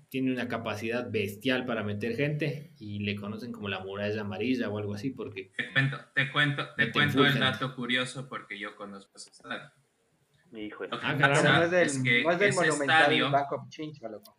tiene 0.09 0.33
una 0.33 0.49
capacidad 0.49 1.09
bestial 1.11 1.65
para 1.65 1.83
meter 1.85 2.17
gente 2.17 2.73
y 2.79 2.99
le 3.05 3.15
conocen 3.17 3.53
como 3.53 3.69
la 3.69 3.79
muralla 3.81 4.21
amarilla 4.23 4.69
o 4.69 4.77
algo 4.79 4.95
así 4.95 5.11
porque... 5.11 5.53
Te 5.57 5.73
cuento, 5.73 5.99
te 6.15 6.31
cuento, 6.33 6.69
te 6.77 6.91
cuento 6.91 7.21
el 7.25 7.33
gente. 7.33 7.41
dato 7.45 7.75
curioso 7.77 8.29
porque 8.29 8.59
yo 8.59 8.75
conozco 8.77 9.13
ese 9.17 9.31
estadio. 9.31 9.71
Hijo 10.53 10.83
de- 10.83 10.89
Lo 10.89 10.99
que 10.99 11.07
Ah, 11.07 11.17
pasa 11.17 11.59
no 11.59 11.63
es 11.65 11.71
del, 11.71 11.87
es 11.87 12.03
que 12.03 12.23
no 12.25 12.33
es 12.33 12.39
del 12.41 12.53
monumental 12.55 13.03
estadio... 13.13 13.29
Of 13.29 13.69
Chincha, 13.69 14.09
loco. 14.09 14.37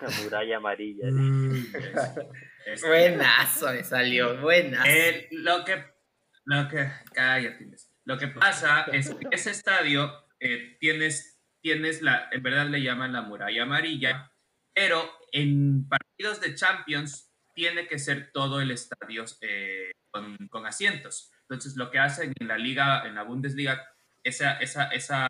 La 0.00 0.10
muralla 0.22 0.56
amarilla. 0.56 1.08
es- 2.66 2.82
Buenazo 2.82 3.72
me 3.72 3.84
salió, 3.84 4.40
buenazo. 4.40 4.84
Eh, 4.88 5.28
lo 5.30 5.64
que, 5.64 5.84
lo 6.44 6.68
que, 6.68 6.88
cállate. 7.14 7.70
Lo 8.04 8.18
que 8.18 8.28
pasa 8.28 8.82
es 8.92 9.10
que 9.14 9.28
ese 9.30 9.50
estadio 9.52 10.10
eh, 10.40 10.76
tienes, 10.80 11.35
tienes 11.66 12.00
la, 12.00 12.28
en 12.30 12.44
verdad 12.44 12.68
le 12.68 12.80
llaman 12.80 13.12
la 13.12 13.22
muralla 13.22 13.64
amarilla, 13.64 14.30
pero 14.72 15.02
en 15.32 15.88
partidos 15.88 16.40
de 16.40 16.54
Champions 16.54 17.32
tiene 17.56 17.88
que 17.88 17.98
ser 17.98 18.30
todo 18.32 18.60
el 18.60 18.70
estadio 18.70 19.24
eh, 19.40 19.90
con, 20.12 20.36
con 20.48 20.64
asientos. 20.64 21.32
Entonces 21.40 21.74
lo 21.74 21.90
que 21.90 21.98
hacen 21.98 22.32
en 22.38 22.46
la 22.46 22.56
liga, 22.56 23.04
en 23.04 23.16
la 23.16 23.24
Bundesliga, 23.24 23.84
esa, 24.22 24.60
esa, 24.60 24.90
esa, 24.90 25.26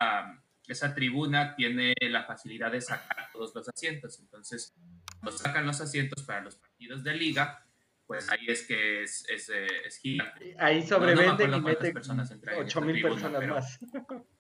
esa 0.67 0.95
tribuna 0.95 1.57
tiene 1.57 1.95
la 2.03 2.25
facilidad 2.25 2.71
de 2.71 2.83
sacar 2.83 3.31
todos 3.33 3.55
los 3.55 3.67
asientos. 3.71 4.21
Entonces, 4.21 4.75
cuando 5.21 5.39
sacan 5.39 5.65
los 5.65 5.81
asientos 5.81 6.23
para 6.25 6.43
los 6.43 6.57
partidos 6.57 7.03
de 7.03 7.15
liga, 7.15 7.67
pues 8.07 8.31
ahí 8.31 8.45
es 8.49 8.67
que 8.67 9.05
es, 9.05 9.27
es, 9.31 9.49
eh, 9.49 9.67
es 9.87 9.97
gigante. 9.97 10.55
Ahí 10.59 10.81
No, 10.81 10.83
no 10.83 10.87
sobrevenden 10.89 11.55
acuerdo 11.55 11.57
y 11.57 11.63
meten 11.63 11.93
personas 11.95 12.31
entran 12.31 12.57
en 12.57 12.61
8 12.61 12.69
esta 12.69 12.81
mil 12.83 13.01
personas 13.01 13.41
pero 13.41 13.55
más. 13.55 13.79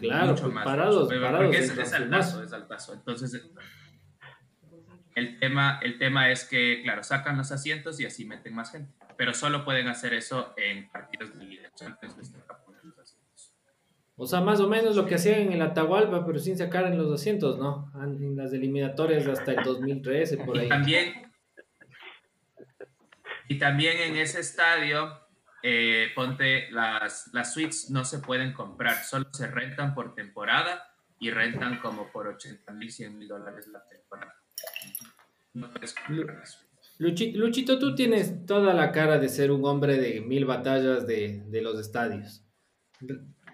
Claro, 0.00 0.32
mucho 0.32 0.50
más, 0.50 0.64
parados, 0.64 1.08
parados. 1.08 1.42
porque 1.42 1.58
es, 1.58 1.76
es 1.76 1.92
altazo, 1.92 2.42
es 2.42 2.52
altazo. 2.52 2.94
Entonces, 2.94 3.50
el 5.14 5.38
tema, 5.38 5.78
el 5.82 5.98
tema 5.98 6.30
es 6.30 6.44
que, 6.44 6.80
claro, 6.82 7.02
sacan 7.02 7.36
los 7.36 7.52
asientos 7.52 8.00
y 8.00 8.06
así 8.06 8.24
meten 8.24 8.54
más 8.54 8.72
gente. 8.72 8.92
Pero 9.16 9.32
solo 9.32 9.64
pueden 9.64 9.88
hacer 9.88 10.12
eso 10.14 10.54
en 10.56 10.90
partidos 10.90 11.38
de 11.38 11.44
Liga 11.44 11.70
Champions. 11.74 12.16
O 14.16 14.26
sea, 14.26 14.40
más 14.40 14.60
o 14.60 14.68
menos 14.68 14.94
lo 14.94 15.06
que 15.06 15.16
hacían 15.16 15.40
en 15.40 15.52
el 15.52 15.62
Atahualpa, 15.62 16.24
pero 16.24 16.38
sin 16.38 16.56
sacar 16.56 16.86
en 16.86 16.96
los 16.96 17.12
asientos, 17.12 17.58
¿no? 17.58 17.92
En 18.00 18.36
las 18.36 18.52
eliminatorias 18.52 19.26
hasta 19.26 19.52
el 19.52 19.64
2013, 19.64 20.38
por 20.38 20.58
ahí. 20.58 20.66
Y 20.66 20.68
también, 20.68 21.32
y 23.48 23.58
también 23.58 23.98
en 23.98 24.16
ese 24.16 24.40
estadio, 24.40 25.23
eh, 25.66 26.08
ponte, 26.14 26.70
las, 26.70 27.30
las 27.32 27.54
suites 27.54 27.90
no 27.90 28.04
se 28.04 28.18
pueden 28.18 28.52
comprar, 28.52 29.02
solo 29.02 29.26
se 29.32 29.46
rentan 29.46 29.94
por 29.94 30.14
temporada 30.14 30.84
y 31.18 31.30
rentan 31.30 31.78
como 31.80 32.12
por 32.12 32.28
80 32.28 32.70
mil, 32.74 32.92
100 32.92 33.18
mil 33.18 33.28
dólares 33.28 33.66
la 33.68 33.82
temporada. 33.88 34.34
No 35.54 35.70
puedes 35.70 35.94
comprar 35.94 36.36
las 36.38 36.52
suites. 36.52 36.70
Luchi- 36.98 37.32
Luchito, 37.34 37.78
tú 37.78 37.94
tienes 37.94 38.44
toda 38.44 38.74
la 38.74 38.92
cara 38.92 39.18
de 39.18 39.28
ser 39.30 39.50
un 39.50 39.64
hombre 39.64 39.96
de 39.96 40.20
mil 40.20 40.44
batallas 40.44 41.06
de, 41.06 41.42
de 41.46 41.62
los 41.62 41.80
estadios. 41.80 42.44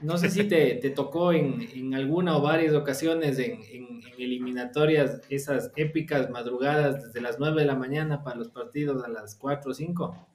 No 0.00 0.18
sé 0.18 0.30
si 0.30 0.44
te, 0.48 0.74
te 0.82 0.90
tocó 0.90 1.32
en, 1.32 1.60
en 1.74 1.94
alguna 1.94 2.36
o 2.36 2.42
varias 2.42 2.74
ocasiones 2.74 3.38
en, 3.38 3.62
en- 3.62 4.00
en 4.02 4.20
eliminatorias 4.22 5.20
esas 5.30 5.72
épicas 5.76 6.28
madrugadas 6.30 7.04
desde 7.04 7.20
las 7.20 7.38
9 7.38 7.60
de 7.60 7.66
la 7.66 7.74
mañana 7.76 8.22
para 8.24 8.36
los 8.36 8.48
partidos 8.50 9.02
a 9.04 9.08
las 9.08 9.34
4 9.36 9.70
o 9.70 9.74
5. 9.74 10.26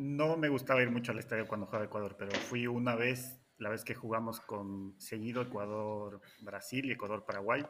No 0.00 0.38
me 0.38 0.48
gustaba 0.48 0.80
ir 0.82 0.90
mucho 0.90 1.12
al 1.12 1.18
estadio 1.18 1.46
cuando 1.46 1.66
jugaba 1.66 1.84
Ecuador, 1.84 2.16
pero 2.18 2.30
fui 2.32 2.66
una 2.66 2.94
vez, 2.94 3.38
la 3.58 3.68
vez 3.68 3.84
que 3.84 3.94
jugamos 3.94 4.40
con 4.40 4.94
seguido 4.98 5.42
Ecuador-Brasil 5.42 6.86
y 6.86 6.92
Ecuador-Paraguay, 6.92 7.66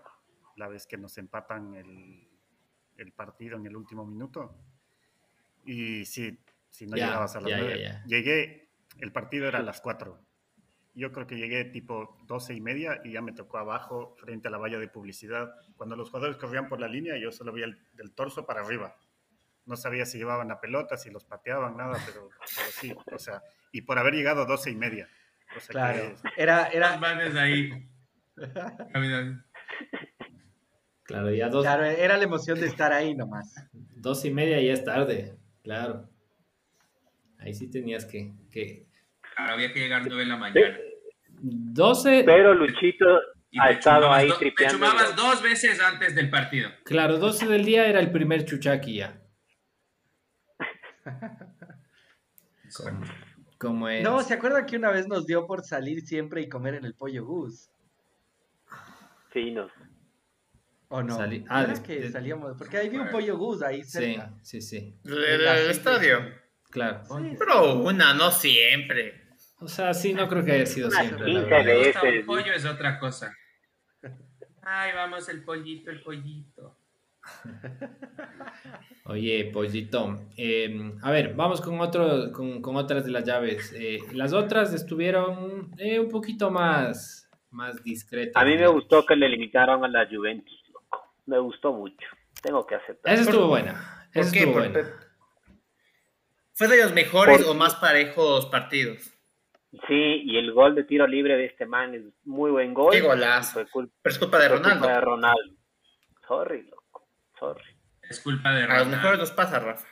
la 0.54 0.68
vez 0.68 0.86
que 0.86 0.96
nos 0.96 1.18
empatan 1.18 1.74
el, 1.74 2.28
el 2.98 3.12
partido 3.12 3.56
en 3.58 3.66
el 3.66 3.74
último 3.76 4.06
minuto. 4.06 4.54
Y 5.64 6.04
sí, 6.04 6.38
si 6.70 6.86
no 6.86 6.96
Ya, 6.96 7.06
llegabas 7.06 7.34
a 7.34 7.40
las 7.40 7.50
ya, 7.50 7.56
ya, 7.58 7.64
9, 7.64 7.82
ya. 7.82 8.04
llegué, 8.06 8.68
el 9.00 9.10
partido 9.10 9.48
era 9.48 9.58
a 9.58 9.62
las 9.62 9.80
4. 9.80 10.16
Yo 10.94 11.10
creo 11.10 11.26
que 11.26 11.36
llegué 11.36 11.64
tipo 11.64 12.16
12 12.28 12.54
y 12.54 12.60
media 12.60 13.00
y 13.04 13.10
ya 13.10 13.22
me 13.22 13.32
tocó 13.32 13.58
abajo, 13.58 14.14
frente 14.18 14.46
a 14.46 14.52
la 14.52 14.58
valla 14.58 14.78
de 14.78 14.86
publicidad. 14.86 15.52
Cuando 15.76 15.96
los 15.96 16.10
jugadores 16.10 16.36
corrían 16.36 16.68
por 16.68 16.80
la 16.80 16.86
línea, 16.86 17.18
yo 17.18 17.32
solo 17.32 17.52
veía 17.52 17.66
el, 17.66 17.76
del 17.94 18.12
torso 18.12 18.46
para 18.46 18.60
arriba. 18.60 18.94
No 19.70 19.76
sabía 19.76 20.04
si 20.04 20.18
llevaban 20.18 20.48
la 20.48 20.60
pelota, 20.60 20.96
si 20.96 21.10
los 21.10 21.24
pateaban, 21.24 21.76
nada, 21.76 21.96
pero, 22.04 22.28
pero 22.56 22.70
sí, 22.72 22.92
o 23.12 23.18
sea, 23.20 23.40
y 23.70 23.82
por 23.82 23.98
haber 24.00 24.14
llegado 24.14 24.44
12 24.44 24.72
y 24.72 24.74
media. 24.74 25.08
O 25.56 25.60
sea 25.60 25.68
Claro. 25.70 26.16
que 26.36 26.42
Era, 26.42 26.66
era, 26.72 26.96
manes 26.98 27.36
ahí. 27.36 27.70
Claro, 31.04 31.30
ya 31.32 31.48
dos, 31.48 31.64
claro, 31.64 31.84
era 31.84 32.16
la 32.16 32.24
emoción 32.24 32.58
de 32.60 32.66
estar 32.66 32.92
ahí 32.92 33.14
nomás. 33.14 33.54
dos 33.72 34.24
y 34.24 34.30
media 34.32 34.60
ya 34.60 34.72
es 34.72 34.84
tarde, 34.84 35.36
claro. 35.62 36.08
Ahí 37.38 37.54
sí 37.54 37.70
tenías 37.70 38.04
que... 38.04 38.32
que... 38.50 38.86
Claro, 39.36 39.54
había 39.54 39.72
que 39.72 39.78
llegar 39.80 40.02
9 40.06 40.22
de 40.24 40.28
la 40.28 40.36
mañana. 40.36 40.76
12, 41.42 42.24
Pero 42.26 42.54
Luchito 42.54 43.06
Y 43.50 43.58
ha 43.60 43.70
estado 43.70 44.12
ahí 44.12 44.28
do- 44.28 44.34
Te 44.34 44.40
tripeando. 44.46 44.74
chumabas 44.78 45.16
dos 45.16 45.42
veces 45.42 45.80
antes 45.80 46.14
del 46.14 46.28
partido. 46.28 46.70
claro, 46.84 47.18
12 47.18 47.46
del 47.46 47.64
día 47.64 47.86
era 47.86 48.00
el 48.00 48.10
primer 48.10 48.44
chuchaqui 48.44 48.96
ya. 48.96 49.19
Como, 52.76 53.00
como 53.58 53.88
es. 53.88 54.02
No, 54.02 54.22
¿se 54.22 54.34
acuerdan 54.34 54.66
que 54.66 54.76
una 54.76 54.90
vez 54.90 55.08
nos 55.08 55.26
dio 55.26 55.46
por 55.46 55.64
salir 55.64 56.06
siempre 56.06 56.40
y 56.42 56.48
comer 56.48 56.74
en 56.76 56.84
el 56.84 56.94
pollo 56.94 57.24
Gus? 57.24 57.68
Sí, 59.32 59.50
no. 59.50 59.68
¿O 60.88 61.02
no? 61.02 61.16
Sali- 61.16 61.44
ah, 61.48 61.72
que 61.86 62.10
salíamos, 62.10 62.56
porque 62.56 62.76
ahí 62.78 62.88
vi 62.88 62.98
un 62.98 63.10
pollo 63.10 63.36
Gus 63.38 63.62
ahí 63.62 63.82
Sí, 63.84 63.90
cerca. 63.90 64.32
sí, 64.42 64.60
sí. 64.60 64.98
El, 65.04 65.24
el 65.24 65.70
estadio. 65.70 66.18
Claro. 66.70 67.02
Sí, 67.04 67.36
Pero 67.38 67.74
una, 67.80 68.14
no 68.14 68.30
siempre. 68.30 69.28
O 69.58 69.68
sea, 69.68 69.92
sí, 69.94 70.14
no 70.14 70.28
creo 70.28 70.44
que 70.44 70.52
haya 70.52 70.66
sido 70.66 70.90
siempre. 70.90 71.18
la 71.32 71.40
15 71.40 71.40
verdad. 71.50 71.64
Me 71.64 71.72
de 71.72 71.84
gusta 71.86 72.08
ese. 72.08 72.18
un 72.20 72.26
pollo 72.26 72.52
es 72.52 72.64
otra 72.64 72.98
cosa. 72.98 73.36
Ay, 74.62 74.92
vamos, 74.94 75.28
el 75.28 75.42
pollito, 75.44 75.90
el 75.90 76.02
pollito. 76.02 76.76
Oye, 79.06 79.50
pollito. 79.52 80.20
eh, 80.36 80.92
a 81.02 81.10
ver, 81.10 81.34
vamos 81.34 81.60
con, 81.60 81.80
otro, 81.80 82.32
con, 82.32 82.60
con 82.62 82.76
otras 82.76 83.04
de 83.04 83.10
las 83.10 83.24
llaves. 83.24 83.72
Eh, 83.76 83.98
las 84.12 84.32
otras 84.32 84.72
estuvieron 84.72 85.70
eh, 85.78 85.98
un 85.98 86.08
poquito 86.08 86.50
más, 86.50 87.28
más 87.50 87.82
discretas. 87.82 88.40
A 88.40 88.44
mí 88.46 88.56
me 88.56 88.68
gustó 88.68 89.04
que 89.04 89.16
le 89.16 89.28
limitaron 89.28 89.84
a 89.84 89.88
la 89.88 90.06
Juventus, 90.06 90.62
loco. 90.72 91.12
Me 91.26 91.38
gustó 91.38 91.72
mucho. 91.72 92.06
Tengo 92.42 92.66
que 92.66 92.76
aceptar. 92.76 93.12
Esa 93.14 93.22
estuvo 93.24 93.48
buena. 93.48 94.08
¿Por 94.12 94.22
Esa 94.22 94.32
qué? 94.32 94.38
estuvo 94.40 94.54
buena. 94.54 94.80
¿Fue 96.54 96.68
de 96.68 96.82
los 96.82 96.92
mejores 96.92 97.38
Por- 97.38 97.46
o 97.50 97.54
más 97.54 97.74
parejos 97.76 98.46
partidos? 98.46 99.12
Sí, 99.86 100.22
y 100.24 100.36
el 100.36 100.52
gol 100.52 100.74
de 100.74 100.84
tiro 100.84 101.06
libre 101.06 101.36
de 101.36 101.46
este 101.46 101.64
man 101.64 101.94
es 101.94 102.02
muy 102.24 102.50
buen 102.50 102.74
gol. 102.74 102.92
Qué 102.92 103.00
golazo. 103.00 103.52
Fue 103.54 103.66
culpa, 103.70 103.94
Pero 104.02 104.12
es 104.12 104.18
culpa 104.18 104.38
de 104.40 104.48
fue 104.48 104.56
culpa 104.58 104.70
Ronaldo. 104.74 104.88
de 104.94 105.00
Ronaldo. 105.00 105.54
Sorry, 106.26 106.62
loco. 106.64 106.79
Sorry. 107.40 107.64
Es 108.02 108.20
culpa 108.20 108.52
de 108.52 108.64
A 108.64 108.78
los 108.80 108.88
mejores 108.88 109.18
nos 109.18 109.30
pasa, 109.32 109.58
Rafa. 109.58 109.86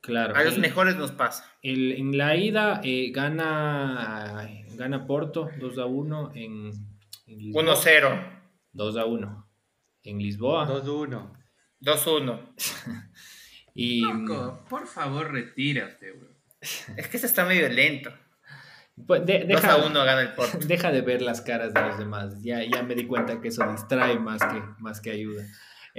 Claro. 0.00 0.34
A 0.36 0.42
los 0.44 0.56
Y- 0.56 0.60
mejores 0.60 0.96
nos 0.96 1.12
pasa. 1.12 1.44
el- 1.62 1.92
en 1.92 2.16
la 2.18 2.34
ida 2.36 2.80
eh, 2.84 3.10
gana, 3.12 4.48
gana 4.76 5.06
Porto 5.06 5.50
2 5.58 5.78
a 5.78 5.86
1 5.86 6.32
en, 6.34 6.70
en 7.26 7.38
Lisboa. 7.38 7.62
1-0, 7.62 8.40
2 8.72 8.96
a 8.96 9.04
1 9.04 9.48
en 10.04 10.18
Lisboa. 10.18 10.66
2-1. 10.66 11.32
2-1. 11.80 12.40
Y 13.74 14.00
Loco, 14.00 14.64
por 14.68 14.88
favor, 14.88 15.30
retírate, 15.30 16.10
güey. 16.10 16.30
Es 16.96 17.06
que 17.06 17.16
ese 17.16 17.26
está 17.26 17.44
medio 17.44 17.68
lento. 17.68 18.10
pues, 19.06 19.24
de- 19.24 19.40
2 19.48 19.48
deja, 19.62 19.74
a 19.74 19.86
1 19.86 20.04
gana 20.04 20.20
el 20.22 20.34
Porto. 20.34 20.58
deja 20.66 20.90
de 20.90 21.02
ver 21.02 21.22
las 21.22 21.40
caras 21.42 21.72
de 21.74 21.80
los 21.82 21.96
demás. 21.98 22.42
Ya, 22.42 22.64
ya 22.64 22.82
me 22.82 22.96
di 22.96 23.06
cuenta 23.06 23.40
que 23.40 23.48
eso 23.48 23.64
distrae 23.70 24.18
más 24.18 24.40
que, 24.42 24.60
más 24.80 25.00
que 25.00 25.10
ayuda. 25.12 25.44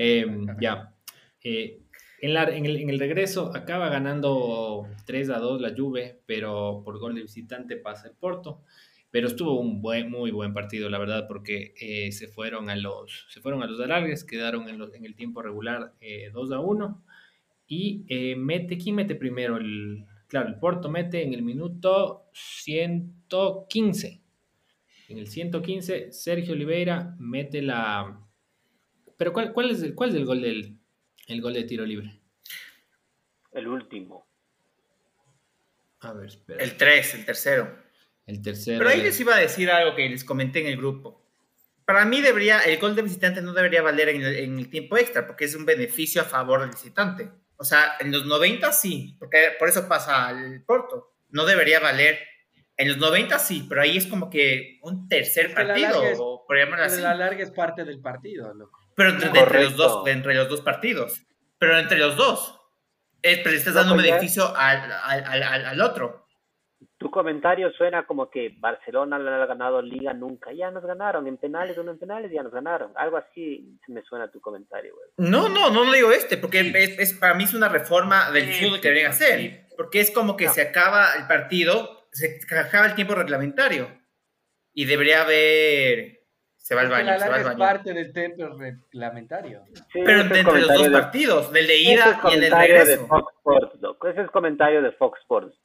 Eh, 0.02 0.26
ya. 0.62 0.96
Eh, 1.44 1.82
en, 2.22 2.34
la- 2.34 2.50
en 2.56 2.66
el, 2.66 2.78
regreso 3.00 3.52
acaba 3.56 3.90
ganando 3.90 4.88
3 5.06 5.30
a 5.30 5.40
2 5.40 5.62
la 5.62 5.74
Juve, 5.76 6.22
pero 6.26 6.82
por 6.86 7.00
gol 7.00 7.16
de 7.16 7.22
visitante 7.24 7.76
pasa 7.78 8.08
el 8.08 8.16
Porto. 8.16 8.64
Pero 9.12 9.28
estuvo 9.28 9.60
un 9.60 9.82
buen, 9.82 10.10
muy 10.12 10.30
buen 10.32 10.54
partido, 10.54 10.88
la 10.90 11.00
verdad, 11.00 11.28
porque 11.28 11.74
eh, 11.80 12.12
se 12.12 12.28
fueron 12.28 12.70
a 12.70 12.76
los 12.76 13.26
se 13.30 13.42
alargues, 13.84 14.24
quedaron 14.24 14.70
en, 14.70 14.78
los- 14.78 14.94
en 14.94 15.06
el 15.06 15.16
tiempo 15.16 15.42
regular 15.42 15.94
eh, 16.02 16.30
2 16.32 16.52
a 16.52 16.60
1. 16.60 17.04
Y 17.68 18.06
eh, 18.10 18.36
mete, 18.36 18.78
¿quién 18.78 18.96
mete 18.96 19.16
primero? 19.16 19.58
El, 19.58 20.06
claro, 20.28 20.50
el 20.50 20.56
Porto 20.60 20.90
mete 20.90 21.24
en 21.24 21.34
el 21.34 21.42
minuto 21.44 22.26
115. 22.34 24.22
En 25.10 25.18
el 25.18 25.28
115, 25.28 26.12
Sergio 26.12 26.54
Oliveira 26.54 27.16
mete 27.20 27.62
la. 27.62 28.20
Pero 29.20 29.34
¿cuál, 29.34 29.52
cuál 29.52 29.70
es 29.70 29.82
el, 29.84 29.94
cuál 29.96 30.12
es 30.12 30.16
el 30.16 30.26
gol 30.26 30.42
del 30.42 30.78
el 31.28 31.42
gol 31.42 31.54
de 31.54 31.64
tiro 31.66 31.86
libre? 31.86 32.20
El 33.52 33.68
último. 33.68 34.26
A 36.00 36.14
ver, 36.14 36.28
espera. 36.28 36.64
El 36.64 36.78
3, 36.78 37.14
el 37.16 37.26
tercero. 37.26 37.76
El 38.26 38.42
tercero. 38.42 38.78
Pero 38.78 38.90
ahí 38.90 39.00
de- 39.00 39.04
les 39.04 39.20
iba 39.20 39.36
a 39.36 39.40
decir 39.40 39.70
algo 39.70 39.94
que 39.96 40.08
les 40.08 40.24
comenté 40.24 40.62
en 40.62 40.68
el 40.68 40.78
grupo. 40.78 41.22
Para 41.84 42.06
mí 42.06 42.22
debería, 42.22 42.60
el 42.62 42.80
gol 42.80 42.96
de 42.96 43.02
visitante 43.02 43.42
no 43.42 43.52
debería 43.54 43.82
valer 43.82 44.10
en 44.10 44.22
el, 44.24 44.36
en 44.38 44.58
el 44.60 44.70
tiempo 44.70 44.98
extra, 44.98 45.28
porque 45.28 45.46
es 45.46 45.56
un 45.56 45.66
beneficio 45.66 46.22
a 46.22 46.26
favor 46.26 46.62
del 46.62 46.70
visitante. 46.70 47.30
O 47.58 47.64
sea, 47.66 47.98
en 48.00 48.12
los 48.12 48.26
90 48.26 48.72
sí, 48.72 49.18
porque 49.20 49.50
por 49.60 49.68
eso 49.68 49.88
pasa 49.90 50.28
al 50.28 50.64
Porto. 50.66 51.16
No 51.32 51.46
debería 51.46 51.82
valer. 51.82 52.20
En 52.78 52.88
los 52.88 52.98
90 52.98 53.38
sí, 53.40 53.66
pero 53.68 53.82
ahí 53.82 53.98
es 53.98 54.08
como 54.08 54.30
que 54.30 54.80
un 54.84 55.10
tercer 55.10 55.48
Es 55.48 55.56
que 55.56 55.64
la 55.64 55.68
partido, 55.74 55.90
larga 55.92 56.10
es- 56.12 56.18
o 56.22 56.46
por 56.48 56.58
llamarlo 56.58 56.86
Pero 56.86 56.94
así. 56.94 57.02
la 57.02 57.16
larga 57.16 57.44
es 57.44 57.52
parte 57.52 57.84
del 57.84 58.00
partido, 58.00 58.54
loco. 58.54 58.80
Pero 58.96 59.10
entre, 59.12 59.28
entre 59.40 59.64
los 59.64 59.76
dos, 59.78 60.08
entre 60.08 60.34
los 60.36 60.50
dos 60.50 60.62
partidos. 60.62 61.22
Pero 61.58 61.78
entre 61.78 61.98
los 61.98 62.16
dos. 62.16 62.56
Eh, 63.22 63.42
pero 63.44 63.56
estás 63.56 63.74
No, 63.74 63.80
dando 63.82 63.94
un 63.96 64.00
pues 64.02 64.12
beneficio 64.12 64.56
al, 64.56 64.92
al, 64.92 65.44
al, 65.44 65.66
al- 65.66 65.82
otro. 65.82 66.26
Tu 66.98 67.10
comentario 67.12 67.72
suena 67.74 68.06
como 68.06 68.30
que 68.30 68.56
Barcelona 68.60 69.18
no 69.20 69.30
ha 69.30 69.46
ganado 69.46 69.82
liga 69.82 70.14
nunca. 70.14 70.52
Ya 70.54 70.70
nos 70.72 70.84
ganaron 70.86 71.28
en 71.28 71.38
penales, 71.38 71.78
uno 71.78 71.92
en 71.92 72.00
penales, 72.00 72.32
ya 72.32 72.44
nos 72.44 72.52
ganaron. 72.54 72.92
Algo 72.96 73.18
así 73.18 73.78
me 73.88 74.02
suena 74.04 74.30
tu 74.32 74.40
comentario, 74.42 74.94
güey. 74.96 75.30
No, 75.30 75.48
no, 75.50 75.70
no, 75.70 75.86
no 75.86 75.92
digo 75.94 76.12
este, 76.12 76.38
porque 76.38 76.60
es, 76.62 77.00
es- 77.00 77.14
para 77.14 77.34
mí 77.36 77.46
es 77.46 77.54
una 77.54 77.70
reforma 77.70 78.32
del 78.32 78.52
Sí, 78.54 78.66
fútbol 78.66 78.82
que 78.82 78.88
deberían 78.90 79.14
sí, 79.14 79.24
hacer. 79.24 79.68
Porque 79.78 80.02
es 80.02 80.12
como 80.12 80.36
que 80.38 80.46
No. 80.46 80.54
se 80.54 80.62
acaba 80.62 81.14
el 81.16 81.26
partido, 81.28 82.08
se 82.12 82.40
acaba 82.58 82.86
el 82.88 82.96
tiempo 82.96 83.16
reglamentario. 83.16 83.90
Y 84.74 84.86
debería 84.86 85.22
haber. 85.24 86.19
Se 86.70 86.76
va 86.76 86.82
al 86.82 86.88
Es 86.88 86.92
baño, 86.92 87.06
la 87.08 87.18
se 87.18 87.20
va 87.20 87.26
larga 87.32 87.36
al 87.36 87.42
es 87.42 87.46
baño. 87.48 87.58
parte 87.58 87.94
del 87.94 88.14
tiempo 88.14 88.48
reglamentario. 88.60 89.64
Sí, 89.92 90.02
Pero 90.06 90.22
entre, 90.22 90.40
es 90.42 90.46
los 90.46 90.68
dos 90.68 90.84
de- 90.84 90.92
partidos, 90.92 91.52
del 91.52 91.66
de 91.68 91.76
es 91.76 91.82
ida 91.82 92.06
y 92.06 92.10
el 92.12 92.20
comentario 92.20 92.74
de 92.76 92.80
regreso. 92.84 93.08
Fox 93.08 93.34
Sports. 93.38 93.80
Ese 94.12 94.22
es 94.22 94.30
comentario 94.32 94.82
de 94.84 94.92
Fox 94.92 95.20
Sports. 95.22 95.60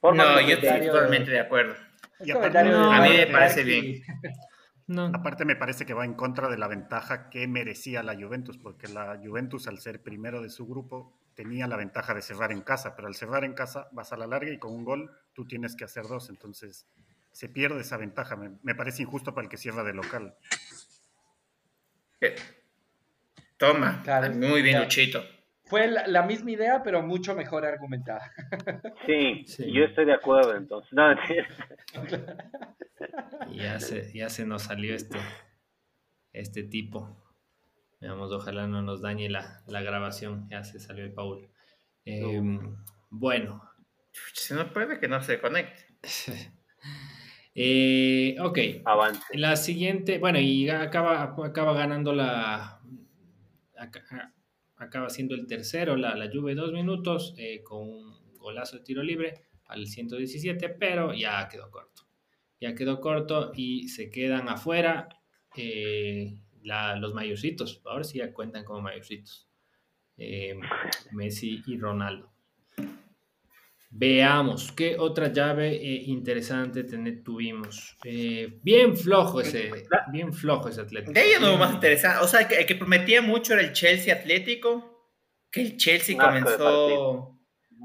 Forma 0.00 0.24
No, 0.24 0.36
de 0.38 0.46
yo 0.46 0.56
estoy 0.56 0.86
totalmente 0.86 1.30
de 1.30 1.40
acuerdo. 1.40 1.74
Es 2.18 2.28
Y 2.28 2.32
comentario 2.32 2.78
aparte- 2.78 2.90
de 2.90 2.96
a 2.96 3.10
mí 3.10 3.16
me 3.26 3.26
parece 3.32 3.62
bien. 3.62 4.02
No, 4.88 5.06
Aparte 5.12 5.44
me 5.44 5.56
parece 5.56 5.84
que 5.84 5.94
va 5.94 6.04
en 6.04 6.14
contra 6.14 6.48
de 6.48 6.56
la 6.56 6.68
ventaja 6.68 7.28
que 7.28 7.48
merecía 7.48 8.04
la 8.04 8.14
Juventus, 8.14 8.56
porque 8.56 8.86
la 8.86 9.18
Juventus 9.22 9.66
al 9.66 9.80
ser 9.80 10.00
primero 10.00 10.40
de 10.40 10.48
su 10.48 10.64
grupo 10.64 11.18
tenía 11.34 11.66
la 11.66 11.76
ventaja 11.76 12.14
de 12.14 12.22
cerrar 12.22 12.52
en 12.52 12.60
casa, 12.62 12.94
pero 12.94 13.08
al 13.08 13.16
cerrar 13.16 13.42
en 13.44 13.52
casa 13.52 13.88
vas 13.90 14.12
a 14.12 14.16
la 14.16 14.28
larga 14.28 14.48
y 14.52 14.58
con 14.60 14.72
un 14.72 14.84
gol 14.84 15.10
tú 15.34 15.44
tienes 15.44 15.74
que 15.74 15.82
hacer 15.84 16.04
dos, 16.04 16.30
entonces 16.30 16.86
se 17.36 17.50
pierde 17.50 17.82
esa 17.82 17.98
ventaja. 17.98 18.34
Me, 18.34 18.56
me 18.62 18.74
parece 18.74 19.02
injusto 19.02 19.34
para 19.34 19.44
el 19.44 19.50
que 19.50 19.58
cierra 19.58 19.84
de 19.84 19.92
local. 19.92 20.34
Eh, 22.22 22.34
Toma, 23.58 24.00
Claro, 24.04 24.32
muy 24.34 24.62
bien, 24.62 24.76
claro. 24.76 24.84
Luchito. 24.84 25.22
Fue 25.66 25.86
la, 25.86 26.06
la 26.06 26.22
misma 26.22 26.52
idea, 26.52 26.82
pero 26.82 27.02
mucho 27.02 27.34
mejor 27.34 27.66
argumentada. 27.66 28.32
Sí, 29.06 29.44
Sí. 29.46 29.70
yo 29.70 29.84
estoy 29.84 30.06
de 30.06 30.14
acuerdo 30.14 30.56
entonces. 30.56 30.90
No, 30.94 31.14
ya 33.54 33.80
se, 33.80 34.10
ya 34.14 34.30
se 34.30 34.46
nos 34.46 34.62
salió 34.62 34.94
este, 34.94 35.18
este 36.32 36.62
tipo. 36.62 37.22
Veamos, 38.00 38.32
ojalá 38.32 38.66
no 38.66 38.80
nos 38.80 39.02
dañe 39.02 39.28
la, 39.28 39.60
la 39.66 39.82
grabación. 39.82 40.48
Ya 40.48 40.64
se 40.64 40.80
salió 40.80 41.04
el 41.04 41.12
Paul. 41.12 41.50
Eh, 42.06 42.40
bueno, 43.10 43.62
Si 44.32 44.54
no 44.54 44.72
puede, 44.72 44.98
que 44.98 45.08
no 45.08 45.22
se 45.22 45.38
conecte. 45.38 45.84
Eh, 47.58 48.36
ok. 48.40 48.58
avance. 48.84 49.22
La 49.38 49.56
siguiente, 49.56 50.18
bueno, 50.18 50.38
y 50.38 50.68
acaba, 50.68 51.22
acaba 51.44 51.72
ganando 51.74 52.12
la. 52.12 52.80
aca- 53.78 54.32
Acaba 54.78 55.08
siendo 55.08 55.34
el 55.34 55.46
tercero, 55.46 55.96
la, 55.96 56.14
la 56.16 56.30
Juve, 56.30 56.54
dos 56.54 56.70
minutos, 56.70 57.34
eh, 57.38 57.62
con 57.62 57.78
un 57.88 58.36
golazo 58.36 58.76
de 58.76 58.82
tiro 58.84 59.02
libre 59.02 59.46
al 59.68 59.86
117, 59.86 60.68
pero 60.68 61.14
ya 61.14 61.48
quedó 61.48 61.70
corto. 61.70 62.02
Ya 62.60 62.74
quedó 62.74 63.00
corto 63.00 63.52
y 63.54 63.88
se 63.88 64.10
quedan 64.10 64.50
afuera 64.50 65.08
eh, 65.56 66.42
la- 66.62 66.96
los 66.96 67.14
mayorcitos. 67.14 67.80
Ahora 67.86 68.04
sí 68.04 68.18
ya 68.18 68.34
cuentan 68.34 68.64
como 68.64 68.82
mayorcitos. 68.82 69.48
Eh, 70.18 70.58
Messi 71.12 71.62
y 71.66 71.78
Ronaldo. 71.78 72.30
Veamos 73.90 74.72
qué 74.72 74.96
otra 74.98 75.28
llave 75.32 75.68
eh, 75.76 76.02
interesante 76.06 76.84
tener- 76.84 77.22
tuvimos. 77.22 77.96
Eh, 78.04 78.58
bien 78.62 78.96
flojo 78.96 79.40
ese, 79.40 79.70
bien 80.10 80.32
flojo 80.32 80.68
ese 80.68 80.80
Atlético. 80.82 81.12
De 81.12 81.20
ahí 81.20 81.30
ya 81.32 81.38
no 81.38 81.46
hubo 81.46 81.56
Bien- 81.56 81.60
más 81.68 81.74
interesante. 81.74 82.24
O 82.24 82.28
sea, 82.28 82.40
el 82.40 82.48
que, 82.48 82.56
el 82.56 82.66
que 82.66 82.74
prometía 82.74 83.22
mucho 83.22 83.54
era 83.54 83.62
el 83.62 83.72
Chelsea 83.72 84.14
Atlético. 84.14 84.92
Que 85.50 85.62
el 85.62 85.76
Chelsea 85.76 86.16
comenzó. 86.18 87.38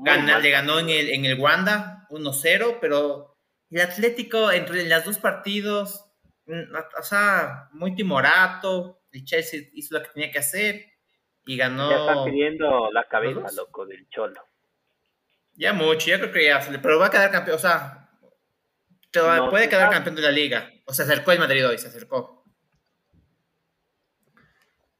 Gana, 0.03 0.39
le 0.39 0.49
ganó 0.49 0.79
en 0.79 0.89
el, 0.89 1.09
en 1.09 1.25
el 1.25 1.39
Wanda 1.39 2.07
1-0, 2.09 2.79
pero 2.81 3.37
el 3.69 3.81
Atlético 3.81 4.51
entre 4.51 4.87
los 4.89 5.05
dos 5.05 5.17
partidos, 5.19 6.05
mm, 6.47 6.73
o 6.99 7.03
sea, 7.03 7.69
muy 7.73 7.93
timorato. 7.95 9.03
El 9.11 9.23
Chelsea 9.23 9.61
hizo 9.73 9.95
lo 9.97 10.03
que 10.03 10.09
tenía 10.13 10.31
que 10.31 10.39
hacer 10.39 10.85
y 11.45 11.55
ganó. 11.55 11.89
Ya 11.91 11.99
están 11.99 12.25
pidiendo 12.25 12.89
la 12.91 13.07
cabeza, 13.07 13.45
loco, 13.55 13.85
del 13.85 14.07
cholo. 14.09 14.41
Ya 15.55 15.73
mucho, 15.73 16.07
ya 16.07 16.19
creo 16.19 16.31
que 16.31 16.45
ya, 16.45 16.59
pero 16.81 16.97
va 16.99 17.07
a 17.07 17.09
quedar 17.11 17.31
campeón, 17.31 17.55
o 17.57 17.59
sea, 17.59 18.09
te 19.11 19.19
va- 19.19 19.37
No, 19.37 19.49
puede 19.49 19.69
quedar 19.69 19.89
campeón 19.89 20.15
de 20.15 20.21
la 20.21 20.31
liga. 20.31 20.69
O 20.85 20.93
se 20.93 21.03
acercó 21.03 21.31
el 21.31 21.39
Madrid 21.39 21.67
hoy, 21.67 21.77
se 21.77 21.87
acercó. 21.87 22.43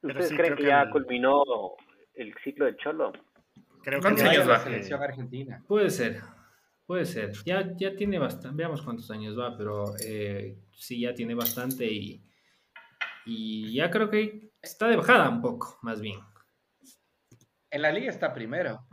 ¿Ustedes 0.02 0.28
sí, 0.30 0.36
creen 0.36 0.56
que 0.56 0.62
que 0.62 0.68
ya 0.68 0.82
el- 0.82 0.90
culminó 0.90 1.42
el 2.14 2.34
ciclo 2.42 2.66
del 2.66 2.76
cholo? 2.76 3.12
Creo 3.82 3.98
que 3.98 4.02
¿Cuántos 4.02 4.24
años 4.24 4.48
va? 4.48 4.52
la 4.54 4.60
selección 4.64 5.02
argentina. 5.02 5.64
Puede 5.66 5.90
ser, 5.90 6.20
puede 6.86 7.04
ser. 7.04 7.32
Ya, 7.44 7.72
ya 7.76 7.94
tiene 7.96 8.18
bastante, 8.18 8.56
veamos 8.56 8.82
cuántos 8.82 9.10
años 9.10 9.38
va, 9.38 9.56
pero 9.56 9.94
eh, 10.04 10.58
sí, 10.72 11.00
ya 11.00 11.14
tiene 11.14 11.34
bastante 11.34 11.86
y, 11.86 12.22
y 13.26 13.74
ya 13.74 13.90
creo 13.90 14.10
que 14.10 14.52
está 14.60 14.88
de 14.88 14.96
bajada 14.96 15.28
un 15.28 15.40
poco, 15.40 15.78
más 15.82 16.00
bien. 16.00 16.20
En 17.70 17.82
la 17.82 17.90
liga 17.90 18.10
está 18.10 18.32
primero. 18.34 18.86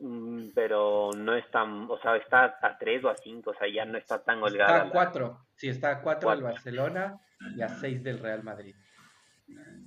Mm, 0.00 0.48
Pero 0.54 1.10
no 1.16 1.34
es 1.34 1.50
tan, 1.50 1.88
o 1.90 1.98
sea, 2.00 2.16
está 2.16 2.56
a 2.62 2.76
3 2.78 3.04
o 3.04 3.08
a 3.10 3.16
5, 3.16 3.50
o 3.50 3.54
sea, 3.54 3.68
ya 3.72 3.84
no 3.84 3.98
está 3.98 4.22
tan 4.22 4.42
holgada. 4.42 4.70
Está 4.72 4.82
a 4.82 4.84
la- 4.86 4.90
cuatro. 4.92 5.38
Sí, 5.56 5.68
está 5.68 5.90
a 5.90 6.00
cuatro 6.02 6.30
del 6.30 6.40
Cuatro. 6.40 6.54
Barcelona 6.54 7.20
y 7.56 7.62
a 7.62 7.68
seis 7.68 8.02
del 8.02 8.18
Real 8.18 8.42
Madrid. 8.42 8.74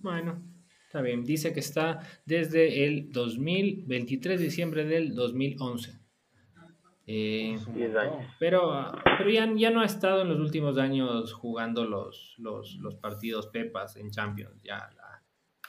Bueno, 0.01 0.41
está 0.87 1.01
bien. 1.01 1.23
Dice 1.23 1.53
que 1.53 1.59
está 1.59 1.99
desde 2.25 2.85
el 2.85 3.11
2000, 3.11 3.83
23 3.87 4.39
de 4.39 4.45
diciembre 4.45 4.85
del 4.85 5.13
2011. 5.15 5.99
Eh, 7.07 7.57
pero 8.39 8.91
pero 9.17 9.29
ya, 9.29 9.51
ya 9.55 9.69
no 9.71 9.81
ha 9.81 9.85
estado 9.85 10.21
en 10.21 10.29
los 10.29 10.39
últimos 10.39 10.77
años 10.77 11.33
jugando 11.33 11.83
los, 11.85 12.35
los, 12.37 12.75
los 12.75 12.95
partidos 12.95 13.47
Pepas 13.47 13.97
en 13.97 14.11
Champions. 14.11 14.61
Ya 14.63 14.89
la- 14.95 15.00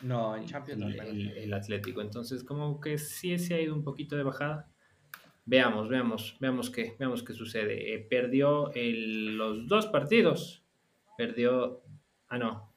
No, 0.03 0.37
en 0.37 0.47
Champions 0.47 0.81
no. 0.81 0.89
el, 0.89 0.99
el- 1.01 1.29
el 1.39 1.55
Atlético. 1.55 2.01
Entonces, 2.01 2.43
como 2.45 2.81
que 2.81 2.99
sí 2.99 3.39
se 3.39 3.55
ha 3.55 3.61
ido 3.61 3.75
un 3.75 3.85
poquito 3.85 4.17
de 4.17 4.23
bajada. 4.25 4.69
Veamos, 5.45 5.89
veamos, 5.89 6.37
veamos 6.41 6.71
qué, 6.71 6.95
veamos 6.99 7.23
qué 7.23 7.33
sucede. 7.35 7.95
Eh, 7.95 7.99
perdió 7.99 8.73
el- 8.75 9.37
los 9.37 9.67
dos 9.69 9.87
partidos. 9.87 10.65
Perdió. 11.17 11.83
Ah, 12.29 12.39
no. 12.39 12.73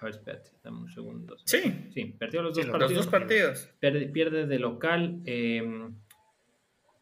A 0.00 0.04
ver, 0.04 0.14
espérate, 0.14 0.50
dame 0.62 0.78
un 0.80 0.90
segundo. 0.90 1.36
Sí, 1.44 1.58
Sí, 1.94 2.04
perdió 2.18 2.42
los 2.42 2.54
Sí, 2.54 2.60
dos 2.62 2.68
los 2.68 2.74
los 2.74 2.80
partidos. 2.82 3.04
dos 3.04 3.10
partidos. 3.10 3.70
Pierde, 3.80 4.06
pierde 4.08 4.46
de 4.46 4.58
local 4.58 5.22
eh, 5.24 5.62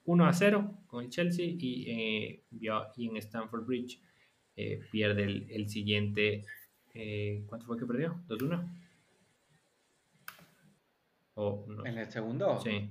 1 0.05 0.27
a 0.27 0.33
0 0.33 0.79
con 0.87 1.05
el 1.05 1.11
Chelsea 1.11 1.47
y, 1.59 1.91
eh, 1.91 2.45
y 2.97 3.09
en 3.09 3.17
Stamford 3.17 3.65
Bridge 3.65 4.01
eh, 4.57 4.81
pierde 4.93 5.25
el, 5.25 5.47
el 5.51 5.69
siguiente. 5.69 6.45
eh, 6.95 7.43
¿Cuánto 7.49 7.67
fue 7.67 7.77
que 7.79 7.87
perdió? 7.87 8.21
¿2-1? 8.29 8.84
O 11.35 11.65
no. 11.69 11.85
En 11.87 11.99
el 11.99 12.11
segundo. 12.11 12.59
Sí. 12.61 12.91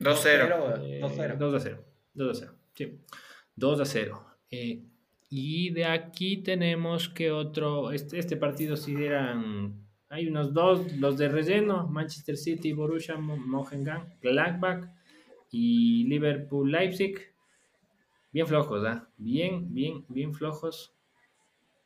2-0. 0.00 0.82
Eh, 0.84 1.00
2-0. 1.02 1.36
2 1.36 1.54
a 1.54 1.60
0. 1.60 1.84
2 2.14 2.30
a 2.30 2.40
0. 2.40 2.54
Sí. 2.74 3.00
2 3.56 3.80
a 3.80 3.84
0. 3.84 4.26
Eh, 4.50 4.84
y 5.30 5.70
de 5.70 5.84
aquí 5.84 6.38
tenemos 6.38 7.08
que 7.08 7.30
otro. 7.30 7.92
Este, 7.92 8.18
este 8.18 8.36
partido 8.36 8.76
si 8.76 8.94
dieran. 8.94 9.86
Hay 10.10 10.26
unos 10.26 10.54
dos, 10.54 10.92
los 10.96 11.18
de 11.18 11.28
relleno: 11.28 11.86
Manchester 11.86 12.36
City, 12.36 12.72
Borussia 12.72 13.16
Mönchengladbach 13.16 14.20
Gladbach 14.22 14.88
y 15.50 16.04
Liverpool 16.04 16.70
Leipzig. 16.70 17.18
Bien 18.32 18.46
flojos, 18.46 18.84
¿ah? 18.86 19.08
Bien, 19.16 19.72
bien, 19.72 20.04
bien 20.08 20.32
flojos. 20.32 20.94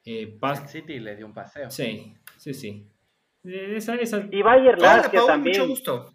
Eh, 0.04 0.38
City 0.66 0.98
le 0.98 1.16
dio 1.16 1.26
un 1.26 1.32
paseo. 1.32 1.70
sí, 1.70 2.14
sí, 2.36 2.54
sí. 2.54 2.91
Eh, 3.44 3.74
Esa, 3.76 3.94
esa, 3.96 4.26
Y 4.30 4.42
Bayer 4.42 4.76
Hola, 4.78 4.96
Lazio 4.98 5.12
Paul, 5.20 5.26
también. 5.26 5.58
mucho 5.58 5.68
gusto. 5.68 6.12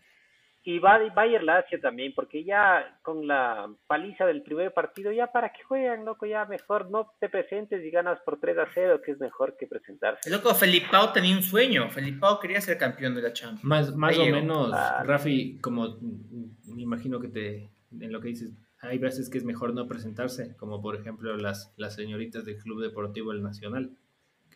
Y 0.63 0.79
Ba- 0.79 0.99
Bayer 1.15 1.43
Lazio 1.43 1.79
también, 1.79 2.11
porque 2.13 2.43
ya 2.43 2.99
con 3.01 3.25
la 3.25 3.69
paliza 3.87 4.25
del 4.25 4.43
primer 4.43 4.73
partido, 4.73 5.13
ya 5.13 5.27
para 5.31 5.53
que 5.53 5.63
juegan, 5.63 6.03
loco, 6.03 6.25
ya 6.25 6.43
mejor 6.45 6.91
no 6.91 7.13
te 7.21 7.29
presentes 7.29 7.81
y 7.85 7.89
ganas 7.89 8.19
por 8.25 8.37
3 8.39 8.57
a 8.57 8.67
0, 8.73 8.99
que 9.05 9.11
es 9.11 9.19
mejor 9.19 9.55
que 9.57 9.65
presentarse. 9.65 10.27
El 10.29 10.35
loco 10.35 10.53
Felipao 10.53 11.13
tenía 11.13 11.35
un 11.37 11.41
sueño. 11.41 11.89
Felipao 11.89 12.37
quería 12.39 12.59
ser 12.59 12.77
campeón 12.77 13.15
de 13.15 13.21
la 13.21 13.31
Champions. 13.31 13.63
Más, 13.63 13.95
más 13.95 14.17
o 14.19 14.25
menos, 14.25 14.67
Claro. 14.69 15.07
Rafi, 15.07 15.57
como 15.61 15.99
me 16.01 16.81
imagino 16.81 17.21
que 17.21 17.29
te, 17.29 17.69
en 18.01 18.11
lo 18.11 18.19
que 18.19 18.27
dices, 18.27 18.51
hay 18.81 18.97
veces 18.97 19.29
que 19.29 19.37
es 19.37 19.45
mejor 19.45 19.73
no 19.73 19.87
presentarse, 19.87 20.53
como 20.57 20.81
por 20.81 20.97
ejemplo 20.97 21.37
las, 21.37 21.73
las 21.77 21.95
señoritas 21.95 22.43
del 22.43 22.57
Club 22.57 22.81
Deportivo 22.81 23.31
El 23.31 23.41
Nacional, 23.41 23.91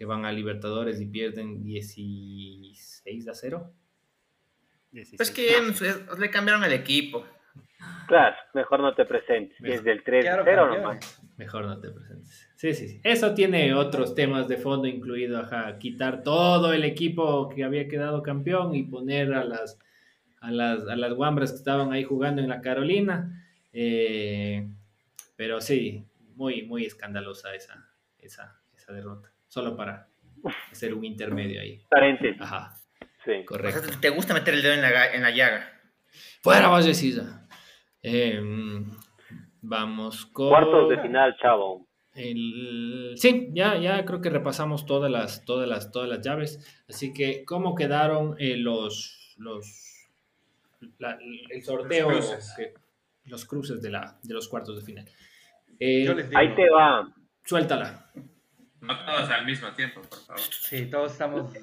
que 0.02 0.06
van 0.06 0.26
a 0.26 0.32
Libertadores 0.32 1.00
y 1.00 1.06
pierden 1.06 1.64
16 1.64 3.28
a 3.28 3.36
0. 3.36 3.72
16. 4.94 5.16
Pues 5.16 5.30
que 5.30 6.18
le 6.20 6.30
cambiaron 6.32 6.64
el 6.64 6.74
equipo. 6.74 7.24
Claro, 8.08 8.36
mejor 8.56 8.80
no 8.80 8.96
te 8.96 9.06
presentes. 9.06 9.62
Mejor. 9.62 9.78
Desde 9.78 9.92
el 9.92 10.04
3 10.04 10.24
Claro, 10.26 10.42
0 10.44 10.62
campeón. 10.64 10.82
nomás. 10.82 11.22
Mejor 11.38 11.66
no 11.66 11.80
te 11.80 11.92
presentes. 11.92 12.50
Sí, 12.56 12.74
sí, 12.74 12.88
sí. 12.88 13.02
Eso 13.04 13.36
tiene 13.36 13.76
otros 13.76 14.16
temas 14.16 14.48
de 14.48 14.58
fondo, 14.58 14.88
incluido 14.88 15.38
ajá, 15.38 15.78
quitar 15.78 16.24
todo 16.24 16.74
el 16.74 16.84
equipo 16.84 17.48
que 17.50 17.64
había 17.64 17.88
quedado 17.88 18.24
campeón 18.24 18.74
y 18.74 18.82
poner 18.82 19.36
a 19.36 19.44
las, 19.44 19.78
a 20.40 20.50
las, 20.50 20.88
a 20.88 20.96
las 20.96 21.14
guambras 21.14 21.52
que 21.52 21.58
estaban 21.58 21.94
ahí 21.94 22.04
jugando 22.06 22.42
en 22.42 22.50
la 22.50 22.62
Carolina. 22.62 23.46
Eh, 23.72 24.68
pero 25.36 25.62
sí, 25.62 26.08
muy, 26.34 26.64
muy 26.64 26.86
escandalosa 26.88 27.54
esa, 27.54 27.88
esa, 28.18 28.60
esa 28.76 28.94
derrota. 28.94 29.32
Solo 29.52 29.76
para 29.76 30.08
hacer 30.72 30.94
un 30.94 31.04
intermedio 31.04 31.60
ahí. 31.60 31.82
Paréntesis. 31.90 32.42
Ajá, 32.42 32.74
Sí. 33.26 33.32
O 33.32 33.34
sea, 33.36 33.46
correcto. 33.46 33.82
te 34.00 34.10
gusta 34.10 34.34
meter 34.34 34.54
el 34.54 34.62
dedo 34.62 34.74
en 34.76 34.82
la, 34.82 35.12
en 35.14 35.22
la 35.22 35.30
llaga. 35.32 35.70
Fuera 36.42 36.70
Valle 36.70 36.94
Sisa. 36.94 37.46
Eh, 38.02 38.42
vamos 39.62 40.26
con... 40.28 40.48
Cuartos 40.50 40.90
de 40.90 41.02
final, 41.02 41.36
chavo. 41.42 41.86
El- 42.16 43.12
sí, 43.18 43.50
ya, 43.52 43.78
ya 43.78 44.06
creo 44.06 44.22
que 44.22 44.30
repasamos 44.30 44.86
todas 44.86 45.12
las, 45.12 45.44
todas 45.44 45.68
las, 45.68 45.92
todas 45.92 46.08
las 46.08 46.22
llaves. 46.22 46.84
Así 46.88 47.12
que, 47.14 47.44
¿cómo 47.46 47.76
quedaron 47.76 48.36
eh, 48.40 48.56
los, 48.56 49.36
los, 49.38 50.10
la- 50.98 51.20
el 51.50 51.62
sorteo, 51.62 52.10
Los 52.10 52.26
cruces. 52.30 52.54
que- 52.58 52.74
los 53.26 53.46
cruces 53.46 53.82
de, 53.82 53.92
la, 53.92 54.18
de 54.24 54.34
los 54.34 54.48
cuartos 54.48 54.78
de 54.78 54.82
final? 54.86 55.06
Eh, 55.78 56.06
Yo 56.06 56.14
les 56.14 56.30
digo. 56.30 56.40
Ahí 56.40 56.56
te 56.56 56.70
va. 56.70 57.14
Suéltala. 57.44 58.12
No 58.82 59.06
todos 59.06 59.30
al 59.30 59.46
mismo 59.46 59.70
tiempo, 59.74 60.02
por 60.02 60.20
favor. 60.20 60.42
Sí, 60.42 60.90
todos 60.90 61.12
estamos. 61.12 61.54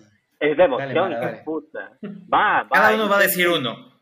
Es 0.41 0.57
de 0.57 0.65
emoción, 0.65 1.11
Dale, 1.11 1.43
puta. 1.45 1.93
Va, 2.33 2.63
va. 2.63 2.69
Cada 2.71 2.95
uno 2.95 3.09
va 3.09 3.19
a 3.19 3.23
decir 3.23 3.49
uno. 3.49 3.93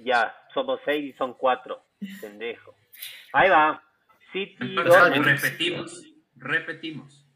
Ya, 0.00 0.34
somos 0.52 0.80
seis 0.84 1.14
y 1.14 1.18
son 1.18 1.34
cuatro. 1.34 1.84
Pendejo. 2.20 2.74
Ahí 3.32 3.50
va. 3.50 3.82
City 4.32 4.56
Entonces, 4.60 4.94
Dortmund. 4.94 5.26
repetimos, 5.26 6.02
repetimos. 6.36 7.26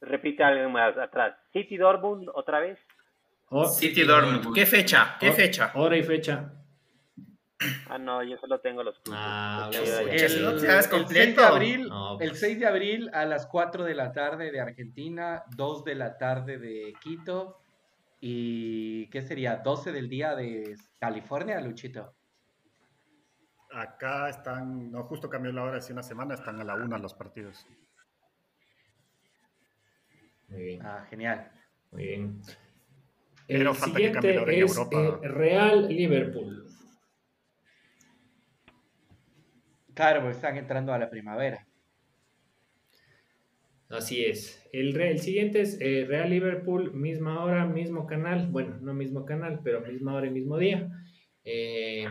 Repite 0.00 0.42
alguien 0.42 0.72
más 0.72 0.96
atrás. 0.96 1.36
City 1.52 1.76
Dortmund 1.76 2.28
otra 2.34 2.60
vez. 2.60 2.78
O- 3.50 3.68
City 3.68 4.02
Dortmund. 4.02 4.54
¿Qué 4.54 4.64
fecha? 4.66 5.16
¿Qué 5.20 5.32
fecha? 5.32 5.72
Hora 5.74 5.96
y 5.96 6.02
fecha. 6.02 6.52
Ah, 7.88 7.98
no, 7.98 8.22
yo 8.22 8.38
solo 8.38 8.58
tengo 8.60 8.82
los 8.82 8.98
clubes. 9.00 9.20
Ah, 9.22 9.66
hagas 9.66 9.76
el 9.76 10.60
6 10.60 10.88
completo. 10.88 11.40
de 11.42 11.46
abril, 11.46 11.88
No, 11.88 12.18
el 12.18 12.28
pues. 12.30 12.40
6 12.40 12.58
de 12.58 12.66
abril 12.66 13.10
a 13.12 13.26
las 13.26 13.46
4 13.46 13.84
de 13.84 13.94
la 13.94 14.12
tarde 14.12 14.50
de 14.50 14.60
Argentina, 14.60 15.42
2 15.56 15.84
de 15.84 15.94
la 15.94 16.16
tarde 16.16 16.58
de 16.58 16.94
Quito 17.02 17.58
y 18.20 19.08
¿qué 19.10 19.20
sería? 19.22 19.56
12 19.56 19.92
del 19.92 20.08
día 20.08 20.34
de 20.34 20.74
California, 20.98 21.60
Luchito. 21.60 22.14
Acá 23.72 24.30
están, 24.30 24.90
no, 24.90 25.04
justo 25.04 25.28
cambió 25.28 25.52
la 25.52 25.62
hora 25.62 25.78
hace 25.78 25.92
una 25.92 26.02
semana, 26.02 26.34
están 26.34 26.60
a 26.60 26.64
la 26.64 26.74
una 26.74 26.96
los 26.98 27.14
partidos. 27.14 27.66
Muy 30.48 30.62
bien. 30.62 30.82
Ah, 30.84 31.06
genial. 31.08 31.50
Muy 31.92 32.04
bien. 32.06 32.40
Pero 33.46 33.70
el 33.70 33.76
falta 33.76 33.96
que 33.98 34.04
siguiente 34.06 34.12
cambie 34.14 34.34
la 34.34 34.42
hora 34.42 34.52
en 34.52 34.64
es 34.64 34.76
Europa. 34.76 35.18
eh, 35.22 35.28
Real 35.28 35.88
Liverpool. 35.88 36.66
Claro, 40.00 40.20
porque 40.22 40.36
están 40.36 40.56
entrando 40.56 40.94
a 40.94 40.98
la 40.98 41.10
primavera. 41.10 41.66
Así 43.90 44.24
es. 44.24 44.66
El, 44.72 44.98
el 44.98 45.18
siguiente 45.18 45.60
es 45.60 45.76
eh, 45.78 46.06
Real 46.08 46.30
Liverpool, 46.30 46.94
misma 46.94 47.44
hora, 47.44 47.66
mismo 47.66 48.06
canal. 48.06 48.46
Bueno, 48.48 48.78
no 48.80 48.94
mismo 48.94 49.26
canal, 49.26 49.60
pero 49.62 49.82
misma 49.82 50.14
hora 50.14 50.26
y 50.26 50.30
mismo 50.30 50.56
día. 50.56 50.88
Eh, 51.44 52.06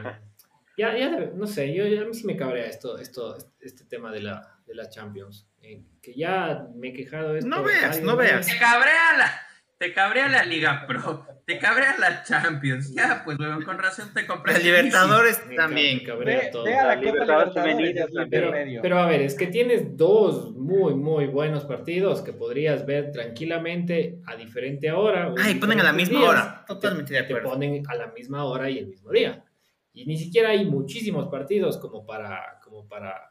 ya, 0.78 0.96
ya, 0.96 1.10
no 1.34 1.48
sé, 1.48 1.74
yo, 1.74 1.88
ya- 1.88 2.02
a 2.02 2.06
mí 2.06 2.14
sí 2.14 2.28
me 2.28 2.38
cabrea 2.38 2.68
esto, 2.68 3.00
esto, 3.00 3.36
este 3.60 3.86
tema 3.86 4.12
de 4.12 4.22
la, 4.22 4.60
de 4.68 4.76
la 4.76 4.88
Champions. 4.88 5.48
Eh, 5.64 5.82
que 6.00 6.14
ya 6.14 6.68
me 6.76 6.90
he 6.90 6.94
quejado 6.94 7.34
de 7.34 7.40
esto. 7.40 7.50
No 7.50 7.64
veas, 7.64 8.02
no 8.04 8.16
veas. 8.16 8.46
Te 8.46 8.60
cabrea 8.60 9.18
la, 9.18 9.32
te 9.80 9.94
cabrea 9.94 10.28
la 10.30 10.46
Liga 10.46 10.86
Pro, 10.86 11.26
te 11.50 11.58
cabrea 11.58 11.98
la 11.98 12.22
Champions. 12.22 12.94
Ya, 12.94 13.24
pues, 13.26 13.40
weón, 13.40 13.64
con 13.64 13.80
razón 13.80 14.12
te 14.14 14.28
compré. 14.28 14.54
Las 14.54 14.64
Libertadores 14.64 15.42
también. 15.56 16.04
cabrea 16.04 16.42
Ve, 16.42 16.50
todo. 16.52 16.66
a 16.66 16.70
la 16.70 16.84
La 16.84 16.96
Libertadores 16.96 17.56
Libertadores, 17.56 18.14
también. 18.14 18.82
Pero, 18.84 19.00
a 19.00 19.08
ver, 19.08 19.22
es 19.22 19.34
que 19.34 19.48
tienes 19.48 19.98
dos 19.98 20.56
muy, 20.56 20.94
muy 20.94 21.26
buenos 21.26 21.66
partidos 21.66 22.22
que 22.22 22.34
podrías 22.34 22.86
ver 22.86 23.12
tranquilamente 23.12 24.20
a 24.28 24.36
diferente 24.36 24.92
hora. 24.92 25.34
Ay, 25.40 25.56
ponen 25.56 25.80
a 25.80 25.84
la 25.84 25.92
misma 25.92 26.20
días. 26.20 26.30
hora. 26.30 26.66
Totalmente 26.68 27.16
de 27.16 27.24
te 27.24 27.26
acuerdo. 27.34 27.50
ponen 27.50 27.84
a 27.88 27.96
la 27.96 28.08
misma 28.12 28.46
hora 28.46 28.70
y 28.70 28.78
el 28.78 28.86
mismo 28.88 29.10
día. 29.10 29.44
Y 29.92 30.06
ni 30.06 30.18
siquiera 30.18 30.50
hay 30.50 30.66
muchísimos 30.66 31.30
partidos 31.30 31.80
como 31.80 32.06
para, 32.06 32.60
como 32.64 32.88
para, 32.88 33.28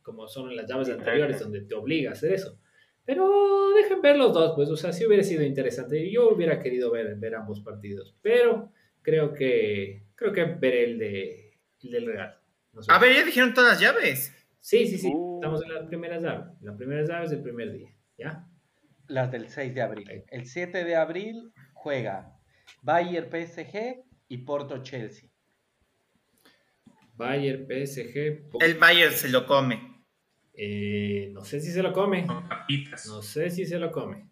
como 0.00 0.26
son 0.26 0.50
en 0.50 0.56
las 0.56 0.66
llaves 0.66 0.88
anteriores 0.88 1.38
donde 1.38 1.60
te 1.60 1.74
obliga 1.74 2.08
a 2.08 2.12
hacer 2.14 2.32
eso. 2.32 2.58
Pero 3.04 3.70
dejen 3.74 4.00
ver 4.00 4.16
los 4.16 4.32
dos, 4.32 4.52
pues, 4.54 4.68
o 4.68 4.76
sea, 4.76 4.92
sí 4.92 5.04
hubiera 5.04 5.24
sido 5.24 5.42
interesante. 5.42 6.10
Yo 6.10 6.30
hubiera 6.30 6.60
querido 6.60 6.90
ver, 6.90 7.16
ver 7.16 7.34
ambos 7.34 7.60
partidos, 7.60 8.16
pero 8.22 8.70
creo 9.02 9.34
que, 9.34 10.04
creo 10.14 10.32
que 10.32 10.44
veré 10.44 10.84
el 10.84 10.98
de, 10.98 11.58
el 11.82 11.90
del 11.90 12.06
Real. 12.06 12.38
No 12.72 12.82
sé. 12.82 12.92
A 12.92 12.98
ver, 12.98 13.14
ya 13.14 13.24
dijeron 13.24 13.54
todas 13.54 13.72
las 13.72 13.80
llaves. 13.80 14.32
Sí, 14.60 14.86
sí, 14.86 14.98
sí. 14.98 15.10
Uh. 15.12 15.40
Estamos 15.40 15.62
en 15.64 15.74
las 15.74 15.86
primeras 15.86 16.22
llaves. 16.22 16.46
Las 16.60 16.76
primeras 16.76 17.08
llaves 17.08 17.30
del 17.30 17.42
primer 17.42 17.72
día. 17.72 17.90
¿Ya? 18.16 18.46
Las 19.08 19.32
del 19.32 19.48
6 19.48 19.74
de 19.74 19.82
abril. 19.82 20.24
El 20.28 20.46
7 20.46 20.84
de 20.84 20.94
abril 20.94 21.52
juega 21.74 22.38
Bayern 22.82 23.28
PSG 23.28 24.04
y 24.28 24.38
Porto 24.38 24.82
Chelsea. 24.82 25.28
Bayern, 27.14 27.66
PSG. 27.66 28.48
El 28.60 28.74
Bayern 28.78 29.12
se 29.12 29.28
lo 29.28 29.46
come. 29.46 29.91
Eh, 30.54 31.30
no 31.32 31.44
sé 31.44 31.60
si 31.60 31.70
se 31.70 31.82
lo 31.82 31.92
come. 31.92 32.26
Con 32.26 32.48
papitas. 32.48 33.06
No 33.06 33.22
sé 33.22 33.50
si 33.50 33.64
se 33.64 33.78
lo 33.78 33.90
come. 33.90 34.28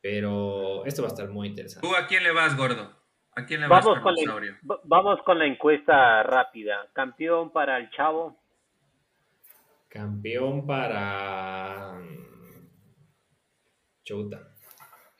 Pero 0.00 0.84
esto 0.84 1.02
va 1.02 1.08
a 1.08 1.10
estar 1.10 1.28
muy 1.28 1.48
interesante. 1.48 1.86
¿Tú 1.86 1.94
a 1.94 2.06
quién 2.06 2.22
le 2.22 2.32
vas, 2.32 2.56
gordo? 2.56 2.94
¿A 3.34 3.44
quién 3.44 3.60
le 3.60 3.68
vas, 3.68 3.84
Vamos 3.84 4.00
con, 4.02 4.14
la, 4.14 4.80
vamos 4.84 5.20
con 5.24 5.38
la 5.38 5.46
encuesta 5.46 6.22
rápida. 6.22 6.88
Campeón 6.92 7.52
para 7.52 7.76
el 7.78 7.90
Chavo. 7.90 8.40
Campeón 9.88 10.66
para. 10.66 12.00
Chuta. 14.04 14.54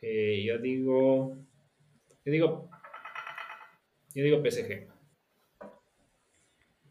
Eh, 0.01 0.45
yo 0.47 0.59
digo. 0.59 1.37
Yo 2.25 2.33
digo. 2.33 2.71
Yo 4.15 4.23
digo 4.23 4.43
PSG. 4.43 4.89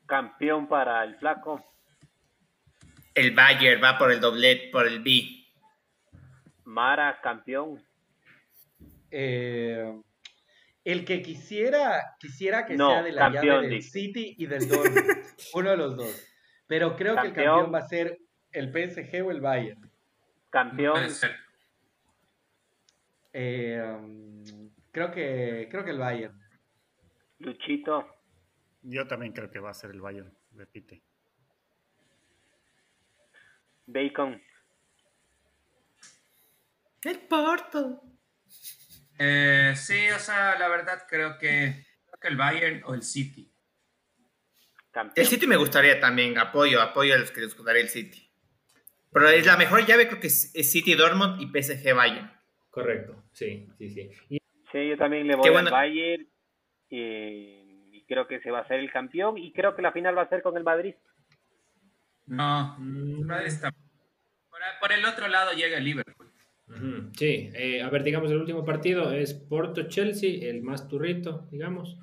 Campeón 0.06 0.68
para 0.68 1.04
el 1.04 1.16
Flaco. 1.16 1.75
El 3.16 3.32
Bayern 3.32 3.82
va 3.82 3.98
por 3.98 4.12
el 4.12 4.20
doblet, 4.20 4.72
por 4.72 4.86
el 4.86 5.02
B. 5.02 5.46
Mara, 6.66 7.20
campeón. 7.24 7.82
Eh, 9.10 10.02
el 10.84 11.06
que 11.06 11.22
quisiera, 11.22 12.16
quisiera 12.20 12.66
que 12.66 12.76
No, 12.76 12.92
sea 12.92 13.04
de 13.04 13.14
la 13.14 13.22
campeón, 13.32 13.46
llave 13.46 13.68
del 13.68 13.78
dice. 13.78 13.90
City 13.90 14.36
y 14.38 14.46
del 14.46 14.68
Dortmund. 14.68 15.08
Uno 15.54 15.70
de 15.72 15.78
los 15.78 15.96
dos. 15.96 16.32
Pero 16.68 16.96
creo 16.98 17.16
que 17.16 17.28
el 17.28 17.34
Campeón. 17.34 17.74
va 17.74 17.80
a 17.80 17.88
ser 17.88 18.20
el 18.52 18.70
PSG 18.72 19.26
o 19.26 19.32
el 19.32 19.40
Bayern. 19.40 19.90
Campeón. 20.50 21.02
Eh, 23.32 23.82
um, 23.98 24.72
creo 24.92 25.12
que 25.12 25.68
creo 25.70 25.84
que 25.86 25.92
el 25.92 26.00
Bayern. 26.00 26.40
Luchito. 27.40 28.08
Yo 28.82 29.08
también 29.08 29.34
creo 29.34 29.50
que 29.50 29.60
va 29.60 29.72
a 29.72 29.74
ser 29.74 29.92
el 29.92 30.02
Bayern, 30.02 30.32
repite. 30.54 31.02
Bacon. 33.88 34.42
El 37.04 37.20
Porto. 37.20 38.02
Eh, 39.20 39.74
sí, 39.76 40.10
o 40.10 40.20
sea, 40.20 40.58
la 40.58 40.68
verdad 40.68 41.04
creo 41.08 41.38
que, 41.38 41.86
creo 42.06 42.20
que 42.20 42.28
el 42.28 42.36
Bayern 42.38 42.82
o 42.86 42.94
el 42.94 43.04
City. 43.04 43.52
Campeón. 44.92 45.14
El 45.16 45.28
City 45.28 45.48
me 45.48 45.58
gustaría 45.58 46.00
también. 46.00 46.38
Apoyo, 46.38 46.82
apoyo 46.82 47.14
a 47.14 47.18
los 47.18 47.32
que 47.32 47.42
les 47.42 47.56
gustaría 47.56 47.82
el 47.82 47.90
City. 47.90 48.30
Pero 49.12 49.30
es 49.30 49.46
la 49.46 49.56
mejor 49.58 49.86
llave, 49.86 50.08
creo 50.08 50.20
que 50.20 50.28
es 50.28 50.52
City 50.72 50.96
Dortmund 50.96 51.40
y 51.42 51.46
PSG 51.48 51.94
Bayern. 51.94 52.32
Correcto. 52.70 53.24
Sí, 53.32 53.68
sí, 53.78 53.90
sí. 53.90 54.10
Y 54.30 54.40
Sí, 54.72 54.90
yo 54.90 54.98
también 54.98 55.26
le 55.26 55.36
voy 55.36 55.44
Qué 55.44 55.50
al 55.50 55.54
bueno. 55.54 55.72
Bayern. 55.72 56.28
eh, 56.90 57.62
y 57.94 58.04
creo 58.06 58.28
que 58.28 58.42
se 58.42 58.52
va 58.52 58.60
a 58.60 58.68
ser 58.68 58.80
el 58.80 58.92
campeón. 58.92 59.38
Y 59.38 59.54
creo 59.54 59.74
que 59.76 59.82
la 59.82 59.94
final 59.94 60.18
va 60.18 60.24
a 60.24 60.30
ser 60.30 60.42
con 60.42 60.58
el 60.58 60.64
Madrid. 60.64 60.96
No, 62.28 62.76
Mm, 62.80 63.26
Madrid 63.26 63.48
está- 63.48 63.72
Por, 63.72 64.60
por 64.80 64.92
el 64.92 65.06
otro 65.06 65.28
lado 65.28 65.52
llega 65.54 65.78
el 65.78 65.84
Liverpool. 65.84 66.32
Sí, 67.16 67.50
eh, 67.54 67.82
a 67.82 67.90
ver, 67.90 68.04
digamos, 68.04 68.32
el 68.32 68.38
último 68.38 68.66
partido 68.66 69.12
es 69.12 69.34
Porto-Chelsea, 69.34 70.50
el 70.50 70.62
más 70.64 70.88
turrito, 70.88 71.48
digamos. 71.52 71.98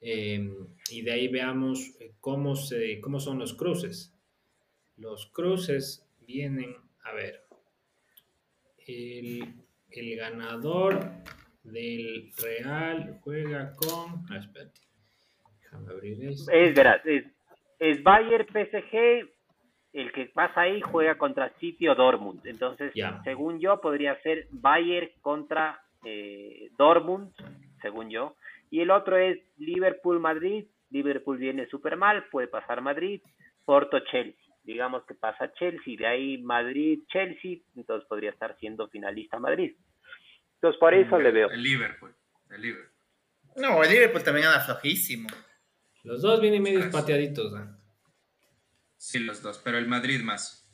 Eh, 0.00 0.50
y 0.90 1.02
de 1.02 1.12
ahí 1.12 1.28
veamos 1.28 1.94
eh, 2.00 2.12
cómo, 2.20 2.56
se, 2.56 3.00
cómo 3.00 3.20
son 3.20 3.38
los 3.38 3.54
cruces. 3.54 4.12
Los 4.96 5.26
cruces 5.26 6.06
vienen, 6.26 6.74
a 7.04 7.12
ver, 7.12 7.44
el, 8.86 9.54
el 9.90 10.16
ganador 10.16 11.00
del 11.62 12.32
Real 12.36 13.18
juega 13.22 13.72
con... 13.76 14.24
Ah, 14.30 14.38
espérate. 14.38 14.80
Déjame 15.62 15.90
abrir 15.92 16.24
esto. 16.24 16.50
Es 16.50 16.74
verdad, 16.74 17.00
es, 17.06 17.24
es 17.78 18.02
Bayern 18.02 18.46
PSG, 18.46 19.28
el 19.92 20.12
que 20.12 20.26
pasa 20.26 20.62
ahí 20.62 20.80
juega 20.80 21.18
contra 21.18 21.52
City 21.58 21.88
o 21.88 21.94
Dortmund. 21.94 22.46
Entonces, 22.46 22.92
según 23.24 23.58
yo, 23.60 23.80
podría 23.80 24.20
ser 24.22 24.46
Bayern 24.50 25.10
contra 25.20 25.80
eh, 26.04 26.70
Dortmund, 26.78 27.32
según 27.82 28.10
yo. 28.10 28.36
Y 28.70 28.80
el 28.80 28.90
otro 28.90 29.16
es 29.16 29.38
Liverpool-Madrid. 29.58 30.66
Liverpool 30.90 31.38
viene 31.38 31.66
súper 31.66 31.96
mal, 31.96 32.24
puede 32.30 32.48
pasar 32.48 32.80
Madrid. 32.80 33.20
Porto-Chelsea. 33.64 34.34
Digamos 34.62 35.04
que 35.06 35.14
pasa 35.14 35.52
Chelsea, 35.54 35.96
de 35.98 36.06
ahí 36.06 36.38
Madrid-Chelsea, 36.38 37.58
entonces 37.76 38.06
podría 38.08 38.30
estar 38.30 38.56
siendo 38.58 38.88
finalista 38.88 39.38
Madrid. 39.38 39.74
Entonces, 40.54 40.78
por 40.78 40.94
eso 40.94 41.18
le 41.18 41.30
veo. 41.30 41.50
El 41.50 41.62
Liverpool. 41.62 42.14
El 42.50 42.60
Liverpool. 42.60 42.92
No, 43.56 43.82
el 43.82 43.90
Liverpool 43.90 44.22
también 44.22 44.46
anda 44.46 44.60
flojísimo. 44.60 45.28
Los 46.04 46.22
dos 46.22 46.40
vienen 46.40 46.62
medio 46.62 46.90
pateaditos. 46.90 47.52
¿ah? 47.54 47.79
Sí, 49.02 49.18
los 49.20 49.40
dos, 49.40 49.58
pero 49.64 49.78
el 49.78 49.88
Madrid 49.88 50.20
más. 50.22 50.70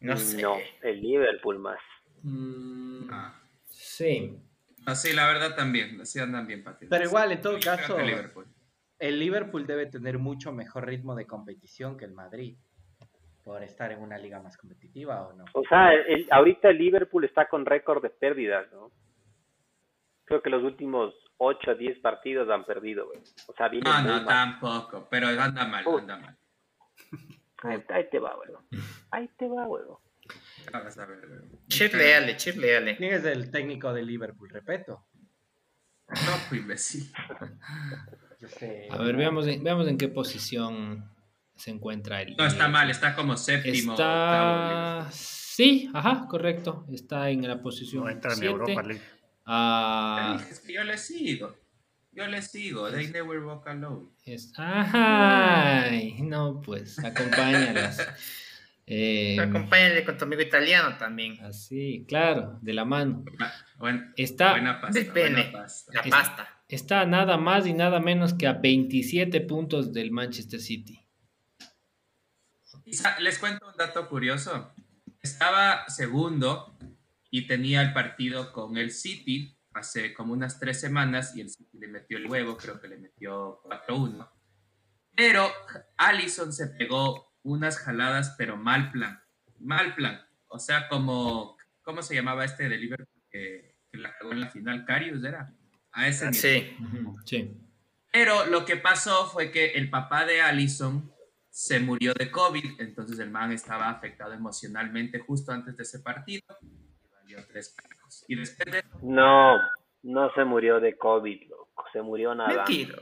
No 0.00 0.14
sé. 0.18 0.42
No, 0.42 0.56
el 0.82 1.00
Liverpool 1.00 1.58
más. 1.58 1.78
Mm, 2.22 3.08
Ah. 3.10 3.40
sí. 3.64 4.38
No, 4.86 4.94
sí, 4.94 5.14
la 5.14 5.26
verdad 5.26 5.56
también. 5.56 6.04
Sí 6.04 6.18
andan 6.18 6.46
bien 6.46 6.62
partidos. 6.62 6.90
Pero 6.90 7.04
igual, 7.04 7.32
en 7.32 7.40
todo 7.40 7.58
caso, 7.60 7.98
Liverpool. 7.98 8.46
el 8.98 9.18
Liverpool 9.18 9.66
debe 9.66 9.86
tener 9.86 10.18
mucho 10.18 10.52
mejor 10.52 10.86
ritmo 10.86 11.14
de 11.14 11.26
competición 11.26 11.96
que 11.96 12.04
el 12.04 12.12
Madrid. 12.12 12.58
Por 13.42 13.62
estar 13.62 13.90
en 13.90 14.00
una 14.00 14.18
liga 14.18 14.42
más 14.42 14.58
competitiva 14.58 15.26
o 15.26 15.32
no. 15.32 15.46
O 15.54 15.62
sea, 15.66 15.94
el- 15.94 16.28
ahorita 16.30 16.68
el 16.68 16.76
Liverpool 16.76 17.24
está 17.24 17.48
con 17.48 17.64
récord 17.64 18.02
de 18.02 18.10
pérdidas, 18.10 18.70
¿no? 18.72 18.92
Creo 20.24 20.42
que 20.42 20.50
los 20.50 20.62
últimos 20.62 21.14
8 21.38 21.70
o 21.70 21.74
10 21.74 21.98
partidos 22.00 22.50
han 22.50 22.66
perdido, 22.66 23.06
güey. 23.06 23.20
O 23.46 23.54
sea, 23.54 23.68
viene 23.68 23.88
No, 23.88 23.96
muy 24.02 24.08
no, 24.10 24.16
mal. 24.16 24.26
tampoco. 24.26 25.08
Pero 25.10 25.28
anda 25.28 25.64
mal, 25.66 25.82
anda 25.86 26.18
mal. 26.18 26.37
Ahí, 27.62 27.82
ahí 27.88 28.08
te 28.10 28.18
va, 28.18 28.34
güey. 28.36 28.50
Ahí 29.10 29.28
te 29.36 29.48
va, 29.48 29.66
güey. 29.66 29.82
Ya 30.72 30.80
vas 30.80 30.98
a 30.98 31.06
ver. 31.06 31.18
Chirleale, 31.68 32.36
chirleale. 32.36 32.96
¿Quién 32.96 33.14
es 33.14 33.24
el 33.24 33.50
técnico 33.50 33.92
del 33.92 34.06
Liverpool? 34.06 34.50
Repeto. 34.50 35.06
No, 36.08 36.32
pues, 36.48 36.60
imbécil. 36.60 37.12
Yo 38.40 38.48
sé. 38.48 38.88
A 38.90 38.98
ver, 38.98 39.16
veamos 39.16 39.46
en, 39.46 39.62
veamos 39.62 39.88
en 39.88 39.98
qué 39.98 40.08
posición 40.08 41.10
se 41.56 41.70
encuentra 41.70 42.22
el. 42.22 42.36
No, 42.36 42.46
está 42.46 42.68
mal, 42.68 42.90
está 42.90 43.14
como 43.14 43.36
séptimo. 43.36 43.92
octavo, 43.92 45.00
Está. 45.00 45.12
Sí, 45.12 45.90
ajá, 45.92 46.26
correcto. 46.28 46.86
Está 46.92 47.30
en 47.30 47.46
la 47.46 47.60
posición. 47.60 48.04
No 48.04 48.10
entra 48.10 48.32
en 48.32 48.38
siete. 48.38 48.52
Europa 48.52 48.82
League. 48.82 49.02
Ah. 49.44 50.38
Es 50.50 50.60
que 50.60 50.74
yo 50.74 50.84
le 50.84 50.96
sigo. 50.96 51.54
Yo 52.18 52.26
le 52.26 52.42
sigo. 52.42 52.90
They 52.90 53.06
never 53.12 53.38
walk 53.44 53.68
alone. 53.68 54.08
es- 54.26 54.52
Ay, 54.56 56.16
no, 56.20 56.60
pues, 56.60 56.98
acompáñalas. 56.98 57.98
Eh, 58.90 59.36
Acompáñale 59.38 60.02
con 60.02 60.16
tu 60.16 60.24
amigo 60.24 60.40
italiano 60.40 60.96
también. 60.96 61.38
así, 61.44 62.06
claro, 62.08 62.58
de 62.62 62.72
la 62.72 62.86
mano. 62.86 63.22
Ah, 63.38 63.52
buen- 63.76 64.14
Está, 64.16 64.52
buena 64.52 64.80
pasta. 64.80 64.98
Del 64.98 65.12
pene. 65.12 65.42
buena 65.42 65.52
pasta. 65.52 65.92
La 65.92 66.02
pasta. 66.04 66.62
está 66.68 67.04
nada 67.04 67.36
más 67.36 67.66
y 67.66 67.74
nada 67.74 68.00
menos 68.00 68.32
que 68.32 68.46
a 68.46 68.54
27 68.54 69.42
puntos 69.42 69.92
del 69.92 70.10
Manchester 70.10 70.58
City. 70.58 71.04
Les 73.20 73.38
cuento 73.38 73.68
un 73.68 73.76
dato 73.76 74.08
curioso. 74.08 74.72
Estaba 75.20 75.86
segundo 75.88 76.74
y 77.30 77.46
tenía 77.46 77.82
el 77.82 77.92
partido 77.92 78.54
con 78.54 78.78
el 78.78 78.90
City 78.90 79.54
hace 79.78 80.12
como 80.14 80.32
unas 80.32 80.58
tres 80.58 80.80
semanas 80.80 81.34
y 81.36 81.40
el 81.40 81.50
City 81.50 81.78
le 81.78 81.88
metió 81.88 82.18
el 82.18 82.26
huevo, 82.26 82.56
creo 82.56 82.80
que 82.80 82.88
le 82.88 82.98
metió 82.98 83.62
4-1. 83.62 84.28
Pero 85.16 85.50
Allison 85.96 86.52
se 86.52 86.68
pegó 86.68 87.32
unas 87.42 87.78
jaladas, 87.78 88.34
pero 88.36 88.56
mal 88.56 88.90
plan. 88.90 89.20
Mal 89.58 89.94
plan. 89.94 90.20
O 90.48 90.58
sea, 90.58 90.88
como, 90.88 91.56
¿cómo 91.82 92.02
se 92.02 92.14
llamaba 92.14 92.44
este 92.44 92.68
de 92.68 92.76
Liverpool 92.76 93.24
que, 93.30 93.76
que 93.90 93.98
la 93.98 94.16
cagó 94.16 94.32
en 94.32 94.40
la 94.40 94.50
final? 94.50 94.84
Carius 94.84 95.24
era. 95.24 95.52
A 95.92 96.06
ese 96.06 96.30
nivel. 96.30 96.40
Sí. 96.40 96.76
Sí. 97.24 97.60
Pero 98.12 98.46
lo 98.46 98.64
que 98.64 98.76
pasó 98.76 99.26
fue 99.28 99.50
que 99.50 99.72
el 99.72 99.90
papá 99.90 100.24
de 100.24 100.40
Allison 100.40 101.12
se 101.50 101.80
murió 101.80 102.14
de 102.14 102.30
COVID, 102.30 102.80
entonces 102.80 103.18
el 103.18 103.30
man 103.30 103.52
estaba 103.52 103.90
afectado 103.90 104.32
emocionalmente 104.32 105.18
justo 105.18 105.50
antes 105.50 105.76
de 105.76 105.82
ese 105.82 105.98
partido. 105.98 106.44
Y 106.62 107.08
valió 107.10 107.44
tres 107.46 107.74
carajos. 107.76 107.97
Y 108.28 108.36
después 108.36 108.72
de 108.72 108.84
No, 109.02 109.58
no 110.02 110.32
se 110.34 110.44
murió 110.44 110.80
de 110.80 110.96
COVID, 110.96 111.48
loco. 111.50 111.84
Se 111.92 112.02
murió 112.02 112.34
nada. 112.34 112.54
Mentira. 112.64 112.96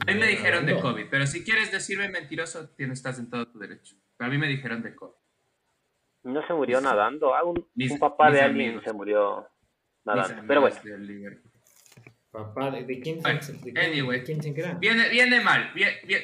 a 0.00 0.04
mí 0.04 0.14
me 0.14 0.26
dijeron 0.26 0.66
de. 0.66 0.78
COVID, 0.80 1.06
pero 1.10 1.26
si 1.26 1.44
quieres 1.44 1.70
decirme 1.72 2.08
mentiroso, 2.08 2.68
tienes, 2.70 2.98
estás 2.98 3.18
en 3.18 3.30
todo 3.30 3.46
tu 3.48 3.58
derecho. 3.58 3.96
Pero 4.16 4.28
a 4.28 4.30
mí 4.30 4.38
me 4.38 4.48
dijeron 4.48 4.82
de 4.82 4.94
COVID. 4.94 5.14
No 6.24 6.46
se 6.46 6.52
murió 6.54 6.80
nadando. 6.80 7.34
Ah, 7.34 7.44
un, 7.44 7.66
Mis- 7.74 7.92
un 7.92 7.98
papá 7.98 8.30
de 8.30 8.40
alguien 8.40 8.68
amigos. 8.70 8.84
se 8.84 8.92
murió 8.92 9.48
nadando. 10.04 10.42
Pero 10.46 10.60
bueno. 10.60 10.76
Papá, 12.32 12.70
¿de, 12.70 12.84
de 12.84 13.00
quién, 13.00 13.20
Bueno, 13.22 13.40
se- 13.40 13.52
de 13.54 13.80
anyway. 13.80 14.22
quién 14.22 14.42
se? 14.42 14.50
Viene, 14.78 15.08
viene 15.08 15.40
mal, 15.40 15.72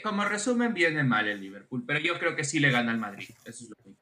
como 0.03 0.24
resumen, 0.26 0.74
viene 0.74 1.03
mal 1.05 1.26
el 1.26 1.41
Liverpool, 1.41 1.85
pero 1.87 2.01
yo 2.01 2.18
creo 2.18 2.37
que 2.37 2.45
sí 2.45 2.61
le 2.61 2.70
gana 2.70 2.91
al 2.93 2.99
Madrid. 2.99 3.30
Eso 3.47 3.64
es 3.64 3.70
lo 3.70 3.76
único. 3.85 4.02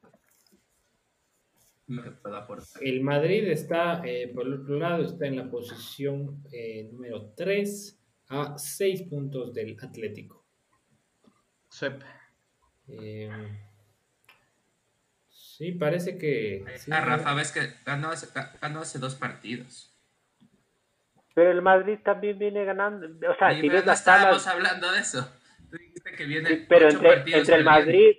El 2.81 3.01
Madrid 3.01 3.47
está, 3.47 4.01
eh, 4.05 4.31
por 4.33 4.45
el 4.45 4.53
otro 4.61 4.77
lado, 4.79 5.03
está 5.05 5.27
en 5.27 5.35
la 5.37 5.49
posición 5.49 6.43
eh, 6.51 6.89
número 6.91 7.33
3 7.35 7.99
a 8.29 8.57
6 8.57 9.03
puntos 9.03 9.53
del 9.53 9.77
Atlético. 9.81 10.45
Suep. 11.69 12.01
Eh, 12.87 13.29
sí, 15.29 15.71
parece 15.73 16.17
que... 16.17 16.63
sí, 16.77 16.91
Ah, 16.93 17.01
Rafa, 17.01 17.33
ves 17.33 17.51
que 17.51 17.61
ganó 17.85 18.09
hace, 18.09 18.27
ganó 18.61 18.81
hace 18.81 18.99
dos 18.99 19.15
partidos. 19.15 19.95
pero 21.33 21.51
el 21.51 21.61
Madrid 21.61 21.99
también 22.03 22.37
viene 22.37 22.65
ganando. 22.65 23.07
O 23.07 23.35
sea, 23.37 23.53
Y 23.53 23.61
si 23.61 23.67
no 23.67 23.73
ves 23.73 23.85
las 23.85 23.99
estábamos 23.99 24.43
tablas, 24.43 24.47
hablando 24.47 24.91
de 24.91 24.99
eso. 24.99 25.31
Tú 25.69 25.77
dijiste 25.77 26.11
que 26.11 26.25
viene 26.25 26.49
sí, 26.49 26.65
pero 26.67 26.87
ocho 26.87 26.97
entre, 26.97 27.09
partidos 27.15 27.39
entre 27.41 27.55
el. 27.55 27.63
Madrid, 27.63 28.15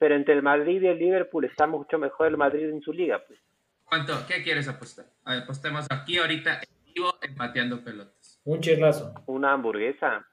pero 0.00 0.16
entre 0.16 0.32
el 0.34 0.42
Madrid 0.42 0.80
y 0.82 0.86
el 0.88 0.98
Liverpool 0.98 1.44
está 1.44 1.66
mucho 1.66 1.98
mejor 1.98 2.26
el 2.26 2.36
Madrid 2.38 2.68
en 2.70 2.80
su 2.80 2.92
liga, 2.92 3.22
pues. 3.28 3.38
¿Cuánto? 3.84 4.26
¿Qué 4.26 4.42
quieres 4.42 4.66
apostar? 4.66 5.04
A 5.24 5.34
ver, 5.34 5.42
apostemos 5.42 5.86
aquí 5.90 6.16
ahorita 6.18 6.54
en 6.62 6.92
vivo 6.94 7.14
empateando 7.22 7.84
pelotas. 7.84 8.40
Un 8.44 8.60
chirlazo, 8.60 9.12
Una 9.26 9.52
hamburguesa. 9.52 10.26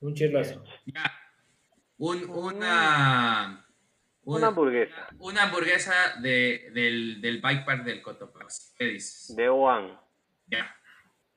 un 0.00 0.14
chirlazo. 0.14 0.64
Ya. 0.86 1.04
Un, 1.98 2.28
una, 2.28 3.64
un- 4.24 4.36
Una 4.38 4.46
hamburguesa. 4.48 5.06
una 5.20 5.44
hamburguesa 5.44 5.94
de, 6.20 6.70
del, 6.74 7.20
del 7.20 7.40
bike 7.40 7.64
park 7.64 7.84
del 7.84 8.02
Cotopaxi. 8.02 8.74
¿Qué 8.76 8.84
dices? 8.86 9.36
De 9.36 9.48
One. 9.48 9.96
Ya. 10.48 10.74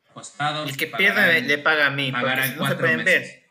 Apostados. 0.09 0.67
El 0.67 0.75
que 0.77 0.87
pierde 0.87 1.41
le 1.41 1.57
paga 1.59 1.87
a 1.87 1.89
mí, 1.91 2.11
pagarán 2.11 2.55
no 2.57 2.65
se 2.65 2.75
pueden 2.75 3.05
ver. 3.05 3.44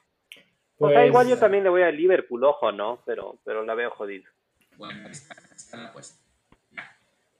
Meses. 0.87 0.93
O 0.93 0.93
sea, 0.95 1.01
Pues, 1.01 1.09
igual 1.09 1.28
yo 1.28 1.39
también 1.39 1.64
le 1.64 1.70
voy 1.70 1.82
al 1.82 1.97
Liverpool, 1.97 2.45
ojo, 2.45 2.72
¿no? 2.72 3.01
Pero, 3.07 3.39
pero 3.45 3.64
la 3.64 3.74
veo 3.74 3.91
jodida. 3.91 4.28
Bueno, 4.76 5.09
está, 5.09 5.35
ahí 5.35 5.49
está 5.57 5.76
la 5.76 5.89
apuesta. 5.89 6.18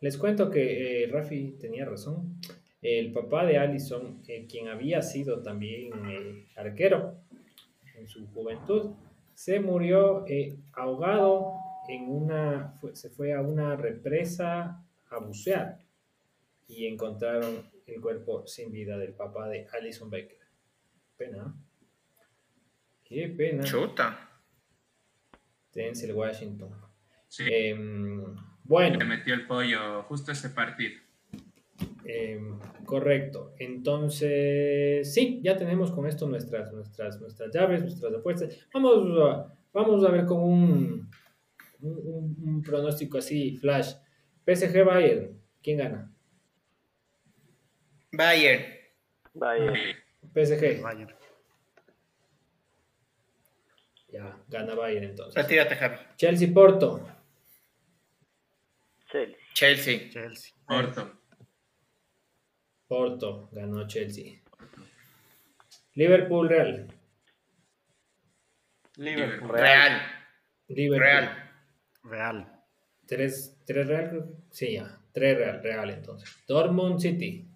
Les 0.01 0.17
cuento 0.19 0.51
que 0.51 1.05
eh, 1.05 1.07
Rafi 1.11 1.57
tenía 1.61 1.85
razón. 1.85 2.39
El 2.83 3.13
papá 3.13 3.47
de 3.47 3.57
Allison, 3.59 4.21
eh, 4.29 4.47
quien 4.49 4.69
había 4.69 5.01
sido 5.01 5.43
también 5.43 5.91
eh, 6.11 6.47
arquero 6.57 7.17
en 7.97 8.07
su 8.07 8.27
juventud, 8.35 8.91
se 9.35 9.59
murió 9.61 10.25
eh, 10.29 10.55
ahogado 10.75 11.55
en 11.89 12.09
una, 12.09 12.77
fue- 12.81 12.95
se 12.95 13.09
fue 13.09 13.33
a 13.33 13.41
una 13.41 13.77
represa 13.77 14.85
a 15.11 15.19
bucear 15.19 15.79
y 16.69 16.87
encontraron 16.87 17.71
el 17.87 18.01
cuerpo 18.01 18.47
sin 18.47 18.71
vida 18.71 18.99
del 18.99 19.15
papá 19.15 19.49
de 19.49 19.67
Allison 19.73 20.11
Becker. 20.11 20.39
Pena. 21.17 21.55
Qué 23.15 23.29
pena. 23.29 23.63
Chuta. 23.63 24.29
Denzel 25.73 26.13
Washington. 26.13 26.71
Sí, 27.29 27.45
Em, 27.49 28.25
bueno. 28.65 28.99
le 28.99 29.05
metió 29.05 29.35
el 29.35 29.47
pollo 29.47 30.03
justo 30.05 30.33
ese 30.33 30.51
partido. 30.51 31.01
Eh, 32.05 32.41
correcto. 32.85 33.55
Entonces, 33.59 35.13
sí, 35.15 35.41
ya 35.43 35.57
tenemos 35.57 35.91
con 35.93 36.07
esto 36.07 36.27
nuestras, 36.29 36.73
nuestras, 36.73 37.21
nuestras 37.21 37.53
llaves, 37.53 37.83
nuestras 37.83 38.13
apuestas. 38.15 38.67
Vamos 38.73 39.19
a, 39.21 39.53
vamos 39.73 40.05
a 40.05 40.11
ver 40.11 40.27
con 40.27 40.41
un, 40.43 41.11
un, 41.81 42.37
un- 42.43 42.63
pronóstico 42.63 43.19
así, 43.19 43.57
flash. 43.57 43.95
PSG 44.45 44.85
Bayern, 44.85 45.41
¿quién 45.63 45.79
gana? 45.79 46.13
Bayern. 48.13 48.63
Vaya. 49.35 49.73
PSG. 50.35 50.81
Bayern. 50.83 51.15
Ya, 54.15 54.39
gana 54.47 54.77
Bayern 54.77 55.07
entonces. 55.07 55.35
Retírate, 55.35 55.75
Javi. 55.75 55.97
Chelsea 56.17 56.49
Porto. 56.55 57.05
Chelsea. 59.11 59.37
Chelsea. 59.55 60.09
Chelsea. 60.09 60.55
Porto. 60.69 61.21
Porto, 62.87 63.49
ganó 63.51 63.89
Chelsea. 63.89 64.41
Liverpool 65.95 66.49
Real. 66.49 66.87
Liverpool. 68.99 69.51
Real. 69.51 70.01
Liverpool. 70.69 71.01
Real. 71.01 71.51
Real. 72.05 72.63
¿Tres, 73.09 73.59
tres 73.67 73.89
Real? 73.89 74.33
Sí, 74.51 74.75
ya. 74.75 74.97
Tres 75.13 75.37
Real, 75.37 75.61
Real 75.61 75.91
entonces. 75.91 76.29
Dortmund 76.47 77.01
City. 77.01 77.49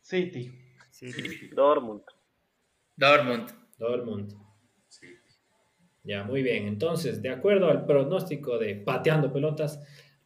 City. 0.00 0.50
Sí. 0.90 1.12
Dortmund. 1.52 2.02
Dortmund. 2.96 3.48
Dortmund. 3.78 4.51
Ya, 6.04 6.24
muy 6.24 6.42
bien. 6.42 6.66
Entonces, 6.66 7.22
de 7.22 7.28
acuerdo 7.28 7.68
al 7.70 7.84
pronóstico 7.86 8.58
de 8.58 8.74
pateando 8.76 9.32
pelotas, 9.32 9.80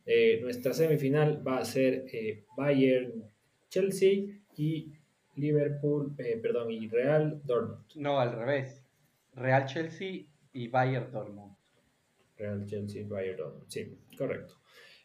eh, 0.07 0.39
nuestra 0.43 0.73
semifinal 0.73 1.47
va 1.47 1.59
a 1.59 1.65
ser 1.65 2.07
eh, 2.13 2.45
Bayern 2.57 3.25
Chelsea 3.69 4.25
y 4.57 4.93
Liverpool, 5.35 6.15
eh, 6.19 6.39
perdón, 6.41 6.71
y 6.71 6.89
Real 6.89 7.41
Dortmund. 7.45 7.85
No, 7.97 8.19
al 8.19 8.33
revés. 8.33 8.83
Real 9.35 9.67
Chelsea 9.67 10.23
y 10.53 10.69
Bayern 10.69 11.11
Dortmund. 11.13 11.55
Real 12.39 12.65
Chelsea, 12.67 13.05
Bayern 13.07 13.37
Dortmund. 13.37 13.65
Sí, 13.69 13.99
correcto. 14.17 14.55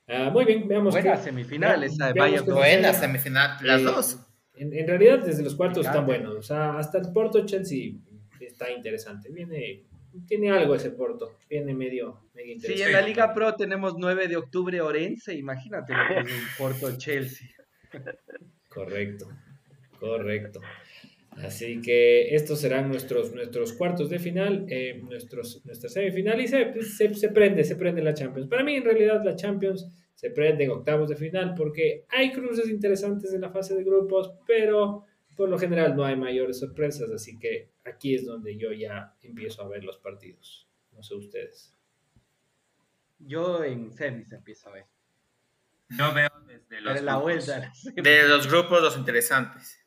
Ah, 0.08 0.30
muy 0.32 0.46
bien, 0.46 0.68
veamos. 0.68 0.94
Buena 0.94 1.18
semifinal 1.18 1.84
esa 1.84 2.08
de 2.14 2.20
Bayern 2.20 2.46
Dortmund. 2.46 2.60
Buena 2.60 2.94
semifinal. 2.94 3.58
Las 3.62 3.82
Eh, 3.82 3.84
dos. 3.84 4.20
En, 4.56 4.74
en 4.74 4.88
realidad, 4.88 5.20
desde 5.26 5.44
los 5.44 5.56
cuartos 5.56 5.86
están 5.86 6.06
buenos. 6.06 6.36
O 6.36 6.42
sea, 6.42 6.78
hasta 6.78 6.98
el 7.00 7.12
Porto 7.12 7.46
Chelsea 7.46 7.94
está 8.40 8.72
interesante. 8.72 9.30
Viene, 9.32 9.84
tiene 10.28 10.52
algo 10.52 10.76
ese 10.76 10.92
Porto. 10.92 11.38
Viene 11.50 11.74
medio, 11.74 12.22
medio 12.34 12.48
Sí, 12.48 12.54
interesante. 12.54 12.84
en 12.84 12.92
la 12.94 13.02
Liga 13.02 13.34
Pro 13.34 13.56
tenemos 13.56 13.96
9 13.98 14.28
de 14.28 14.38
octubre 14.38 14.82
Orense. 14.82 15.34
Imagínate 15.36 15.94
lo 15.94 16.08
que 16.08 16.20
es 16.20 16.38
un 16.38 16.48
Porto 16.58 16.98
Chelsea. 16.98 17.48
Correcto, 18.70 19.28
correcto. 20.00 20.62
Así 21.32 21.82
que 21.82 22.34
estos 22.34 22.62
serán 22.62 22.88
nuestros, 22.90 23.34
nuestros 23.34 23.74
cuartos 23.74 24.10
de 24.10 24.18
final, 24.18 24.66
eh, 24.70 25.02
nuestros, 25.04 25.66
nuestra 25.66 25.90
semifinal 25.90 26.40
y 26.40 26.48
se, 26.48 26.82
se, 26.84 27.14
se 27.14 27.30
prende, 27.30 27.66
se 27.66 27.76
prende 27.76 28.02
la 28.02 28.14
Champions. 28.14 28.48
Para 28.48 28.64
mí, 28.64 28.76
en 28.76 28.86
realidad, 28.86 29.22
la 29.26 29.36
Champions 29.36 29.88
se 30.16 30.30
prende 30.30 30.66
en 30.66 30.72
octavos 30.72 31.10
de 31.10 31.16
final 31.16 31.54
porque 31.56 32.06
hay 32.10 32.32
cruces 32.32 32.70
interesantes 32.70 33.34
en 33.34 33.42
la 33.42 33.50
fase 33.50 33.76
de 33.76 33.84
grupos, 33.84 34.34
pero 34.48 35.04
por 35.36 35.50
lo 35.50 35.58
general 35.60 35.96
no 35.96 36.04
hay 36.06 36.16
mayores 36.16 36.60
sorpresas. 36.60 37.12
Así 37.12 37.40
que 37.40 37.72
aquí 37.86 38.16
es 38.16 38.26
donde 38.26 38.58
yo 38.58 38.72
ya 38.72 39.16
empiezo 39.22 39.64
a 39.64 39.68
ver 39.68 39.84
los 39.84 39.98
partidos. 39.98 40.68
No 40.92 41.02
sé 41.04 41.16
ustedes. 41.16 41.76
Yo 43.20 43.64
en 43.64 43.92
semis 43.94 44.32
empiezo 44.32 44.70
a 44.70 44.74
ver. 44.74 44.86
Yo 45.90 46.14
veo 46.14 46.30
desde 46.48 46.82
los 46.82 47.02
la 47.02 47.14
grupos. 47.18 47.24
vuelta. 47.24 47.72
De 47.96 48.28
los 48.28 48.48
grupos, 48.50 48.82
los 48.82 48.98
interesantes. 48.98 49.78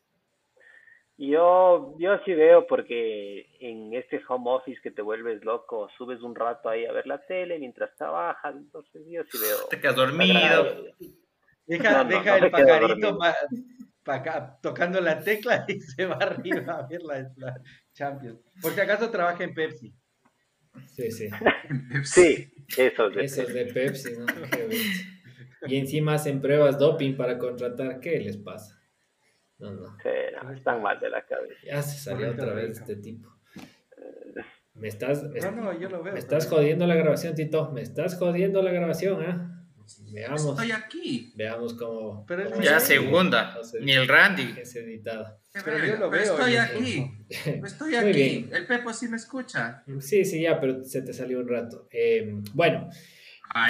Yo, 1.17 1.95
yo 1.99 2.19
sí 2.25 2.35
veo 2.35 2.67
porque 2.67 3.47
en 3.61 3.95
este 3.95 4.21
home 4.29 4.51
office 4.51 4.81
que 4.83 4.91
te 4.91 5.01
vuelves 5.01 5.45
loco, 5.45 5.89
subes 5.97 6.21
un 6.23 6.35
rato 6.35 6.69
ahí 6.69 6.85
a 6.87 6.93
ver 6.93 7.07
la 7.07 7.25
tele 7.25 7.59
mientras 7.61 7.95
trabajas, 7.97 8.55
entonces 8.57 9.03
yo 9.09 9.23
sí 9.31 9.39
veo. 9.39 9.69
Te 9.71 9.81
quedas 9.81 9.95
dormido. 9.95 10.85
Deja, 11.67 11.93
No, 11.93 12.05
no, 12.05 12.11
deja 12.11 12.39
no 12.41 12.45
el 12.47 12.51
pajarito 12.51 13.19
acá, 14.13 14.59
tocando 14.63 15.01
la 15.01 15.21
tecla 15.21 15.65
y 15.69 15.81
se 15.81 16.05
va 16.07 16.17
arriba 16.17 16.75
a 16.79 16.87
ver 16.87 17.03
la, 17.03 17.31
la 17.37 17.61
Champions. 17.93 18.41
Por 18.61 18.73
si 18.73 18.81
acaso 18.81 19.11
trabaja 19.11 19.43
en 19.45 19.55
Pepsi. 19.55 19.95
Sí, 20.89 21.11
sí. 21.11 21.29
Sí, 22.03 22.53
eso 22.77 23.09
es 23.09 23.15
de- 23.15 23.25
Esos 23.25 23.53
de 23.55 23.67
Pepsi, 23.67 24.13
¿no? 24.19 24.27
Y 25.67 25.77
encima 25.77 26.15
hacen 26.15 26.41
pruebas 26.41 26.79
doping 26.79 27.17
para 27.17 27.39
contratar. 27.39 28.01
¿Qué 28.01 28.19
les 28.21 28.37
pasa? 28.37 28.81
No, 29.59 29.71
no. 29.71 29.87
sí, 30.03 30.09
no, 30.43 30.51
están 30.53 30.83
mal 30.83 30.99
de 31.01 31.09
la 31.11 31.25
cabeza. 31.25 31.55
Ya 31.65 31.81
se 31.81 31.99
salió 31.99 32.31
otra 32.33 32.53
vez 32.53 32.79
este 32.81 32.97
tipo. 32.97 33.33
Me 34.75 34.89
estás, 34.89 35.23
me, 35.31 35.39
No, 35.41 35.53
no, 35.53 35.79
yo 35.79 35.89
lo 35.89 36.03
veo. 36.03 36.13
me 36.13 36.19
estás 36.19 36.49
jodiendo 36.49 36.87
la 36.87 36.97
grabación, 36.97 37.35
Tito. 37.37 37.71
Me 37.71 37.81
estás 37.81 38.17
jodiendo 38.19 38.61
la 38.61 38.73
grabación, 38.73 39.23
¿ah? 39.23 39.54
Veamos. 40.13 40.45
Estoy 40.45 40.71
aquí. 40.73 41.33
Veamos 41.37 41.75
cómo. 41.75 42.25
Pero 42.27 42.51
cómo 42.51 42.63
Ya 42.63 42.81
se- 42.81 42.87
segunda. 42.95 43.63
se- 43.65 43.81
Ni 43.81 43.93
el 43.93 44.09
Randy. 44.09 44.55
Es 44.59 44.75
editado. 44.77 45.39
Pero 45.65 45.79
yo 45.79 45.97
lo 45.97 46.11
pero 46.11 46.11
veo 46.11 46.23
Estoy 46.39 46.57
aquí. 46.57 47.11
Estoy 47.65 47.95
aquí. 47.95 48.13
bien. 48.13 48.51
El 48.53 48.67
Pepo 48.67 48.93
sí 48.93 49.09
me 49.09 49.17
escucha. 49.17 49.83
Sí, 50.01 50.25
sí, 50.25 50.41
ya, 50.43 50.61
pero 50.61 50.83
se 50.85 51.03
te 51.03 51.13
salió 51.13 51.41
un 51.41 51.49
rato. 51.49 51.89
Eh, 51.93 52.35
bueno, 52.55 52.89
Ah, 53.57 53.69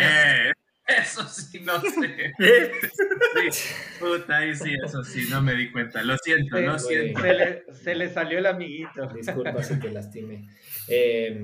eh, 0.49 0.53
eso 0.87 1.27
sí, 1.29 1.61
no 1.61 1.81
sé. 1.81 2.33
Sí, 3.51 3.75
puta, 4.01 4.37
ahí 4.39 4.55
sí, 4.55 4.73
eso 4.85 5.03
sí, 5.05 5.27
no 5.29 5.43
me 5.43 5.55
di 5.55 5.71
cuenta. 5.73 6.03
Lo 6.03 6.17
siento, 6.19 6.59
lo 6.61 6.79
Se, 6.79 6.87
siento. 6.89 7.21
se 7.21 7.33
le, 7.35 7.65
se 7.73 7.95
le 7.97 8.09
salió 8.13 8.39
el 8.39 8.47
amiguito. 8.47 9.09
Disculpa 9.15 9.63
si 9.63 9.79
te 9.81 9.91
lastimé. 9.91 10.49
Eh, 10.89 11.39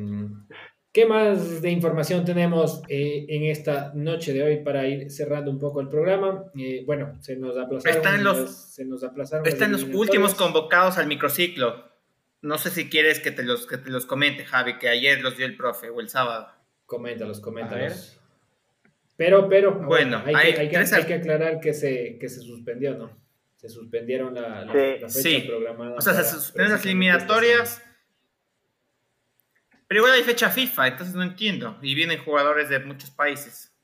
¿Qué 0.92 1.06
más 1.06 1.62
de 1.62 1.70
información 1.70 2.24
tenemos 2.24 2.82
eh, 2.88 3.24
en 3.28 3.44
esta 3.44 3.92
noche 3.94 4.32
de 4.32 4.42
hoy 4.42 4.56
para 4.64 4.88
ir 4.88 5.08
cerrando 5.10 5.50
un 5.50 5.58
poco 5.60 5.80
el 5.80 5.88
programa? 5.88 6.46
Eh, 6.58 6.82
bueno, 6.84 7.16
se 7.20 7.36
nos 7.36 7.56
aplazaron. 7.56 7.96
Están 7.96 8.24
los- 8.24 8.38
las- 8.40 8.74
se 8.74 8.84
nos 8.84 9.04
aplazaron 9.04 9.44
las 9.44 9.54
Están 9.54 9.70
los 9.70 9.84
últimos 9.84 10.34
convocados 10.34 10.98
al 10.98 11.06
microciclo. 11.06 11.88
No 12.42 12.58
sé 12.58 12.70
si 12.70 12.88
quieres 12.88 13.20
que 13.20 13.30
te 13.30 13.44
los, 13.44 13.66
que 13.68 13.76
te 13.78 13.90
los 13.90 14.04
comente, 14.06 14.44
Javi, 14.44 14.78
que 14.78 14.88
ayer 14.88 15.20
los 15.20 15.36
dio 15.36 15.46
el 15.46 15.56
profe 15.56 15.90
o 15.90 16.00
el 16.00 16.08
sábado. 16.08 16.48
Coméntalos, 16.86 17.38
coméntalos. 17.38 18.18
Pero, 19.16 19.48
pero, 19.48 19.74
Bueno, 19.78 20.22
hay, 20.24 20.34
hay 20.34 20.54
que, 20.54 20.60
hay, 20.62 20.68
que, 20.70 20.74
tres 20.74 20.92
hay 20.92 21.02
ar- 21.02 21.06
que 21.06 21.14
aclarar 21.14 21.60
que 21.60 21.72
se, 21.74 22.16
que 22.18 22.28
se 22.28 22.40
suspendió, 22.40 22.96
¿no? 22.96 23.10
Se 23.56 23.68
suspendieron 23.68 24.34
la, 24.34 24.64
la, 24.64 24.72
Sí. 24.72 24.78
la 25.02 25.08
fecha 25.08 25.10
Sí. 25.10 25.44
programada. 25.46 25.94
O 25.96 26.00
sea, 26.00 26.14
se 26.14 26.24
suspenden 26.24 26.72
las 26.72 26.84
eliminatorias. 26.84 27.82
Pero 29.90 30.02
igual 30.02 30.12
hay 30.12 30.22
fecha 30.22 30.48
FIFA, 30.50 30.86
entonces 30.86 31.16
no 31.16 31.24
entiendo. 31.24 31.76
Y 31.82 31.96
vienen 31.96 32.22
jugadores 32.22 32.68
de 32.68 32.78
muchos 32.78 33.10
países. 33.10 33.74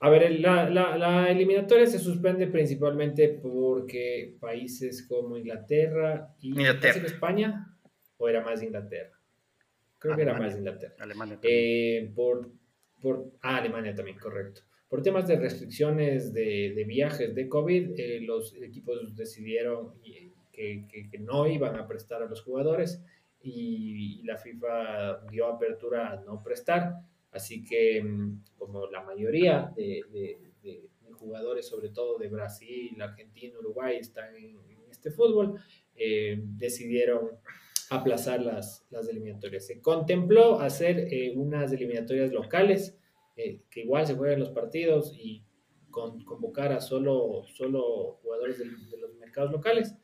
A 0.00 0.10
ver, 0.10 0.30
la, 0.40 0.68
la, 0.68 0.98
la 0.98 1.30
eliminatoria 1.30 1.86
se 1.86 1.98
suspende 1.98 2.48
principalmente 2.48 3.30
porque 3.42 4.36
países 4.38 5.06
como 5.08 5.38
Inglaterra 5.38 6.34
y 6.38 6.48
Inglaterra. 6.48 6.80
¿parece 6.82 7.00
que 7.00 7.06
España 7.06 7.74
o 8.18 8.28
era 8.28 8.42
más 8.42 8.62
Inglaterra. 8.62 9.18
Creo 9.98 10.16
que 10.16 10.20
era 10.22 10.32
Alemania. 10.32 10.48
más 10.50 10.58
Inglaterra. 10.58 10.94
Alemania 10.98 11.34
también. 11.36 11.54
Eh, 11.58 12.12
por, 12.14 12.50
por 13.00 13.32
ah, 13.40 13.56
Alemania 13.56 13.94
también, 13.94 14.18
correcto. 14.18 14.60
Por 14.90 15.00
temas 15.02 15.26
de 15.26 15.36
restricciones 15.38 16.34
de, 16.34 16.74
de 16.76 16.84
viajes 16.84 17.34
de 17.34 17.48
COVID, 17.48 17.98
eh, 17.98 18.20
los 18.20 18.54
equipos 18.56 19.16
decidieron 19.16 19.94
que, 20.02 20.34
que- 20.52 21.08
que 21.10 21.18
no 21.20 21.46
iban 21.46 21.74
a 21.76 21.88
prestar 21.88 22.22
a 22.22 22.26
los 22.26 22.42
jugadores 22.42 23.02
y, 23.48 24.22
la 24.24 24.36
FIFA 24.36 25.26
dio 25.30 25.46
apertura 25.46 26.12
a 26.12 26.16
no 26.16 26.42
prestar. 26.42 26.96
Así 27.30 27.64
que, 27.64 28.02
mm, 28.02 28.44
como 28.58 28.86
la 28.88 29.02
mayoría 29.02 29.72
de, 29.76 30.02
de- 30.12 30.48
jugadores, 31.18 31.66
sobre 31.66 31.88
todo 31.90 32.16
de 32.18 32.28
Brasil, 32.28 32.96
Argentina, 33.00 33.58
Uruguay, 33.58 33.96
están 33.96 34.34
en, 34.36 34.56
este 34.90 35.10
fútbol, 35.10 35.60
eh, 35.94 36.40
decidieron 36.42 37.30
aplazar 37.90 38.40
las, 38.40 38.86
eliminatorias. 39.10 39.66
Se 39.66 39.80
contempló 39.80 40.60
hacer 40.60 41.12
eh, 41.12 41.32
unas 41.36 41.72
eliminatorias 41.72 42.32
locales, 42.32 42.96
eh, 43.36 43.60
que 43.70 43.82
igual 43.82 44.06
se 44.06 44.14
juegan 44.14 44.40
los 44.40 44.50
partidos 44.50 45.14
y 45.16 45.44
con, 45.90 46.24
convocar 46.24 46.72
a 46.72 46.80
solo, 46.80 47.42
jugadores 48.22 48.58
de, 48.58 48.64
los 48.96 49.14
mercados 49.16 49.52
locales, 49.52 49.94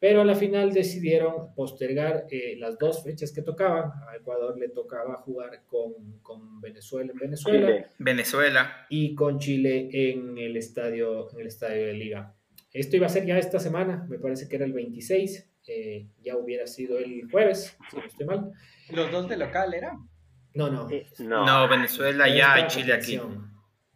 pero 0.00 0.22
a 0.22 0.24
la 0.24 0.34
final 0.34 0.72
decidieron 0.72 1.54
postergar 1.54 2.24
eh, 2.30 2.56
las 2.56 2.78
dos 2.78 3.04
fechas 3.04 3.32
que 3.32 3.42
tocaban. 3.42 3.90
A 4.08 4.16
Ecuador 4.16 4.58
le 4.58 4.70
tocaba 4.70 5.16
jugar 5.16 5.62
con, 5.66 6.20
con 6.22 6.60
Venezuela 6.60 7.12
en 7.12 7.18
Venezuela 7.18 7.66
Chile. 7.66 7.86
Venezuela. 7.98 8.86
y 8.88 9.14
con 9.14 9.38
Chile 9.38 9.90
en 9.92 10.38
el 10.38 10.56
estadio, 10.56 11.30
en 11.34 11.40
el 11.40 11.46
estadio 11.46 11.86
de 11.86 11.92
Liga. 11.92 12.34
Esto 12.72 12.96
iba 12.96 13.06
a 13.06 13.10
ser 13.10 13.26
ya 13.26 13.36
esta 13.38 13.58
semana, 13.60 14.06
me 14.08 14.18
parece 14.18 14.48
que 14.48 14.56
era 14.56 14.64
el 14.64 14.72
26, 14.72 15.50
eh, 15.66 16.06
ya 16.22 16.36
hubiera 16.36 16.66
sido 16.66 16.98
el 16.98 17.28
jueves, 17.30 17.76
si 17.90 17.96
no 17.96 18.04
estoy 18.04 18.26
mal. 18.26 18.52
Los 18.90 19.12
dos 19.12 19.28
de 19.28 19.36
local 19.36 19.74
eran. 19.74 20.08
No, 20.54 20.70
no. 20.70 20.88
Eh, 20.90 21.06
No, 21.18 21.44
No, 21.44 21.68
Venezuela 21.68 22.26
ya 22.28 22.58
y 22.58 22.66
Chile 22.68 22.94
aquí. 22.94 23.20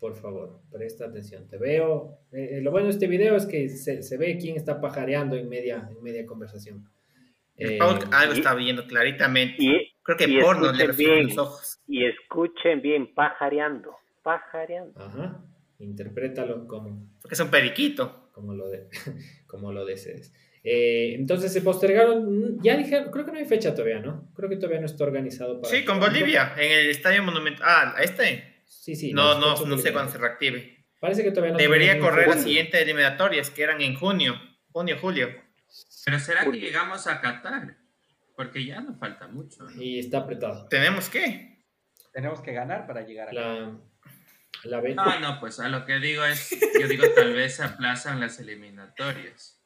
Por 0.04 0.16
favor, 0.16 0.60
presta 0.70 1.06
atención. 1.06 1.48
Te 1.48 1.56
veo. 1.56 2.18
eh, 2.30 2.60
lo 2.62 2.70
bueno 2.70 2.88
de 2.88 2.92
este 2.92 3.06
video 3.06 3.36
es 3.36 3.46
que 3.46 3.70
se, 3.70 4.02
se 4.02 4.18
ve 4.18 4.36
quién 4.38 4.54
está 4.54 4.78
pajareando 4.78 5.34
en 5.34 5.48
media, 5.48 5.88
en 5.90 6.02
media 6.02 6.26
conversación. 6.26 6.84
Eh, 7.56 7.78
Paul 7.78 8.00
algo 8.12 8.34
y- 8.34 8.36
está 8.36 8.54
viendo 8.54 8.86
claritamente. 8.86 9.56
y, 9.60 9.94
Creo 10.02 10.18
que 10.18 10.28
y 10.28 10.42
porno 10.42 10.70
le 10.72 10.88
bien. 10.92 11.28
los 11.28 11.38
ojos. 11.38 11.80
y 11.88 12.04
escuchen 12.04 12.82
bien, 12.82 13.14
pajareando, 13.14 13.96
pajareando. 14.22 15.00
Ajá. 15.00 15.42
Interprétalo 15.78 16.66
como, 16.66 17.08
Porque 17.22 17.32
es 17.34 17.40
un 17.40 17.48
periquito. 17.48 18.28
como 18.32 18.52
lo, 18.52 18.68
de, 18.68 18.88
como 19.46 19.72
lo 19.72 19.86
desees. 19.86 20.34
Eh, 20.62 21.14
entonces 21.14 21.50
se 21.50 21.62
postergaron, 21.62 22.60
ya 22.62 22.76
dijeron, 22.76 23.10
creo 23.10 23.24
que 23.24 23.32
no 23.32 23.38
hay 23.38 23.46
fecha 23.46 23.74
todavía, 23.74 24.00
¿no? 24.00 24.28
Creo 24.34 24.50
que 24.50 24.56
todavía 24.56 24.80
no 24.80 24.86
está 24.86 25.04
organizado 25.04 25.62
para... 25.62 25.74
Sí, 25.74 25.82
con 25.86 25.98
Bolivia, 25.98 26.52
en 26.58 26.70
el 26.72 26.90
Estadio 26.90 27.22
Monumental. 27.22 27.62
Ah, 27.66 27.94
¿este? 28.02 28.52
Sí, 28.80 28.94
sí. 28.96 29.12
No, 29.12 29.38
no, 29.38 29.64
no 29.64 29.78
sé 29.78 29.92
cuándo 29.92 30.12
se 30.12 30.18
reactive. 30.18 30.86
Parece 31.00 31.22
que 31.22 31.30
todavía 31.30 31.52
no 31.52 31.58
Debería 31.58 31.98
correr 31.98 32.28
las 32.28 32.42
siguientes 32.42 32.80
eliminatorias, 32.80 33.50
que 33.50 33.62
eran 33.62 33.80
en 33.80 33.94
junio. 33.94 34.40
Junio, 34.72 34.96
julio. 35.00 35.28
Pero 36.04 36.18
será 36.18 36.44
que 36.44 36.58
llegamos 36.58 37.06
a 37.06 37.20
Qatar, 37.20 37.76
porque 38.36 38.64
ya 38.64 38.80
no 38.80 38.94
falta 38.96 39.28
mucho. 39.28 39.64
¿no? 39.64 39.82
Y 39.82 39.98
está 39.98 40.18
apretado. 40.18 40.66
¿Tenemos 40.68 41.08
qué? 41.08 41.62
Tenemos 42.12 42.40
que 42.40 42.52
ganar 42.52 42.86
para 42.86 43.02
llegar 43.02 43.28
a 43.28 43.32
La, 43.32 43.78
la 44.64 44.80
B. 44.80 44.94
No, 44.94 45.20
no, 45.20 45.40
pues 45.40 45.60
a 45.60 45.68
lo 45.68 45.84
que 45.84 45.98
digo 45.98 46.24
es, 46.24 46.50
yo 46.80 46.88
digo 46.88 47.04
tal 47.14 47.32
vez 47.32 47.56
se 47.56 47.64
aplazan 47.64 48.20
las 48.20 48.38
eliminatorias. 48.38 49.60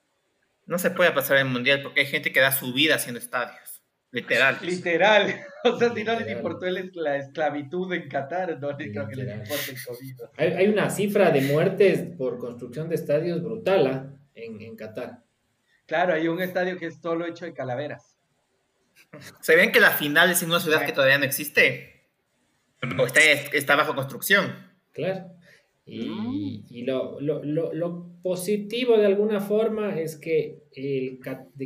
No 0.66 0.78
se 0.78 0.90
puede 0.90 1.12
pasar 1.12 1.38
el 1.38 1.46
mundial 1.46 1.82
porque 1.82 2.00
hay 2.00 2.06
gente 2.06 2.32
que 2.32 2.40
da 2.40 2.52
su 2.52 2.72
vida 2.72 2.96
haciendo 2.96 3.18
estadios. 3.18 3.77
Literal. 4.10 4.58
Literal. 4.62 5.44
O 5.64 5.76
sea, 5.76 5.92
si 5.92 6.04
no 6.04 6.18
les 6.18 6.30
importó 6.30 6.66
el- 6.66 6.92
la 6.94 7.16
esclavitud 7.16 7.92
en 7.92 8.08
Qatar, 8.08 8.60
no 8.60 8.70
les 8.78 8.92
creo 8.92 9.08
que 9.08 9.16
les 9.16 9.34
importe 9.34 9.72
el 9.72 9.76
COVID. 9.84 10.20
Hay, 10.36 10.48
hay 10.52 10.68
una 10.68 10.88
cifra 10.88 11.32
de 11.32 11.40
muertes 11.40 12.14
por 12.16 12.38
construcción 12.38 12.88
de 12.88 12.94
estadios 12.94 13.42
brutal 13.42 13.86
¿ah? 13.88 14.06
en, 14.36 14.60
en 14.62 14.76
Qatar. 14.76 15.18
Claro, 15.84 16.14
hay 16.14 16.28
un 16.28 16.40
estadio 16.40 16.78
que 16.78 16.86
es 16.86 17.00
solo 17.02 17.26
hecho 17.26 17.44
de 17.44 17.54
calaveras. 17.54 18.16
¿Sabían 19.40 19.72
que 19.72 19.80
la 19.80 19.90
final 19.90 20.30
es 20.30 20.42
en 20.42 20.50
una 20.50 20.60
ciudad 20.60 20.86
que 20.86 20.92
todavía 20.92 21.18
no 21.18 21.24
existe? 21.24 22.04
O 22.96 23.04
está, 23.04 23.20
está 23.20 23.74
bajo 23.74 23.96
construcción. 23.96 24.54
Claro. 24.92 25.32
Y, 25.86 26.64
y 26.70 26.82
lo, 26.84 27.20
lo- 27.20 27.42
lo- 27.42 27.72
lo 27.72 28.07
positivo 28.22 28.96
de 28.96 29.06
alguna 29.06 29.40
forma 29.40 29.98
es 29.98 30.16
que 30.16 30.58
el, 30.72 31.20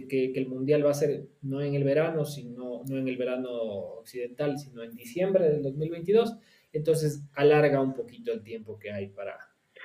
que, 0.08 0.32
que 0.32 0.38
el 0.38 0.48
mundial 0.48 0.84
va 0.86 0.90
a 0.90 0.94
ser 0.94 1.24
no 1.42 1.60
en 1.60 1.74
el 1.74 1.84
verano, 1.84 2.24
sino 2.24 2.82
no 2.88 2.96
en 2.98 3.08
el 3.08 3.16
verano 3.16 3.50
occidental, 3.50 4.58
sino 4.58 4.82
en 4.82 4.94
diciembre 4.94 5.48
del 5.48 5.62
2022. 5.62 6.36
Entonces 6.72 7.24
alarga 7.34 7.80
un 7.80 7.94
poquito 7.94 8.32
el 8.32 8.42
tiempo 8.42 8.78
que 8.78 8.90
hay 8.90 9.08
para, 9.08 9.36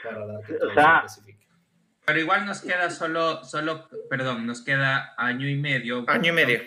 para 0.04 0.26
dar 0.26 0.44
que 0.46 0.54
O 0.54 0.60
todo 0.60 0.74
sea, 0.74 0.84
se 1.08 1.22
clasifique. 1.22 1.48
Pero 2.06 2.20
igual 2.20 2.46
nos 2.46 2.62
queda 2.62 2.90
solo, 2.90 3.44
solo, 3.44 3.90
perdón, 4.10 4.46
nos 4.48 4.64
queda 4.64 5.14
año 5.18 5.50
y 5.50 5.56
medio. 5.56 6.06
Año 6.08 6.32
y 6.32 6.36
medio. 6.36 6.60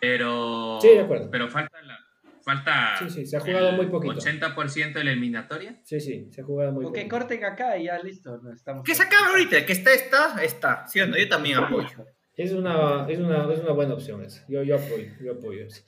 Pero, 0.00 0.78
Sí, 0.80 0.88
de 0.88 1.00
acuerdo. 1.00 1.30
pero 1.30 1.48
falta 1.48 1.80
falta 2.46 2.96
Sí, 3.00 3.10
sí, 3.10 3.26
se 3.26 3.36
ha 3.36 3.40
jugado 3.40 3.72
muy 3.72 3.86
poquito. 3.86 4.14
80% 4.14 4.92
de 4.94 5.04
la 5.04 5.10
eliminatoria. 5.10 5.80
Sí, 5.82 6.00
sí, 6.00 6.28
se 6.30 6.40
ha 6.40 6.44
jugado 6.44 6.72
muy 6.72 6.84
O 6.84 6.92
que 6.92 7.00
poquito. 7.00 7.18
corten 7.18 7.44
acá 7.44 7.76
y 7.76 7.86
ya 7.86 7.98
listo. 7.98 8.38
No 8.38 8.52
estamos 8.52 8.84
Que 8.84 8.94
se 8.94 9.02
acabe 9.02 9.32
ahorita. 9.32 9.58
El 9.58 9.66
que 9.66 9.72
está, 9.72 9.92
está, 9.92 10.44
está. 10.44 10.86
¿Sí 10.86 11.00
no? 11.00 11.16
Yo 11.16 11.28
también 11.28 11.58
apoyo. 11.58 12.06
Es 12.34 12.52
una, 12.52 13.06
es 13.08 13.18
una, 13.18 13.52
es 13.52 13.58
una 13.60 13.72
buena 13.72 13.94
opción 13.94 14.22
esa. 14.22 14.44
Yo, 14.48 14.62
yo 14.62 14.76
apoyo, 14.76 15.10
yo 15.20 15.32
apoyo 15.32 15.64
eso. 15.66 15.82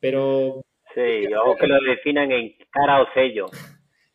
Pero 0.00 0.62
Sí, 0.94 1.24
o 1.46 1.56
que 1.56 1.66
lo 1.66 1.76
definan 1.80 2.30
en 2.32 2.52
cara 2.70 3.00
o 3.00 3.06
sello. 3.14 3.46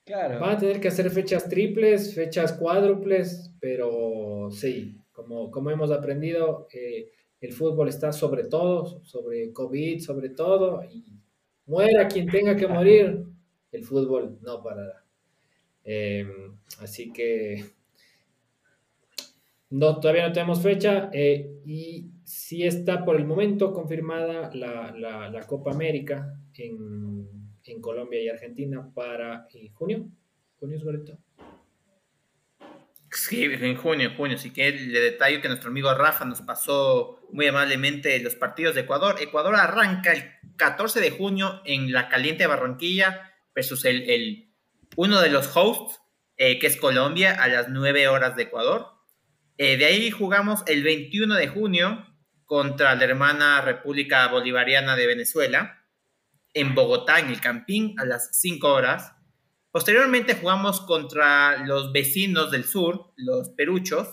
Claro. 0.06 0.40
van 0.40 0.52
a 0.52 0.58
tener 0.58 0.80
que 0.80 0.88
hacer 0.88 1.10
fechas 1.10 1.50
triples, 1.50 2.16
fechas 2.16 2.54
cuádruples, 2.54 3.54
pero 3.60 4.48
sí, 4.52 5.02
como, 5.12 5.52
como 5.52 5.70
hemos 5.70 5.92
aprendido, 5.92 6.68
eh, 6.72 7.12
el 7.42 7.52
fútbol 7.52 7.90
está 7.90 8.14
sobre 8.14 8.46
todo, 8.46 9.04
sobre 9.04 9.52
COVID, 9.52 10.00
sobre 10.00 10.30
todo, 10.30 10.84
y 10.86 11.17
muera 11.68 12.08
quien 12.08 12.28
tenga 12.28 12.56
que 12.56 12.68
morir, 12.68 13.26
el 13.72 13.84
fútbol 13.84 14.40
no 14.42 14.64
parará. 14.64 15.04
Eh, 15.86 16.28
así 16.82 17.14
que 17.14 17.66
no, 19.70 20.00
todavía 20.00 20.28
no 20.28 20.34
tenemos 20.34 20.62
fecha 20.62 21.10
eh, 21.14 21.60
y 21.66 22.10
sí 22.24 22.64
está 22.64 23.04
por 23.04 23.16
el 23.18 23.26
momento 23.26 23.74
confirmada 23.74 24.50
la, 24.54 24.92
la- 24.98 25.30
la 25.30 25.44
Copa 25.46 25.72
América 25.72 26.40
en, 26.58 27.28
en 27.66 27.82
Colombia 27.82 28.22
y 28.22 28.30
Argentina 28.30 28.90
para 28.94 29.48
eh, 29.54 29.70
junio. 29.74 30.08
¿Junio 30.60 30.78
es 30.78 30.84
correcto? 30.84 31.18
Sí, 33.12 33.44
en 33.46 33.78
junio, 33.78 34.10
en 34.10 34.16
junio. 34.18 34.36
Así 34.38 34.52
que 34.52 34.72
le 34.72 35.00
detallo 35.00 35.42
que 35.42 35.48
nuestro 35.48 35.70
amigo 35.70 35.94
Rafa 35.94 36.26
nos 36.26 36.42
pasó 36.42 37.22
muy 37.32 37.48
amablemente 37.48 38.20
los 38.20 38.36
partidos 38.36 38.76
de 38.76 38.82
Ecuador. 38.82 39.16
Ecuador 39.22 39.56
arranca 39.56 40.12
el 40.12 40.32
14 40.58 41.00
de 41.00 41.12
junio 41.12 41.62
en 41.66 41.92
la 41.94 42.10
caliente 42.10 42.48
Barranquilla 42.48 43.34
versus 43.56 43.86
el, 43.86 44.10
el- 44.10 44.54
uno 44.96 45.22
de 45.22 45.30
los 45.30 45.56
hosts, 45.56 46.02
eh, 46.38 46.60
que 46.60 46.68
es 46.68 46.76
Colombia, 46.78 47.42
a 47.42 47.48
las 47.48 47.70
9 47.70 48.08
horas 48.08 48.36
de 48.36 48.44
Ecuador. 48.44 48.88
Eh, 49.58 49.78
de 49.78 49.86
ahí 49.86 50.12
jugamos 50.12 50.64
el 50.68 50.84
21 50.84 51.36
de 51.36 51.48
junio 51.48 52.06
contra 52.46 52.96
la 52.96 53.04
hermana 53.06 53.62
República 53.62 54.28
Bolivariana 54.28 54.96
de 54.96 55.08
Venezuela 55.08 55.84
en 56.54 56.76
Bogotá, 56.76 57.20
en 57.20 57.30
el 57.30 57.40
Campín, 57.42 57.96
a 58.00 58.06
las 58.06 58.30
5 58.40 58.68
horas. 58.74 59.14
Posteriormente 59.78 60.34
jugamos 60.34 60.82
contra 60.82 61.64
los 61.64 61.92
vecinos 61.94 62.50
del 62.50 62.64
sur, 62.64 63.14
los 63.16 63.50
peruchos, 63.50 64.08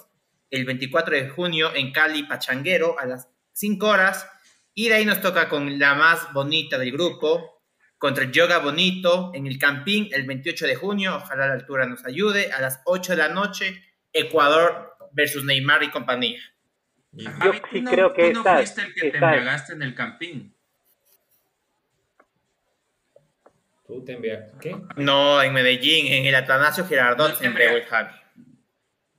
el 0.51 0.67
24 0.67 1.17
de 1.17 1.31
junio 1.31 1.75
en 1.75 1.91
Cali, 1.91 2.25
Pachanguero, 2.25 2.99
a 2.99 3.07
las 3.07 3.31
5 3.55 3.87
horas. 3.89 4.29
Y 4.75 4.91
de 4.91 4.97
ahí 4.97 5.07
nos 5.07 5.23
toca 5.23 5.49
con 5.49 5.79
la 5.79 5.95
más 5.95 6.31
bonita 6.35 6.77
del 6.77 6.93
grupo, 6.93 7.63
contra 7.97 8.25
el 8.25 8.31
Yoga 8.33 8.59
Bonito 8.59 9.31
en 9.33 9.47
el 9.47 9.57
Campín, 9.57 10.11
el 10.13 10.27
28 10.27 10.67
de 10.67 10.75
junio. 10.75 11.17
Ojalá 11.17 11.47
la 11.47 11.55
altura 11.55 11.87
nos 11.87 12.05
ayude. 12.05 12.53
A 12.53 12.61
las 12.61 12.83
8 12.85 13.13
de 13.13 13.17
la 13.17 13.29
noche, 13.31 13.83
Ecuador 14.13 14.99
versus 15.13 15.45
Neymar 15.45 15.83
y 15.83 15.89
compañía. 15.91 16.41
Javi, 17.39 17.59
tú 17.61 17.67
sí 17.73 17.81
no- 17.81 17.91
creo 17.91 18.13
que 18.13 18.27
tú 18.29 18.33
no 18.35 18.41
esta- 18.41 18.57
fuiste 18.57 18.83
el 18.83 18.93
que 18.93 19.01
te 19.13 19.17
embriagaste 19.17 19.73
en 19.73 19.81
el 19.83 19.95
campín. 19.95 20.54
Tú 23.87 24.03
te 24.05 24.13
envías. 24.13 24.51
¿Qué? 24.61 24.75
No, 24.97 25.43
en 25.43 25.53
Medellín, 25.53 26.07
en 26.13 26.25
el 26.27 26.35
Atanasio 26.35 26.87
Girardot, 26.87 27.29
No 27.29 27.35
te 27.35 27.41
se 27.41 27.47
embriagó 27.47 27.77
el 27.77 27.85
Javi. 27.85 28.15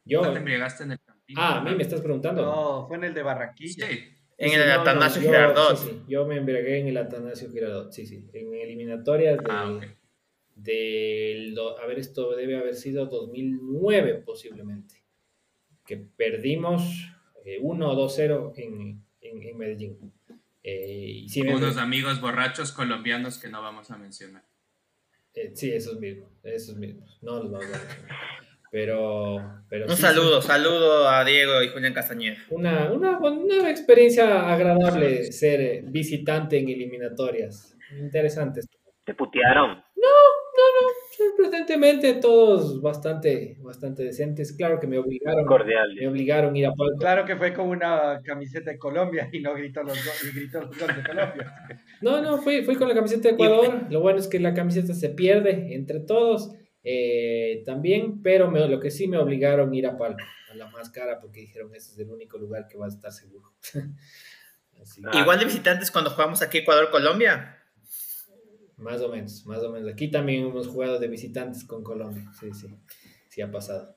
Yo. 0.06 0.22
¿No 0.24 0.32
te 0.32 0.38
embriagaste 0.40 0.84
en 0.84 0.92
el 0.94 1.00
campín? 1.00 1.36
Ah, 1.40 1.60
a 1.60 1.64
mí 1.64 1.76
me 1.76 1.84
estás 1.84 2.02
preguntando. 2.02 2.44
No, 2.44 2.88
fue 2.88 2.98
en 2.98 3.04
el 3.06 3.14
de 3.14 3.24
Barranquilla. 3.24 3.88
Sí. 3.88 4.00
En 4.38 4.50
Sí, 4.50 4.56
el 4.56 4.68
no, 4.68 4.76
no, 4.76 4.82
Atanasio 4.82 5.22
yo- 5.22 5.28
Girardot. 5.30 5.78
Sí, 5.78 5.88
sí, 5.90 6.02
yo 6.08 6.26
me 6.26 6.36
embriagué 6.38 6.80
en 6.80 6.88
el 6.88 6.98
Atanasio 6.98 7.50
Girardot, 7.52 7.92
sí, 7.94 8.06
sí, 8.06 8.28
en 8.34 8.54
eliminatorias 8.54 9.38
de, 9.38 9.44
Ah, 9.50 9.80
del, 10.56 11.54
do- 11.56 11.80
a 11.80 11.86
ver, 11.86 12.00
esto 12.00 12.36
debe 12.36 12.58
haber 12.58 12.76
sido 12.76 13.06
2009 13.06 14.24
posiblemente, 14.26 15.04
que 15.86 15.98
perdimos 15.98 16.84
eh, 17.46 17.60
1 17.62 17.90
o 17.92 17.96
2-0 18.10 18.54
en, 18.58 19.04
en, 19.22 19.44
en 19.44 19.58
Medellín. 19.58 20.12
Eh, 20.64 21.22
y 21.24 21.30
sí, 21.30 21.44
me- 21.44 21.56
Unos 21.56 21.78
amigos 21.78 22.20
borrachos 22.20 22.72
colombianos 22.72 23.38
que 23.38 23.50
no 23.50 23.62
vamos 23.62 23.92
a 23.92 23.98
mencionar. 23.98 24.44
Eh, 25.36 25.52
sí, 25.54 25.72
esos 25.72 26.00
mismos, 26.00 26.30
esos 26.44 26.76
mismos, 26.76 27.18
no 27.22 27.44
los 27.44 27.52
vamos 27.52 27.68
a 27.68 27.78
mencionar. 27.78 28.16
Pero, 28.72 29.64
pero 29.70 29.86
Un 29.86 29.96
sí, 29.96 30.02
saludo, 30.02 30.42
saludo 30.42 31.08
a 31.08 31.24
Diego 31.24 31.62
y 31.64 31.70
Julián 31.70 31.94
Castañeda. 31.94 32.38
Una, 32.50 32.92
una, 32.92 33.18
una 33.20 33.70
experiencia 33.70 34.52
agradable 34.52 35.32
ser 35.32 35.62
eh, 35.62 35.82
visitante 35.86 36.58
en 36.58 36.68
eliminatorias. 36.68 37.78
Interesante. 37.98 38.62
Te 39.06 39.14
putearon. 39.14 39.82
Sorprendentemente 41.18 42.14
todos 42.16 42.82
bastante, 42.82 43.56
bastante 43.62 44.04
decentes. 44.04 44.52
Claro 44.54 44.80
que 44.80 44.88
me 44.88 44.98
obligaron, 44.98 45.44
me 45.44 45.48
Cordiales. 45.48 46.08
obligaron 46.08 46.54
a 46.54 46.58
ir 46.58 46.66
a 46.66 46.74
palco. 46.74 46.98
Claro 47.00 47.26
que 47.26 47.36
fue 47.38 47.54
con 47.54 47.68
una 47.70 48.22
camiseta 48.24 48.72
de 48.72 48.78
Colombia 48.78 49.30
y 49.32 49.40
no 49.40 49.54
gritó 49.54 49.82
los, 49.84 49.98
y 50.24 50.36
gritó 50.36 50.62
los 50.62 50.78
goles 50.78 50.98
de 50.98 51.04
Colombia. 51.04 51.54
No, 52.02 52.22
no, 52.22 52.38
fui, 52.40 52.64
fui 52.64 52.76
con 52.76 52.90
la 52.90 52.96
camiseta 52.96 53.30
de 53.30 53.34
Ecuador. 53.36 53.88
Lo 53.90 54.02
bueno 54.02 54.20
es 54.20 54.28
que 54.28 54.40
la 54.40 54.54
camiseta 54.54 54.94
se 54.94 55.10
pierde 55.10 55.74
entre 55.74 56.02
todos 56.02 56.52
eh, 56.84 57.64
también, 57.66 58.22
pero 58.22 58.52
me- 58.52 58.68
lo 58.68 58.80
que 58.80 58.92
sí 58.92 59.08
me 59.08 59.18
obligaron 59.18 59.72
a 59.72 59.76
ir 59.76 59.88
a 59.88 59.98
palco, 59.98 60.24
a 60.52 60.56
la 60.56 60.68
más 60.70 60.90
cara, 60.90 61.20
porque 61.20 61.40
dijeron 61.42 61.74
ese 61.74 61.94
es 61.94 62.00
el 62.00 62.10
único 62.10 62.38
lugar 62.38 62.68
que 62.68 62.78
va 62.78 62.86
a 62.86 62.90
estar 62.90 63.12
seguro. 63.12 63.54
Así 64.82 65.02
Ah. 65.06 65.20
Igual 65.22 65.40
de 65.40 65.46
visitantes 65.46 65.90
cuando 65.90 66.10
jugamos 66.12 66.42
aquí 66.42 66.60
Ecuador-Colombia. 66.60 67.60
Más 68.78 69.02
o 69.02 69.10
menos, 69.10 69.46
más 69.46 69.64
o 69.64 69.72
menos. 69.72 69.92
Aquí 69.92 70.10
también 70.10 70.46
hemos 70.46 70.68
jugado 70.68 71.00
de 71.00 71.08
visitantes 71.08 71.64
con 71.66 71.84
Colombia. 71.84 72.24
Sí, 72.40 72.52
sí, 72.54 72.68
sí 73.30 73.42
ha 73.42 73.52
pasado. 73.52 73.96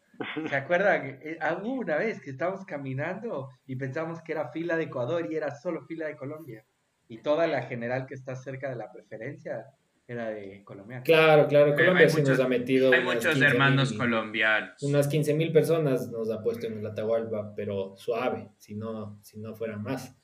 ¿Se 0.48 0.56
acuerdan? 0.56 1.18
Eh, 1.22 1.38
ah, 1.40 1.60
Hubo 1.62 1.74
una 1.74 1.96
vez 1.96 2.20
que 2.20 2.30
estábamos 2.30 2.64
caminando 2.64 3.50
y 3.66 3.76
pensamos 3.76 4.20
que 4.22 4.32
era 4.32 4.48
fila 4.50 4.76
de 4.76 4.84
Ecuador 4.84 5.26
y 5.30 5.36
era 5.36 5.50
solo 5.54 5.82
fila 5.86 6.06
de 6.06 6.16
Colombia. 6.16 6.64
Y 7.08 7.18
toda 7.18 7.46
la 7.46 7.62
general 7.62 8.04
que 8.06 8.14
está 8.14 8.34
cerca 8.34 8.68
de 8.68 8.76
la 8.76 8.90
preferencia 8.92 9.66
era 10.06 10.30
de 10.30 10.64
colombiana. 10.64 11.02
Claro, 11.02 11.46
claro, 11.46 11.74
Colombia 11.74 12.04
hay 12.04 12.10
sí 12.10 12.20
muchos- 12.20 12.38
nos 12.38 12.46
ha 12.46 12.48
metido 12.48 12.92
Hay 12.92 13.04
muchos 13.04 13.34
15.000 13.34 13.42
hermanos 13.44 13.92
colombianos. 13.92 14.82
Unas 14.82 15.06
15 15.06 15.34
mil 15.34 15.52
personas 15.52 16.08
nos 16.10 16.30
ha 16.30 16.42
puesto 16.42 16.66
en 16.66 16.78
el 16.78 16.86
Atahualpa, 16.86 17.54
pero 17.54 17.94
suave, 17.96 18.48
si 18.56 18.74
no, 18.74 19.18
si 19.22 19.38
no 19.38 19.54
fueran 19.54 19.82
más. 19.82 20.17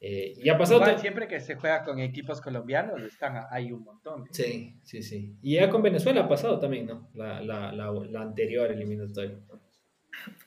Eh, 0.00 0.32
y 0.36 0.48
ha 0.48 0.56
pasado... 0.56 0.80
Igual, 0.80 0.98
siempre 0.98 1.28
que 1.28 1.40
se 1.40 1.56
juega 1.56 1.84
con 1.84 1.98
equipos 1.98 2.40
colombianos, 2.40 3.02
están 3.02 3.44
hay 3.50 3.70
un 3.70 3.84
montón. 3.84 4.24
Sí, 4.32 4.80
sí, 4.82 5.02
sí. 5.02 5.36
Y 5.42 5.56
ya 5.56 5.68
con 5.68 5.82
Venezuela 5.82 6.22
ha 6.22 6.28
pasado 6.28 6.58
también, 6.58 6.86
¿no? 6.86 7.10
La, 7.14 7.42
la, 7.42 7.70
la, 7.72 7.92
la 7.92 8.22
anterior 8.22 8.70
eliminatoria. 8.70 9.38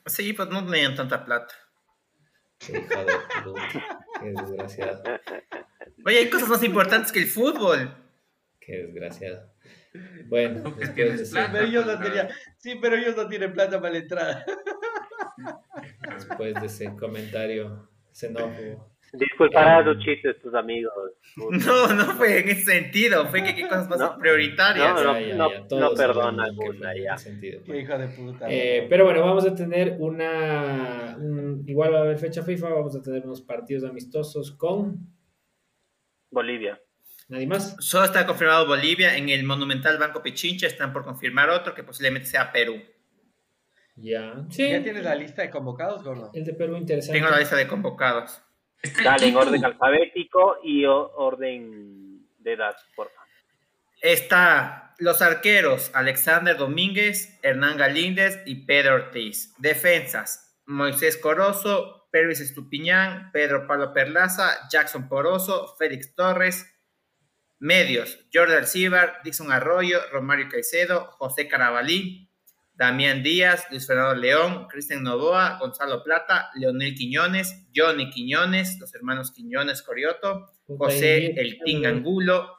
Sí, 0.06 0.32
pues 0.32 0.48
no 0.48 0.64
tenían 0.66 0.94
tanta 0.94 1.24
plata. 1.24 1.54
Qué 2.58 2.78
hijo 2.78 3.04
de 3.04 3.12
puta. 3.44 4.04
Qué 4.20 4.30
desgraciado. 4.30 5.02
Oye, 6.04 6.18
hay 6.18 6.30
cosas 6.30 6.48
más 6.48 6.62
importantes 6.62 7.12
que 7.12 7.20
el 7.20 7.26
fútbol. 7.26 7.94
Qué 8.60 8.86
desgraciado. 8.86 9.52
Bueno, 10.26 10.62
que 10.74 10.86
después 10.86 10.94
tienes 10.94 11.16
de, 11.18 11.22
ese, 11.22 11.32
plata. 11.32 11.52
Pero 11.52 11.64
ellos 11.66 11.86
no 11.86 12.00
tenían, 12.00 12.28
sí, 12.58 12.74
pero 12.80 12.96
ellos 12.96 13.16
no 13.16 13.28
tienen 13.28 13.52
plata 13.52 13.80
para 13.80 13.92
la 13.92 13.98
entrada. 13.98 14.44
después 16.16 16.54
de 16.54 16.66
ese 16.66 16.96
comentario 16.96 17.88
xenófobo. 18.12 18.93
Disculpará 19.16 19.78
a 19.78 19.80
Eh, 19.80 19.96
y 20.04 20.40
tus 20.42 20.54
amigos. 20.54 20.92
No, 21.36 21.88
no 21.94 22.04
fue 22.16 22.40
en 22.40 22.48
ese 22.48 22.64
sentido. 22.72 23.26
Fue 23.26 23.42
que 23.44 23.54
qué 23.54 23.62
cosas 23.62 23.88
más 23.88 23.98
No. 23.98 24.18
prioritarias. 24.18 24.92
No, 24.94 25.18
ya, 25.20 25.34
no, 25.36 25.50
ya, 25.50 25.58
no 25.60 25.66
todos 25.66 25.98
perdona 25.98 26.44
alguna, 26.44 26.92
ya. 26.96 27.16
sentido. 27.16 27.62
Qué 27.64 27.80
hijo 27.80 27.96
de 27.98 28.08
puta. 28.08 28.46
Eh, 28.50 28.86
pero 28.88 29.04
bueno, 29.04 29.20
vamos 29.20 29.46
a 29.46 29.54
tener 29.54 29.96
una. 29.98 31.16
un- 31.18 31.64
igual 31.66 31.92
va 31.94 31.98
a 31.98 32.02
haber 32.02 32.18
fecha 32.18 32.42
FIFA, 32.42 32.68
vamos 32.70 32.96
a 32.96 33.02
tener 33.02 33.24
unos 33.24 33.42
partidos 33.42 33.84
amistosos 33.88 34.52
con. 34.52 34.98
Bolivia. 36.30 36.80
¿Nadie 37.28 37.46
más? 37.46 37.76
Solo 37.78 38.04
está 38.04 38.26
confirmado 38.26 38.66
Bolivia. 38.66 39.16
En 39.16 39.28
el 39.28 39.44
Monumental 39.44 39.96
Banco 39.98 40.22
Pichincha 40.22 40.66
están 40.66 40.92
por 40.92 41.04
confirmar 41.04 41.48
otro 41.50 41.74
que 41.74 41.84
posiblemente 41.84 42.26
sea 42.28 42.50
Perú. 42.52 42.82
Ya. 43.96 44.44
Sí. 44.50 44.68
¿Ya 44.68 44.82
tienes 44.82 45.04
la 45.04 45.14
lista 45.14 45.42
de 45.42 45.50
convocados, 45.50 46.02
gordo? 46.02 46.30
El 46.34 46.44
de 46.44 46.52
Perú 46.54 46.76
interesante. 46.76 47.18
Tengo 47.18 47.30
la 47.30 47.38
lista 47.38 47.54
de 47.56 47.66
convocados. 47.68 48.42
Dale 49.02 49.28
en 49.28 49.36
orden 49.36 49.64
alfabético 49.64 50.58
y 50.62 50.84
orden 50.84 52.26
de 52.38 52.52
edad, 52.52 52.76
por 52.94 53.08
favor. 53.10 53.28
Está 54.00 54.94
los 54.98 55.22
arqueros 55.22 55.90
Alexander 55.94 56.56
Domínguez, 56.56 57.38
Hernán 57.42 57.76
Galíndez 57.76 58.40
y 58.46 58.66
Pedro 58.66 58.94
Ortiz. 58.96 59.54
Defensas 59.58 60.58
Moisés 60.66 61.16
Corozo, 61.16 62.08
Pervis 62.10 62.40
Estupiñán, 62.40 63.30
Pedro 63.32 63.66
Pablo 63.66 63.92
Perlaza, 63.92 64.68
Jackson 64.70 65.08
Poroso, 65.08 65.74
Félix 65.78 66.14
Torres. 66.14 66.70
Medios 67.64 68.18
Jordi 68.30 68.52
Alcibar, 68.52 69.20
Dixon 69.24 69.50
Arroyo, 69.50 70.00
Romario 70.12 70.48
Caicedo, 70.50 71.06
José 71.12 71.48
Carabalí, 71.48 72.30
Damián 72.74 73.22
Díaz, 73.22 73.66
Luis 73.70 73.86
Fernando 73.86 74.14
León, 74.16 74.66
Cristian 74.68 75.02
Novoa, 75.02 75.58
Gonzalo 75.60 76.02
Plata, 76.02 76.50
Leonel 76.54 76.94
Quiñones, 76.94 77.66
Johnny 77.74 78.10
Quiñones, 78.10 78.78
los 78.80 78.94
hermanos 78.94 79.30
Quiñones 79.30 79.82
Corioto, 79.82 80.50
José 80.66 81.40
El 81.40 81.60
Ting 81.64 81.86
Angulo, 81.86 82.50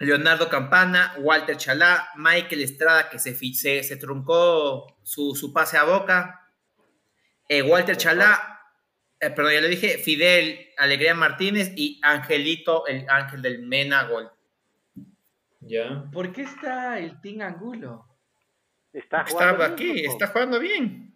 Leonardo 0.00 0.48
Campana, 0.48 1.14
Walter 1.20 1.56
Chalá, 1.56 2.08
Michael 2.16 2.62
Estrada, 2.62 3.08
que 3.08 3.20
se, 3.20 3.36
se, 3.36 3.84
se 3.84 3.96
truncó 3.96 4.98
su, 5.04 5.36
su 5.36 5.52
pase 5.52 5.76
a 5.76 5.84
boca, 5.84 6.50
eh, 7.48 7.62
Walter 7.62 7.96
Chalá, 7.96 8.60
eh, 9.20 9.30
perdón, 9.30 9.52
ya 9.52 9.60
le 9.60 9.68
dije, 9.68 9.98
Fidel 9.98 10.70
Alegría 10.76 11.14
Martínez 11.14 11.72
y 11.76 12.00
Angelito, 12.02 12.84
el 12.88 13.08
ángel 13.08 13.42
del 13.42 13.62
Mena 13.62 14.02
Gol. 14.08 14.28
Ya. 15.60 16.10
¿Por 16.12 16.32
qué 16.32 16.42
está 16.42 16.98
el 16.98 17.20
Team 17.20 17.42
Angulo? 17.42 18.11
Está 18.92 19.24
jugando 19.26 19.64
aquí, 19.64 19.84
bien, 19.84 20.04
loco. 20.04 20.12
está 20.12 20.26
jugando 20.28 20.60
bien. 20.60 21.14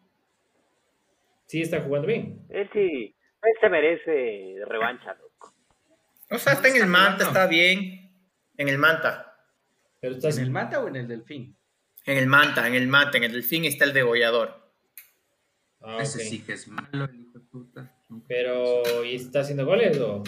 Sí, 1.46 1.62
está 1.62 1.80
jugando 1.82 2.08
bien. 2.08 2.46
Él 2.48 2.68
sí, 2.72 3.14
él 3.42 3.52
se 3.60 3.68
merece 3.68 4.64
revancha, 4.66 5.14
loco. 5.14 5.54
O 6.30 6.38
sea, 6.38 6.54
está 6.54 6.68
en 6.68 6.76
el 6.76 6.86
Manta, 6.86 7.24
está 7.24 7.46
bien. 7.46 8.12
En 8.56 8.68
el 8.68 8.78
Manta. 8.78 9.38
Pero 10.00 10.14
estás. 10.16 10.38
¿En 10.38 10.44
el 10.44 10.50
Manta 10.50 10.80
o 10.82 10.88
en 10.88 10.96
el 10.96 11.06
Delfín? 11.08 11.56
En 12.04 12.16
el 12.18 12.26
Manta, 12.26 12.66
en 12.66 12.74
el 12.74 12.88
Manta, 12.88 13.18
en 13.18 13.24
el 13.24 13.32
Delfín 13.32 13.64
está 13.64 13.84
el 13.84 13.92
degollador. 13.92 14.72
Ah, 15.82 15.98
Ese 16.00 16.18
ok. 16.18 16.24
sí 16.24 16.42
que 16.42 16.52
es 16.54 16.66
malo, 16.68 17.04
el 17.04 17.20
hijo 17.20 17.38
de 17.38 17.44
puta. 17.44 17.94
Pero. 18.26 19.04
¿Y 19.04 19.16
está 19.16 19.40
haciendo 19.40 19.66
goles 19.66 19.98
o.? 20.00 20.24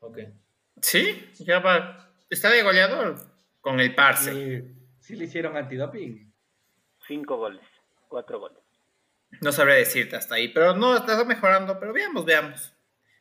Ok. 0.00 0.18
Sí, 0.80 1.30
ya 1.40 1.60
va. 1.60 2.12
Está 2.28 2.50
de 2.50 2.62
goleador 2.62 3.16
con 3.60 3.78
el 3.80 3.94
Parse. 3.94 4.32
Sí, 4.32 4.74
sí 5.00 5.16
le 5.16 5.24
hicieron 5.24 5.56
antidoping. 5.56 6.33
Cinco 7.06 7.36
goles, 7.36 7.62
cuatro 8.08 8.40
goles. 8.40 8.58
No 9.40 9.52
sabré 9.52 9.74
decirte 9.74 10.16
hasta 10.16 10.36
ahí, 10.36 10.48
pero 10.48 10.74
no, 10.76 10.96
está 10.96 11.22
mejorando. 11.24 11.78
Pero 11.80 11.92
veamos, 11.92 12.24
veamos. 12.24 12.72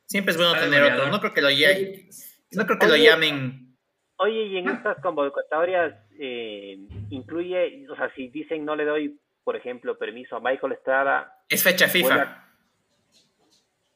Siempre 0.05 0.31
es 0.31 0.37
bueno 0.37 0.53
tener 0.53 0.83
otro. 0.83 1.07
No 1.09 1.19
creo 1.19 1.33
que 1.33 1.41
lo, 1.41 1.49
no 1.49 2.65
creo 2.65 2.79
que 2.79 2.87
lo 2.87 2.95
llamen. 2.95 3.75
Oye, 4.17 4.43
y 4.45 4.57
en 4.57 4.69
estas 4.69 5.01
convocatorias 5.01 5.95
eh, 6.19 6.77
incluye, 7.09 7.85
o 7.89 7.95
sea, 7.95 8.13
si 8.15 8.27
dicen 8.29 8.63
no 8.63 8.75
le 8.75 8.85
doy, 8.85 9.19
por 9.43 9.55
ejemplo, 9.55 9.97
permiso 9.97 10.35
a 10.35 10.39
Michael 10.39 10.73
Estrada, 10.73 11.33
Es 11.49 11.63
fecha 11.63 11.87
FIFA. 11.87 12.07
Buena- 12.15 12.39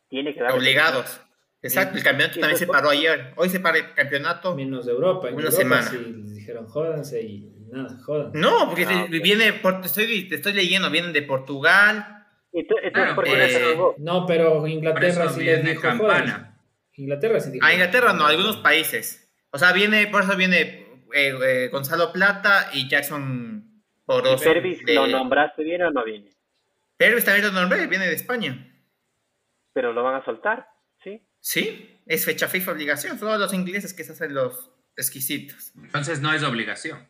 tiene 0.10 0.34
que 0.34 0.42
dar 0.42 0.54
Obligados. 0.54 1.22
Exacto, 1.62 1.98
el 1.98 2.04
campeonato 2.04 2.40
también 2.40 2.56
eso- 2.56 2.66
se 2.66 2.72
paró 2.72 2.90
ayer. 2.90 3.34
Hoy 3.36 3.50
se 3.50 3.60
para 3.60 3.78
el 3.78 3.94
campeonato. 3.94 4.56
Menos 4.56 4.86
de 4.86 4.92
Europa. 4.94 5.28
En 5.28 5.36
Una 5.36 5.46
Europa 5.46 5.58
semana. 5.62 5.84
sí 5.84 5.98
les 5.98 6.36
dijeron 6.36 6.66
jódanse 6.68 7.22
y 7.22 7.52
nada, 7.72 7.98
jodan. 8.04 8.32
No, 8.34 8.68
porque 8.68 8.86
Ah, 8.88 9.08
te- 9.10 9.20
viene, 9.20 9.54
por- 9.54 9.82
te 9.82 9.88
estoy, 9.88 10.28
te 10.28 10.36
estoy 10.36 10.54
leyendo, 10.54 10.90
vienen 10.90 11.14
de 11.14 11.22
Portugal. 11.22 12.26
Entonces, 12.54 12.88
entonces 12.88 12.92
Claro, 12.94 13.16
¿por 13.16 13.24
qué 13.26 13.32
pues, 13.32 14.00
no 14.00 14.20
eh, 14.20 14.24
pero 14.28 14.60
Por 14.60 14.70
Inglaterra 14.70 15.08
eso 15.26 15.30
sí 15.30 15.44
les 15.44 15.56
viene 15.58 15.70
dijo 15.72 15.82
Campana. 15.82 16.32
jódanse. 16.34 16.58
Inglaterra 17.02 17.40
sí 17.40 17.52
dijo. 17.52 17.66
A 17.66 17.74
Inglaterra 17.74 18.14
no, 18.14 18.26
algunos 18.26 18.58
países. 18.58 19.30
O 19.52 19.58
sea, 19.60 19.72
viene, 19.74 20.08
por 20.08 20.24
eso 20.24 20.36
viene 20.36 20.60
eh, 21.14 21.34
eh, 21.46 21.70
Gonzalo 21.72 22.12
Plata 22.12 22.70
y 22.74 22.90
Jackson 22.90 23.84
Poroso. 24.06 24.44
Pervis, 24.44 24.84
de- 24.86 24.96
¿lo 24.96 25.08
nombraste 25.08 25.64
bien 25.64 25.84
o 25.84 25.92
no 25.92 26.04
viene? 26.04 26.32
Pervis 26.98 27.24
también 27.26 27.46
lo 27.48 27.52
nombré, 27.54 27.86
viene 27.88 28.08
de 28.08 28.14
España. 28.16 28.74
Pero 29.74 29.94
lo 29.94 30.04
van 30.04 30.16
a 30.16 30.26
soltar, 30.26 30.68
¿sí? 31.04 31.22
Sí, 31.40 32.02
es 32.08 32.26
fecha 32.26 32.48
FIFA 32.48 32.72
obligación. 32.72 33.20
Son 33.20 33.40
los 33.40 33.54
ingleses 33.54 33.94
que 33.94 34.04
se 34.04 34.14
hacen 34.14 34.34
los 34.34 34.72
exquisitos. 34.96 35.72
Entonces 35.76 36.20
no 36.22 36.34
es 36.34 36.42
obligación. 36.44 37.08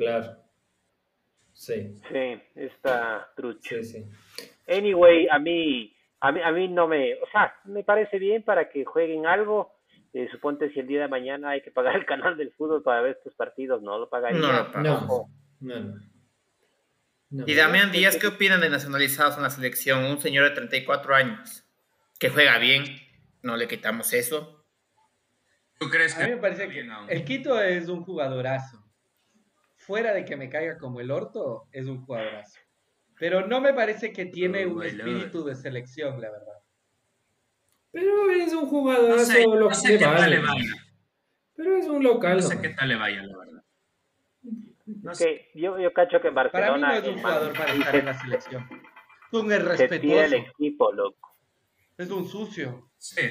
Claro. 0.00 0.36
Sí, 1.52 2.00
Sí, 2.10 2.40
está 2.54 3.30
trucho. 3.36 3.82
sí, 3.82 3.84
sí. 3.84 4.10
Anyway, 4.66 5.28
a 5.30 5.38
mí, 5.38 5.94
a 6.20 6.32
mí, 6.32 6.40
a 6.42 6.52
mí 6.52 6.68
no 6.68 6.88
me, 6.88 7.14
o 7.16 7.26
sea, 7.30 7.54
me 7.64 7.84
parece 7.84 8.18
bien 8.18 8.42
para 8.42 8.70
que 8.70 8.84
jueguen 8.86 9.26
algo. 9.26 9.70
Eh, 10.14 10.26
suponte 10.32 10.72
si 10.72 10.80
el 10.80 10.86
día 10.86 11.02
de 11.02 11.08
mañana 11.08 11.50
hay 11.50 11.60
que 11.62 11.70
pagar 11.70 11.96
el 11.96 12.06
canal 12.06 12.36
del 12.38 12.50
fútbol 12.52 12.82
para 12.82 13.02
ver 13.02 13.16
estos 13.18 13.34
partidos, 13.34 13.82
no 13.82 13.98
lo 13.98 14.08
pagaría. 14.08 14.40
No. 14.40 14.68
No, 14.82 14.82
no, 14.82 15.28
no. 15.60 16.00
No. 17.30 17.44
Y 17.46 17.54
Damián 17.54 17.92
Díaz, 17.92 18.16
¿qué 18.16 18.26
opinan 18.26 18.60
de 18.62 18.70
nacionalizados 18.70 19.36
en 19.36 19.42
la 19.44 19.50
selección? 19.50 20.04
Un 20.04 20.20
señor 20.20 20.48
de 20.48 20.54
34 20.56 21.14
años 21.14 21.64
que 22.18 22.28
juega 22.30 22.58
bien, 22.58 22.84
no 23.42 23.56
le 23.56 23.68
quitamos 23.68 24.12
eso. 24.14 24.64
¿Tú 25.78 25.88
crees 25.90 26.16
A 26.16 26.20
que 26.20 26.24
mí 26.24 26.30
me 26.34 26.40
parece 26.40 26.68
que 26.70 26.90
aún? 26.90 27.08
el 27.08 27.24
Quito 27.24 27.60
es 27.62 27.88
un 27.88 28.02
jugadorazo. 28.02 28.79
Fuera 29.90 30.12
de 30.12 30.24
que 30.24 30.36
me 30.36 30.48
caiga 30.48 30.78
como 30.78 31.00
el 31.00 31.10
orto, 31.10 31.66
es 31.72 31.88
un 31.88 32.04
jugadorazo. 32.06 32.60
Pero 33.18 33.48
no 33.48 33.60
me 33.60 33.74
parece 33.74 34.12
que 34.12 34.24
tiene 34.26 34.64
Oh, 34.64 34.74
un 34.74 34.84
espíritu 34.84 35.42
de 35.42 35.56
selección, 35.56 36.20
la 36.20 36.30
verdad. 36.30 36.62
Pero 37.90 38.30
es 38.30 38.52
un 38.54 38.66
jugador 38.66 39.16
No 39.16 39.18
sé, 39.18 39.42
lo 39.42 39.68
no 39.68 39.74
sé 39.74 39.88
que 39.88 39.98
qué 39.98 40.04
tal 40.04 40.30
le 40.30 40.38
vaya. 40.38 40.74
Pero 41.56 41.76
es 41.76 41.88
un 41.88 42.04
local. 42.04 42.36
No 42.36 42.42
sé 42.42 42.60
qué 42.62 42.68
tal 42.68 42.88
le 42.88 42.94
vaya, 42.94 43.20
la 43.24 43.36
verdad. 43.36 43.64
No 44.86 45.12
sé. 45.12 45.24
Que 45.52 45.60
yo, 45.60 45.76
yo 45.80 45.92
cacho 45.92 46.20
que 46.20 46.28
en 46.28 46.34
Para 46.34 46.50
mí 46.52 46.80
no 46.80 46.86
Barcelona 46.86 46.96
es 46.96 47.02
un 47.02 47.14
el 47.14 47.20
jugador 47.20 47.52
para 47.58 47.72
estar 47.72 47.96
en 47.96 48.06
la 48.06 48.14
selección. 48.14 48.68
Es 48.70 49.38
un 49.40 49.50
se 49.50 49.56
tira 49.56 49.56
el 49.56 49.62
irrespetuoso. 49.64 50.36
equipo, 50.36 50.92
loco. 50.92 51.34
Es 51.98 52.10
un 52.12 52.28
sucio. 52.28 52.92
Sí. 52.96 53.22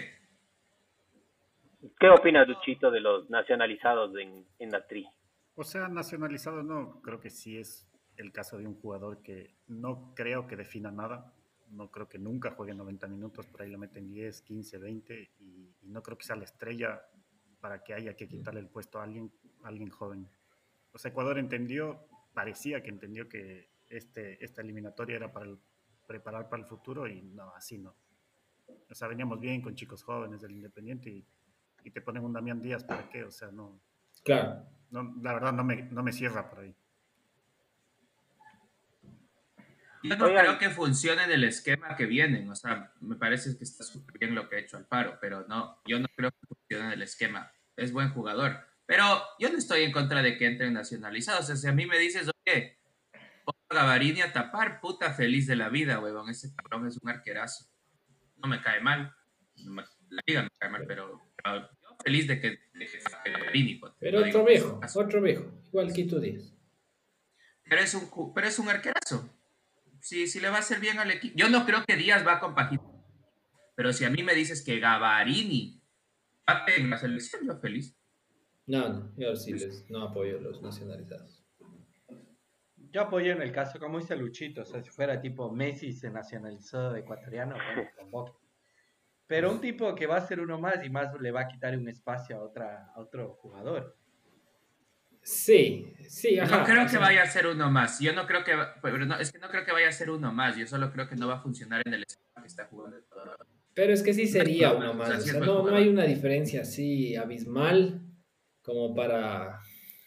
¿Qué 1.97 2.09
opina 2.09 2.43
Duchito 2.43 2.91
de 2.91 2.99
los 2.99 3.29
nacionalizados 3.29 4.13
en, 4.17 4.45
en 4.59 4.71
la 4.71 4.85
tri? 4.85 5.07
O 5.59 5.63
sea, 5.65 5.89
nacionalizado 5.89 6.63
no, 6.63 7.01
creo 7.01 7.19
que 7.19 7.29
sí 7.29 7.57
es 7.57 7.85
el 8.15 8.31
caso 8.31 8.57
de 8.57 8.65
un 8.65 8.75
jugador 8.75 9.21
que 9.21 9.55
no 9.67 10.13
creo 10.15 10.47
que 10.47 10.55
defina 10.55 10.89
nada. 10.89 11.33
No 11.71 11.91
creo 11.91 12.07
que 12.07 12.17
nunca 12.17 12.51
juegue 12.51 12.73
90 12.73 13.07
minutos, 13.07 13.45
por 13.47 13.61
ahí 13.61 13.69
le 13.69 13.77
meten 13.77 14.07
10, 14.07 14.41
15, 14.41 14.77
20 14.77 15.31
y, 15.39 15.75
y 15.81 15.89
no 15.89 16.01
creo 16.01 16.17
que 16.17 16.23
sea 16.25 16.37
la 16.37 16.45
estrella 16.45 17.01
para 17.59 17.83
que 17.83 17.93
haya 17.93 18.15
que 18.15 18.25
quitarle 18.27 18.61
el 18.61 18.67
puesto 18.69 18.99
a 18.99 19.03
alguien, 19.03 19.29
a 19.63 19.67
alguien 19.67 19.89
joven. 19.89 20.29
O 20.93 20.97
sea, 20.97 21.11
Ecuador 21.11 21.37
entendió, 21.37 22.07
parecía 22.33 22.81
que 22.81 22.89
entendió 22.89 23.27
que 23.27 23.69
este, 23.89 24.43
esta 24.43 24.61
eliminatoria 24.61 25.17
era 25.17 25.31
para 25.33 25.45
el- 25.47 25.59
preparar 26.07 26.47
para 26.47 26.61
el 26.63 26.67
futuro 26.69 27.05
y 27.05 27.21
no, 27.21 27.53
así 27.53 27.77
no. 27.77 27.93
O 28.89 28.95
sea, 28.95 29.09
veníamos 29.09 29.41
bien 29.41 29.61
con 29.61 29.75
chicos 29.75 30.03
jóvenes 30.03 30.39
del 30.41 30.53
Independiente 30.53 31.09
y, 31.09 31.25
y 31.83 31.91
te 31.91 32.01
ponen 32.01 32.23
un 32.23 32.31
Damián 32.31 32.61
Díaz, 32.61 32.85
¿para 32.85 33.09
qué? 33.09 33.25
O 33.25 33.31
sea, 33.31 33.51
no, 33.51 33.79
Claro. 34.23 34.65
No, 34.91 35.15
la 35.21 35.33
verdad 35.33 35.53
no 35.53 35.63
me, 35.63 35.83
no 35.83 36.03
me 36.03 36.11
cierra 36.11 36.49
por 36.49 36.59
ahí. 36.59 36.75
Yo 40.01 40.15
no 40.15 40.27
creo 40.27 40.57
que 40.57 40.69
funcione 40.69 41.23
en 41.23 41.31
el 41.31 41.43
esquema 41.43 41.95
que 41.95 42.05
vienen, 42.05 42.49
o 42.49 42.55
sea, 42.55 42.93
me 43.01 43.17
parece 43.17 43.57
que 43.57 43.65
está 43.65 43.83
súper 43.83 44.17
bien 44.17 44.33
lo 44.33 44.47
que 44.47 44.55
ha 44.55 44.59
hecho 44.59 44.77
Alfaro, 44.77 45.17
pero 45.19 45.45
no, 45.47 45.81
yo 45.85 45.99
no 45.99 46.07
creo 46.15 46.31
que 46.31 46.47
funcione 46.47 46.85
en 46.85 46.91
el 46.93 47.01
esquema. 47.01 47.51
Es 47.75 47.91
buen 47.91 48.09
jugador, 48.09 48.65
pero 48.85 49.03
yo 49.39 49.49
no 49.49 49.57
estoy 49.57 49.83
en 49.83 49.91
contra 49.91 50.21
de 50.21 50.37
que 50.37 50.47
entren 50.47 50.73
nacionalizados. 50.73 51.41
O 51.41 51.47
sea, 51.47 51.55
si 51.57 51.67
a 51.67 51.73
mí 51.73 51.85
me 51.85 51.99
dices, 51.99 52.29
oye, 52.47 52.79
pongo 53.43 53.59
a 53.69 53.75
Gavarini 53.75 54.21
a 54.21 54.31
tapar, 54.31 54.79
puta 54.79 55.13
feliz 55.13 55.47
de 55.47 55.57
la 55.57 55.69
vida, 55.69 55.99
huevón, 55.99 56.29
ese 56.29 56.55
cabrón 56.55 56.87
es 56.87 56.97
un 57.01 57.09
arquerazo. 57.09 57.65
No 58.37 58.47
me 58.47 58.61
cae 58.61 58.79
mal, 58.79 59.13
la 59.55 60.23
liga 60.25 60.43
me 60.43 60.49
cae 60.57 60.69
mal, 60.69 60.85
pero, 60.87 61.21
feliz 62.03 62.27
de 62.27 62.39
que, 62.39 62.49
de 62.49 62.85
que. 62.85 63.77
Pues, 63.79 63.93
pero 63.99 64.19
otro 64.19 64.45
viejo, 64.45 64.79
otro 64.95 65.21
viejo, 65.21 65.61
igual 65.67 65.93
que 65.93 66.05
tú 66.05 66.19
dices. 66.19 66.53
Pero 67.63 67.81
es 67.81 67.93
un, 67.93 68.33
pero 68.33 68.47
es 68.47 68.57
un 68.59 68.69
arquerazo 68.69 69.29
si, 70.01 70.27
si 70.27 70.39
le 70.39 70.49
va 70.49 70.57
a 70.57 70.59
hacer 70.59 70.79
bien 70.79 70.99
al 70.99 71.11
equipo. 71.11 71.35
Yo 71.37 71.49
no 71.49 71.65
creo 71.65 71.83
que 71.85 71.95
Díaz 71.95 72.25
va 72.25 72.33
a 72.33 72.39
compaginar. 72.39 72.85
Pero 73.75 73.93
si 73.93 74.05
a 74.05 74.09
mí 74.09 74.23
me 74.23 74.33
dices 74.33 74.63
que 74.63 74.79
Gavarini 74.79 75.81
va 76.49 76.65
en 76.75 76.89
la 76.89 76.97
selección, 76.97 77.45
yo 77.45 77.57
feliz. 77.59 77.95
No, 78.65 78.89
no, 78.89 79.13
yo 79.17 79.35
sí 79.35 79.53
les, 79.53 79.89
no 79.89 80.03
apoyo 80.03 80.37
a 80.37 80.41
los 80.41 80.61
nacionalizados. 80.61 81.43
Yo 82.91 83.01
apoyo 83.01 83.31
en 83.31 83.41
el 83.41 83.51
caso, 83.51 83.79
como 83.79 83.99
dice 83.99 84.15
Luchito, 84.15 84.61
o 84.61 84.65
sea, 84.65 84.81
si 84.81 84.89
fuera 84.89 85.21
tipo 85.21 85.51
Messi 85.51 85.93
se 85.93 86.09
nacionalizó 86.09 86.91
de 86.91 87.01
ecuatoriano, 87.01 87.55
bueno, 87.55 87.89
tampoco. 87.95 88.41
Pero 89.29 89.51
un 89.51 89.61
tipo 89.61 89.93
que 89.93 90.07
va 90.07 90.17
a 90.17 90.27
ser 90.27 90.39
uno 90.39 90.59
más 90.59 90.83
y 90.83 90.89
más 90.89 91.13
le 91.21 91.29
va 91.29 91.41
a 91.41 91.47
quitar 91.47 91.77
un 91.77 91.87
espacio 91.87 92.35
a, 92.35 92.41
otra, 92.41 92.91
a 92.95 92.99
otro 92.99 93.35
jugador. 93.35 93.95
Sí, 95.21 95.93
sí, 96.07 96.35
No 96.37 96.63
creo 96.63 96.87
que 96.87 96.97
vaya 96.97 97.21
a 97.21 97.27
ser 97.27 97.45
uno 97.45 97.69
más. 97.69 97.99
Yo 97.99 98.11
no 98.11 98.25
creo 98.25 98.43
que, 98.43 98.53
es 99.19 99.31
que 99.31 99.37
no 99.37 99.47
creo 99.49 99.63
que 99.63 99.71
vaya 99.71 99.89
a 99.89 99.91
ser 99.91 100.09
uno 100.09 100.33
más. 100.33 100.57
Yo 100.57 100.65
solo 100.65 100.91
creo 100.91 101.07
que 101.07 101.15
no 101.15 101.27
va 101.27 101.35
a 101.35 101.41
funcionar 101.41 101.83
en 101.85 101.93
el 101.93 102.05
esquema 102.09 102.41
que 102.41 102.47
está 102.47 102.65
jugando. 102.65 102.97
Pero 103.75 103.93
es 103.93 104.01
que 104.01 104.15
sí 104.15 104.25
sería 104.25 104.73
uno 104.73 104.95
más. 104.95 105.23
no, 105.35 105.69
no 105.69 105.75
hay 105.75 105.89
una 105.89 106.05
diferencia 106.05 106.61
así 106.61 107.15
abismal 107.15 108.01
como 108.63 108.95
para 108.95 109.59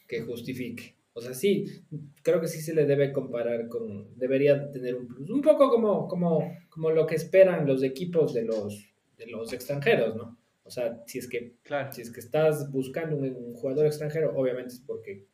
que 0.08 0.22
justifique. 0.22 0.96
O 1.12 1.20
sea, 1.20 1.32
sí, 1.32 1.84
creo 2.22 2.40
que 2.40 2.48
sí 2.48 2.60
se 2.60 2.74
le 2.74 2.86
debe 2.86 3.12
comparar 3.12 3.68
con, 3.68 4.18
debería 4.18 4.68
tener 4.72 4.96
un 4.96 5.06
plus, 5.06 5.30
un 5.30 5.42
poco 5.42 5.70
como, 5.70 6.08
como, 6.08 6.56
como 6.68 6.90
lo 6.90 7.06
que 7.06 7.14
esperan 7.14 7.68
los 7.68 7.84
equipos 7.84 8.34
de 8.34 8.46
los, 8.46 8.91
de 9.24 9.30
los 9.30 9.52
extranjeros, 9.52 10.16
¿no? 10.16 10.38
O 10.64 10.70
sea, 10.70 11.02
si 11.06 11.18
es 11.18 11.28
que, 11.28 11.56
claro. 11.62 11.92
si 11.92 12.02
es 12.02 12.10
que 12.10 12.20
estás 12.20 12.70
buscando 12.70 13.16
un, 13.16 13.54
jugador 13.54 13.86
extranjero, 13.86 14.32
obviamente 14.36 14.74
es 14.74 14.80
porque 14.80 15.26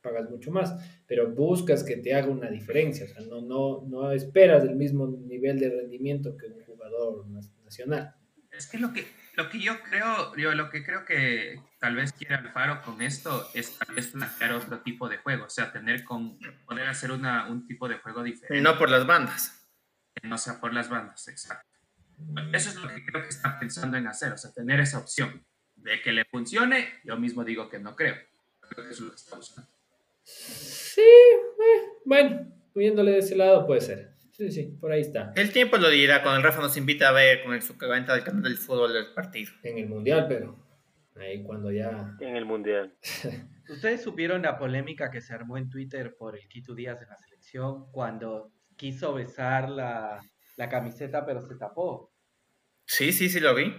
pagas 0.00 0.28
mucho 0.30 0.50
más, 0.50 0.74
pero 1.06 1.30
buscas 1.30 1.84
que 1.84 1.96
te 1.96 2.14
haga 2.14 2.28
una 2.28 2.50
diferencia, 2.50 3.04
o 3.04 3.08
sea, 3.08 3.22
no, 3.26 3.40
no, 3.40 3.84
no 3.86 4.10
esperas 4.10 4.64
el 4.64 4.74
mismo 4.74 5.06
nivel 5.06 5.60
de 5.60 5.70
rendimiento 5.70 6.36
que 6.36 6.46
un 6.46 6.64
jugador 6.64 7.26
nacional. 7.64 8.14
Es 8.50 8.66
que 8.66 8.78
lo 8.78 8.92
que, 8.92 9.06
lo 9.34 9.48
que 9.48 9.60
yo 9.60 9.80
creo, 9.88 10.36
yo 10.36 10.54
lo 10.54 10.68
que 10.70 10.84
creo 10.84 11.04
que 11.04 11.60
tal 11.78 11.96
vez 11.96 12.12
quiere 12.12 12.34
Alfaro 12.34 12.82
con 12.82 13.00
esto 13.00 13.48
es 13.54 13.78
tal 13.78 13.94
vez 13.94 14.08
plantear 14.08 14.52
otro 14.52 14.80
tipo 14.80 15.08
de 15.08 15.18
juego, 15.18 15.44
o 15.44 15.50
sea, 15.50 15.72
tener 15.72 16.04
con, 16.04 16.38
poder 16.66 16.88
hacer 16.88 17.12
una, 17.12 17.48
un 17.48 17.66
tipo 17.66 17.88
de 17.88 17.96
juego 17.96 18.22
diferente. 18.22 18.60
No 18.60 18.78
por 18.78 18.90
las 18.90 19.06
bandas. 19.06 19.68
no 20.22 20.36
sea 20.36 20.60
por 20.60 20.74
las 20.74 20.90
bandas, 20.90 21.28
exacto. 21.28 21.71
Eso 22.52 22.70
es 22.70 22.76
lo 22.76 22.88
que 22.88 23.04
creo 23.04 23.22
que 23.22 23.28
está 23.28 23.58
pensando 23.58 23.96
en 23.96 24.06
hacer, 24.06 24.32
o 24.32 24.36
sea, 24.36 24.52
tener 24.52 24.80
esa 24.80 24.98
opción. 24.98 25.44
De 25.74 26.00
que 26.00 26.12
le 26.12 26.24
funcione, 26.24 26.88
yo 27.04 27.16
mismo 27.18 27.44
digo 27.44 27.68
que 27.68 27.78
no 27.78 27.96
creo. 27.96 28.14
Creo 28.60 28.86
que 28.86 28.92
eso 28.92 29.02
es 29.02 29.06
lo 29.06 29.10
que 29.10 29.16
está 29.16 29.36
buscando. 29.36 29.70
Sí, 30.24 31.00
eh, 31.00 31.82
bueno, 32.04 32.52
viéndole 32.74 33.12
de 33.12 33.18
ese 33.18 33.34
lado 33.36 33.66
puede 33.66 33.80
ser. 33.80 34.12
Sí, 34.32 34.50
sí, 34.50 34.64
por 34.80 34.92
ahí 34.92 35.00
está. 35.00 35.32
El 35.36 35.52
tiempo 35.52 35.76
lo 35.76 35.90
dirá 35.90 36.22
cuando 36.22 36.38
el 36.38 36.44
Rafa 36.44 36.62
nos 36.62 36.76
invita 36.76 37.08
a 37.08 37.12
ver 37.12 37.42
con 37.44 37.54
el 37.54 37.62
subcagante 37.62 38.12
del 38.12 38.24
canal 38.24 38.42
del 38.42 38.56
fútbol 38.56 38.92
del 38.92 39.12
partido. 39.12 39.52
En 39.62 39.78
el 39.78 39.88
Mundial, 39.88 40.26
pero 40.28 40.56
ahí 41.16 41.42
cuando 41.42 41.70
ya... 41.70 42.16
En 42.20 42.36
el 42.36 42.44
Mundial. 42.44 42.94
¿Ustedes 43.68 44.02
supieron 44.02 44.42
la 44.42 44.58
polémica 44.58 45.10
que 45.10 45.20
se 45.20 45.34
armó 45.34 45.58
en 45.58 45.68
Twitter 45.68 46.16
por 46.16 46.36
el 46.36 46.48
Quito 46.48 46.74
Díaz 46.74 47.00
en 47.02 47.08
la 47.08 47.16
selección 47.16 47.90
cuando 47.92 48.52
quiso 48.76 49.14
besar 49.14 49.68
la, 49.68 50.20
la 50.56 50.68
camiseta 50.68 51.24
pero 51.26 51.42
se 51.42 51.56
tapó? 51.56 52.11
Sí, 52.92 53.10
sí, 53.10 53.30
sí 53.30 53.40
lo 53.40 53.54
vi. 53.54 53.74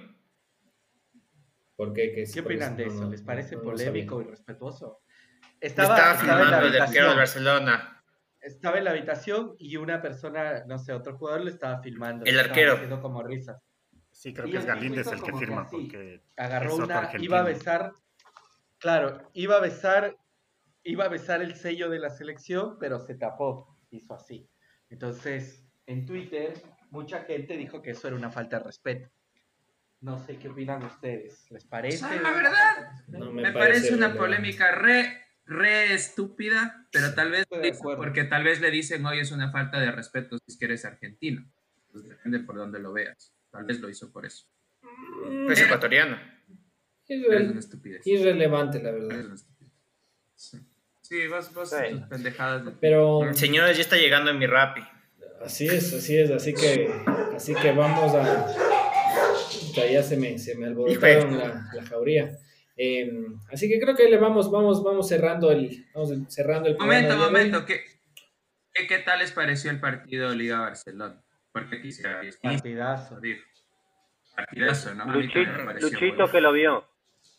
¿Por 1.76 1.94
qué? 1.94 2.26
¿Qué, 2.34 2.40
opinan 2.40 2.76
de 2.76 2.88
eso? 2.88 3.08
¿Les 3.08 3.22
parece 3.22 3.60
polémico 3.60 4.20
y 4.20 4.26
respetuoso? 4.26 5.04
Estaba, 5.62 5.96
estaba 5.96 6.16
filmando 6.16 6.68
el 6.68 6.82
arquero 6.82 7.10
de 7.12 7.16
Barcelona. 7.18 8.04
Estaba 8.42 8.80
en 8.80 8.86
la 8.86 8.90
habitación 8.90 9.54
y 9.60 9.78
una 9.78 10.02
persona, 10.02 10.66
no 10.66 10.80
sé, 10.80 10.94
otro 10.94 11.16
jugador 11.16 11.42
lo 11.42 11.52
estaba 11.52 11.80
filmando. 11.84 12.26
El 12.26 12.40
arquero. 12.40 12.74
Haciendo 12.74 13.00
como 13.00 13.22
risas. 13.22 13.62
Sí, 14.10 14.34
creo 14.34 14.50
que 14.50 14.58
es 14.58 14.66
Galíndez 14.66 15.06
el 15.06 15.22
que 15.22 15.34
firma. 15.34 15.68
porque 15.70 16.24
agarró 16.36 16.78
una, 16.78 17.12
iba 17.20 17.40
a 17.40 17.44
besar, 17.44 17.94
claro, 18.80 19.30
iba 19.34 19.58
a 19.58 19.62
besar, 19.62 20.18
iba 20.82 21.06
a 21.06 21.10
besar 21.10 21.44
el 21.44 21.54
sello 21.54 21.92
de 21.92 22.00
la 22.00 22.10
selección, 22.10 22.80
pero 22.80 22.98
se 22.98 23.14
tapó, 23.14 23.78
hizo 23.92 24.16
así. 24.16 24.50
Entonces, 24.90 25.68
en 25.86 26.08
Twitter 26.08 26.54
mucha 26.94 27.24
gente 27.24 27.58
dijo 27.58 27.82
que 27.82 27.92
eso 27.92 28.08
era 28.08 28.16
una 28.16 28.30
falta 28.30 28.60
de 28.60 28.66
respeto. 28.66 29.10
No 30.00 30.24
sé 30.24 30.38
qué 30.38 30.50
opinan 30.50 30.84
ustedes. 30.84 31.50
¿Les 31.50 31.66
parece? 31.66 32.06
la 32.22 32.32
verdad, 32.32 32.92
me, 33.08 33.52
parece, 33.52 33.94
una 33.96 34.14
polémica 34.14 34.72
re, 34.72 35.26
re 35.46 35.94
estúpida, 35.94 36.88
pero 36.92 37.14
tal 37.16 37.32
vez 37.32 37.46
porque 37.96 38.26
tal 38.26 38.44
vez 38.44 38.62
le 38.62 38.70
dicen 38.70 39.06
hoy 39.06 39.20
es 39.20 39.32
una 39.32 39.52
falta 39.52 39.80
de 39.80 39.92
respeto 39.92 40.38
si 40.38 40.44
es 40.48 40.58
que 40.58 40.66
eres 40.66 40.86
argentino. 40.86 41.44
Pues 41.92 42.04
depende 42.04 42.40
por 42.40 42.56
dónde 42.58 42.80
lo 42.80 42.94
veas. 42.94 43.34
Tal 43.50 43.66
vez 43.66 43.80
lo 43.80 43.90
hizo 43.90 44.12
por 44.12 44.26
eso. 44.26 44.46
Es 45.50 45.62
ecuatoriano. 45.62 46.18
Es 47.08 47.26
una 47.28 47.60
estupidez. 47.60 48.06
Irrelevante, 48.06 48.82
la 48.82 48.92
verdad. 48.92 49.36
Sí, 50.36 50.60
sí 51.02 51.28
vas, 51.28 51.54
vas 51.54 51.74
pendejadas. 52.10 52.74
Pero... 52.80 53.34
Señores, 53.34 53.78
ya 53.78 53.84
está 53.84 53.98
llegando 53.98 54.32
en 54.32 54.38
mi 54.38 54.46
rapi. 54.46 54.82
Así 55.44 55.68
es, 55.68 55.94
así 55.94 56.18
es, 56.18 56.32
así 56.32 56.54
que, 56.54 56.90
así 57.36 57.54
que 57.54 57.72
vamos 57.72 58.14
a... 58.16 58.48
Ya 59.76 60.04
se 60.04 60.18
me, 60.18 60.38
se 60.38 60.56
me 60.56 60.68
alborotaron 60.68 61.38
la, 61.38 61.70
la 61.74 61.84
jauría. 61.84 62.38
Em, 62.76 63.40
así 63.52 63.70
que 63.70 63.80
creo 63.80 63.96
que 63.96 64.10
le 64.10 64.18
vamos, 64.18 64.52
vamos, 64.52 64.84
vamos 64.84 65.08
cerrando 65.08 65.52
el, 65.52 65.86
vamos 65.94 66.12
cerrando 66.30 66.70
el 66.70 66.78
Momento, 66.78 67.18
momento, 67.18 67.66
¿qué, 67.66 67.82
¿qué, 68.88 69.00
tal 69.00 69.20
les 69.20 69.32
pareció 69.32 69.70
el 69.70 69.80
partido 69.80 70.34
Liga 70.34 70.60
Barcelona? 70.60 71.22
Porque 71.52 71.82
quisiera 71.82 72.22
partidazo. 72.42 73.20
Partidazo, 74.36 74.96
¿no? 74.96 75.06
Luchito, 75.06 75.52
Luchito 75.80 76.32
que 76.32 76.42
lo 76.42 76.52
vio. 76.52 76.88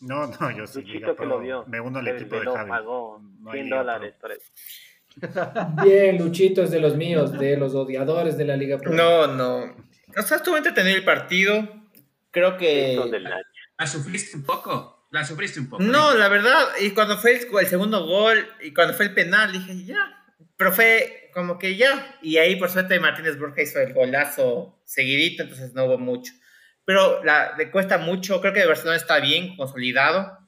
No, 0.00 0.26
no, 0.26 0.50
yo 0.56 0.66
sí. 0.66 0.82
Luchito 0.82 1.16
que 1.16 1.26
lo 1.26 1.40
vio. 1.40 1.64
Me 1.66 1.80
uno 1.80 1.98
al 1.98 2.08
equipo 2.08 2.38
de 2.38 2.46
Javi. 2.46 2.70
pagó 2.70 3.20
100 3.50 3.70
dólares 3.70 4.14
por 4.20 4.30
eso. 4.30 4.52
Bien, 5.84 6.18
Luchito 6.18 6.62
es 6.62 6.70
de 6.70 6.80
los 6.80 6.96
míos, 6.96 7.38
de 7.38 7.56
los 7.56 7.74
odiadores 7.74 8.36
de 8.36 8.44
la 8.44 8.56
Liga 8.56 8.78
Pro. 8.78 8.92
No, 8.92 9.26
no. 9.26 9.76
O 10.16 10.22
sea, 10.22 10.38
estuvo 10.38 10.56
entretenido 10.56 10.96
el 10.96 11.04
partido. 11.04 11.68
Creo 12.30 12.56
que. 12.56 12.98
¿La 13.78 13.86
sufriste 13.86 14.36
un 14.36 14.44
poco? 14.44 15.08
¿La 15.10 15.24
sufriste 15.24 15.60
un 15.60 15.68
poco? 15.68 15.82
No, 15.82 16.14
la 16.14 16.28
verdad, 16.28 16.68
y 16.80 16.90
cuando 16.90 17.16
fue 17.16 17.32
el, 17.32 17.66
segundo 17.68 18.04
gol 18.04 18.48
y 18.60 18.72
cuando 18.72 18.94
fue 18.94 19.06
el 19.06 19.14
penal, 19.14 19.52
dije, 19.52 19.84
ya. 19.84 20.24
Pero 20.56 20.72
fue 20.72 21.30
como 21.32 21.58
que 21.58 21.76
ya. 21.76 22.18
Y 22.22 22.38
ahí, 22.38 22.56
por 22.56 22.70
suerte, 22.70 22.98
Martínez 22.98 23.38
Borja 23.38 23.62
hizo 23.62 23.80
el 23.80 23.92
golazo 23.92 24.80
seguidito, 24.84 25.44
entonces 25.44 25.72
no 25.74 25.84
hubo 25.84 25.98
mucho. 25.98 26.32
Pero 26.84 27.22
la, 27.24 27.56
le 27.56 27.70
cuesta 27.70 27.98
mucho. 27.98 28.40
Creo 28.40 28.52
que 28.52 28.66
Barcelona 28.66 28.96
está 28.96 29.20
bien 29.20 29.56
consolidado. 29.56 30.38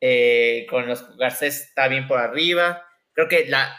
Eh, 0.00 0.66
con 0.70 0.86
los 0.86 1.16
Garcés 1.16 1.62
está 1.62 1.88
bien 1.88 2.06
por 2.08 2.18
arriba. 2.18 2.86
Creo 3.12 3.28
que 3.28 3.46
la, 3.46 3.74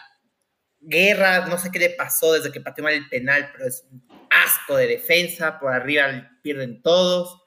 Guerra, 0.81 1.47
no 1.47 1.57
sé 1.57 1.71
qué 1.71 1.79
le 1.79 1.89
pasó 1.91 2.33
desde 2.33 2.51
que 2.51 2.61
pateó 2.61 2.83
mal 2.83 2.93
el 2.93 3.09
penal, 3.09 3.49
pero 3.51 3.67
es 3.67 3.85
un 3.91 4.01
asco 4.29 4.77
de 4.77 4.87
defensa, 4.87 5.59
por 5.59 5.73
arriba 5.73 6.31
pierden 6.41 6.81
todos. 6.81 7.43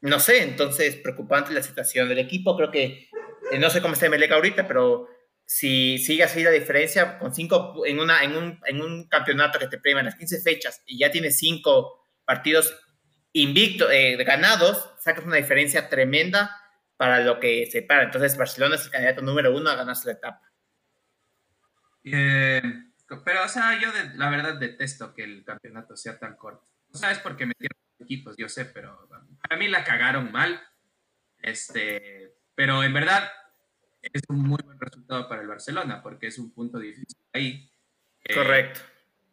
No 0.00 0.20
sé, 0.20 0.42
entonces 0.42 0.96
preocupante 0.96 1.52
la 1.52 1.62
situación 1.62 2.08
del 2.08 2.18
equipo. 2.18 2.56
Creo 2.56 2.70
que 2.70 3.08
eh, 3.52 3.58
no 3.58 3.70
sé 3.70 3.80
cómo 3.80 3.94
está 3.94 4.08
Melec 4.08 4.32
ahorita, 4.32 4.66
pero 4.66 5.08
si 5.44 5.98
sigue 5.98 6.24
así 6.24 6.42
la 6.42 6.50
diferencia, 6.50 7.18
con 7.18 7.34
cinco 7.34 7.84
en, 7.86 8.00
una, 8.00 8.22
en, 8.24 8.36
un, 8.36 8.60
en 8.66 8.82
un 8.82 9.08
campeonato 9.08 9.58
que 9.58 9.68
te 9.68 9.78
premia 9.78 10.02
las 10.02 10.16
15 10.16 10.40
fechas 10.40 10.82
y 10.86 10.98
ya 10.98 11.10
tienes 11.10 11.38
cinco 11.38 12.04
partidos 12.24 12.74
invictos, 13.32 13.88
eh, 13.92 14.16
ganados, 14.24 14.90
sacas 14.98 15.24
una 15.24 15.36
diferencia 15.36 15.88
tremenda 15.88 16.56
para 16.96 17.20
lo 17.20 17.38
que 17.38 17.68
se 17.70 17.82
para. 17.82 18.04
Entonces, 18.04 18.36
Barcelona 18.36 18.76
es 18.76 18.84
el 18.84 18.90
candidato 18.90 19.22
número 19.22 19.54
uno 19.54 19.70
a 19.70 19.76
ganarse 19.76 20.06
la 20.06 20.14
etapa. 20.14 20.45
Eh, 22.06 22.62
pero, 23.24 23.44
o 23.44 23.48
sea, 23.48 23.80
yo 23.80 23.88
la 24.14 24.30
verdad 24.30 24.58
detesto 24.58 25.12
que 25.14 25.24
el 25.24 25.44
campeonato 25.44 25.96
sea 25.96 26.18
tan 26.18 26.36
corto. 26.36 26.64
O 26.92 26.96
sea, 26.98 27.10
es 27.10 27.18
porque 27.18 27.46
metieron 27.46 27.76
equipos, 27.98 28.36
yo 28.36 28.48
sé, 28.48 28.64
pero 28.66 29.08
para 29.42 29.56
mí 29.58 29.68
la 29.68 29.84
cagaron 29.84 30.30
mal. 30.32 30.60
Este, 31.42 32.34
pero 32.54 32.82
en 32.82 32.92
verdad 32.92 33.30
es 34.02 34.22
un 34.28 34.40
muy 34.42 34.58
buen 34.64 34.80
resultado 34.80 35.28
para 35.28 35.42
el 35.42 35.48
Barcelona 35.48 36.02
porque 36.02 36.28
es 36.28 36.38
un 36.38 36.52
punto 36.52 36.78
difícil 36.78 37.18
ahí. 37.32 37.70
Eh, 38.24 38.34
Correcto. 38.34 38.80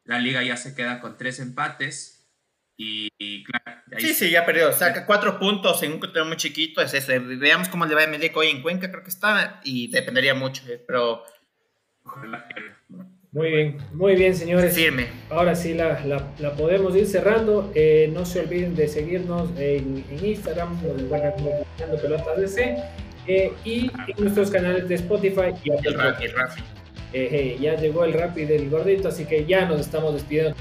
La 0.06 0.20
liga 0.20 0.44
ya 0.44 0.58
se 0.58 0.76
queda 0.76 1.00
con 1.00 1.18
tres 1.18 1.40
empates 1.40 2.28
y, 2.76 3.10
y 3.18 3.44
claro, 3.46 3.82
de 3.86 3.98
ahí 3.98 4.04
Sí, 4.04 4.14
sí, 4.14 4.30
ya 4.32 4.46
perdió. 4.46 4.72
Saca 4.74 5.06
cuatro 5.06 5.40
puntos 5.40 5.82
en 5.84 5.94
un 5.94 6.00
torneo 6.00 6.26
muy 6.26 6.38
chiquito. 6.38 6.82
Es 6.82 6.94
eso. 6.94 7.14
Veamos 7.22 7.70
cómo 7.70 7.86
le 7.86 7.96
va 7.96 8.04
a 8.04 8.08
Melec 8.08 8.36
hoy 8.36 8.48
en 8.50 8.62
Cuenca, 8.62 8.92
creo 8.92 9.04
que 9.04 9.10
está. 9.10 9.62
Y 9.64 9.88
dependería 9.90 10.34
mucho. 10.34 10.64
eh, 10.68 10.84
Pero 10.86 11.24
ojalá 12.06 12.46
Muy 13.32 13.50
bien, 13.50 13.78
muy 13.94 14.16
bien, 14.16 14.36
señores. 14.36 14.76
firme. 14.76 15.08
Ahora 15.30 15.56
sí 15.56 15.74
la, 15.74 16.06
la- 16.06 16.28
la 16.40 16.52
podemos 16.54 16.96
ir 16.96 17.08
cerrando. 17.08 17.72
Eh, 17.74 18.12
no 18.14 18.26
se 18.26 18.42
olviden 18.42 18.76
de 18.76 18.88
seguirnos 18.88 19.50
en, 19.58 20.04
en 20.10 20.26
Instagram, 20.26 20.80
nos 20.84 21.02
encuentran 21.02 21.34
como 21.34 21.52
Buscando 21.60 22.02
Pelotas 22.02 22.38
DC, 22.38 22.78
eh, 23.28 23.52
y 23.66 23.90
en 24.08 24.24
nuestros 24.24 24.52
canales 24.52 24.88
de 24.88 24.96
Spotify 24.96 25.54
y 25.64 25.70
Y 25.72 25.88
el 25.88 25.94
Rafi, 25.96 26.28
Rafi. 26.28 26.62
Eh, 27.14 27.30
eh, 27.32 27.58
ya 27.62 27.76
llegó 27.76 28.06
el 28.06 28.14
Rappi 28.14 28.46
del 28.46 28.70
gordito, 28.70 29.08
así 29.08 29.26
que 29.26 29.46
ya 29.46 29.66
nos 29.66 29.80
estamos 29.82 30.14
despidiendo. 30.14 30.56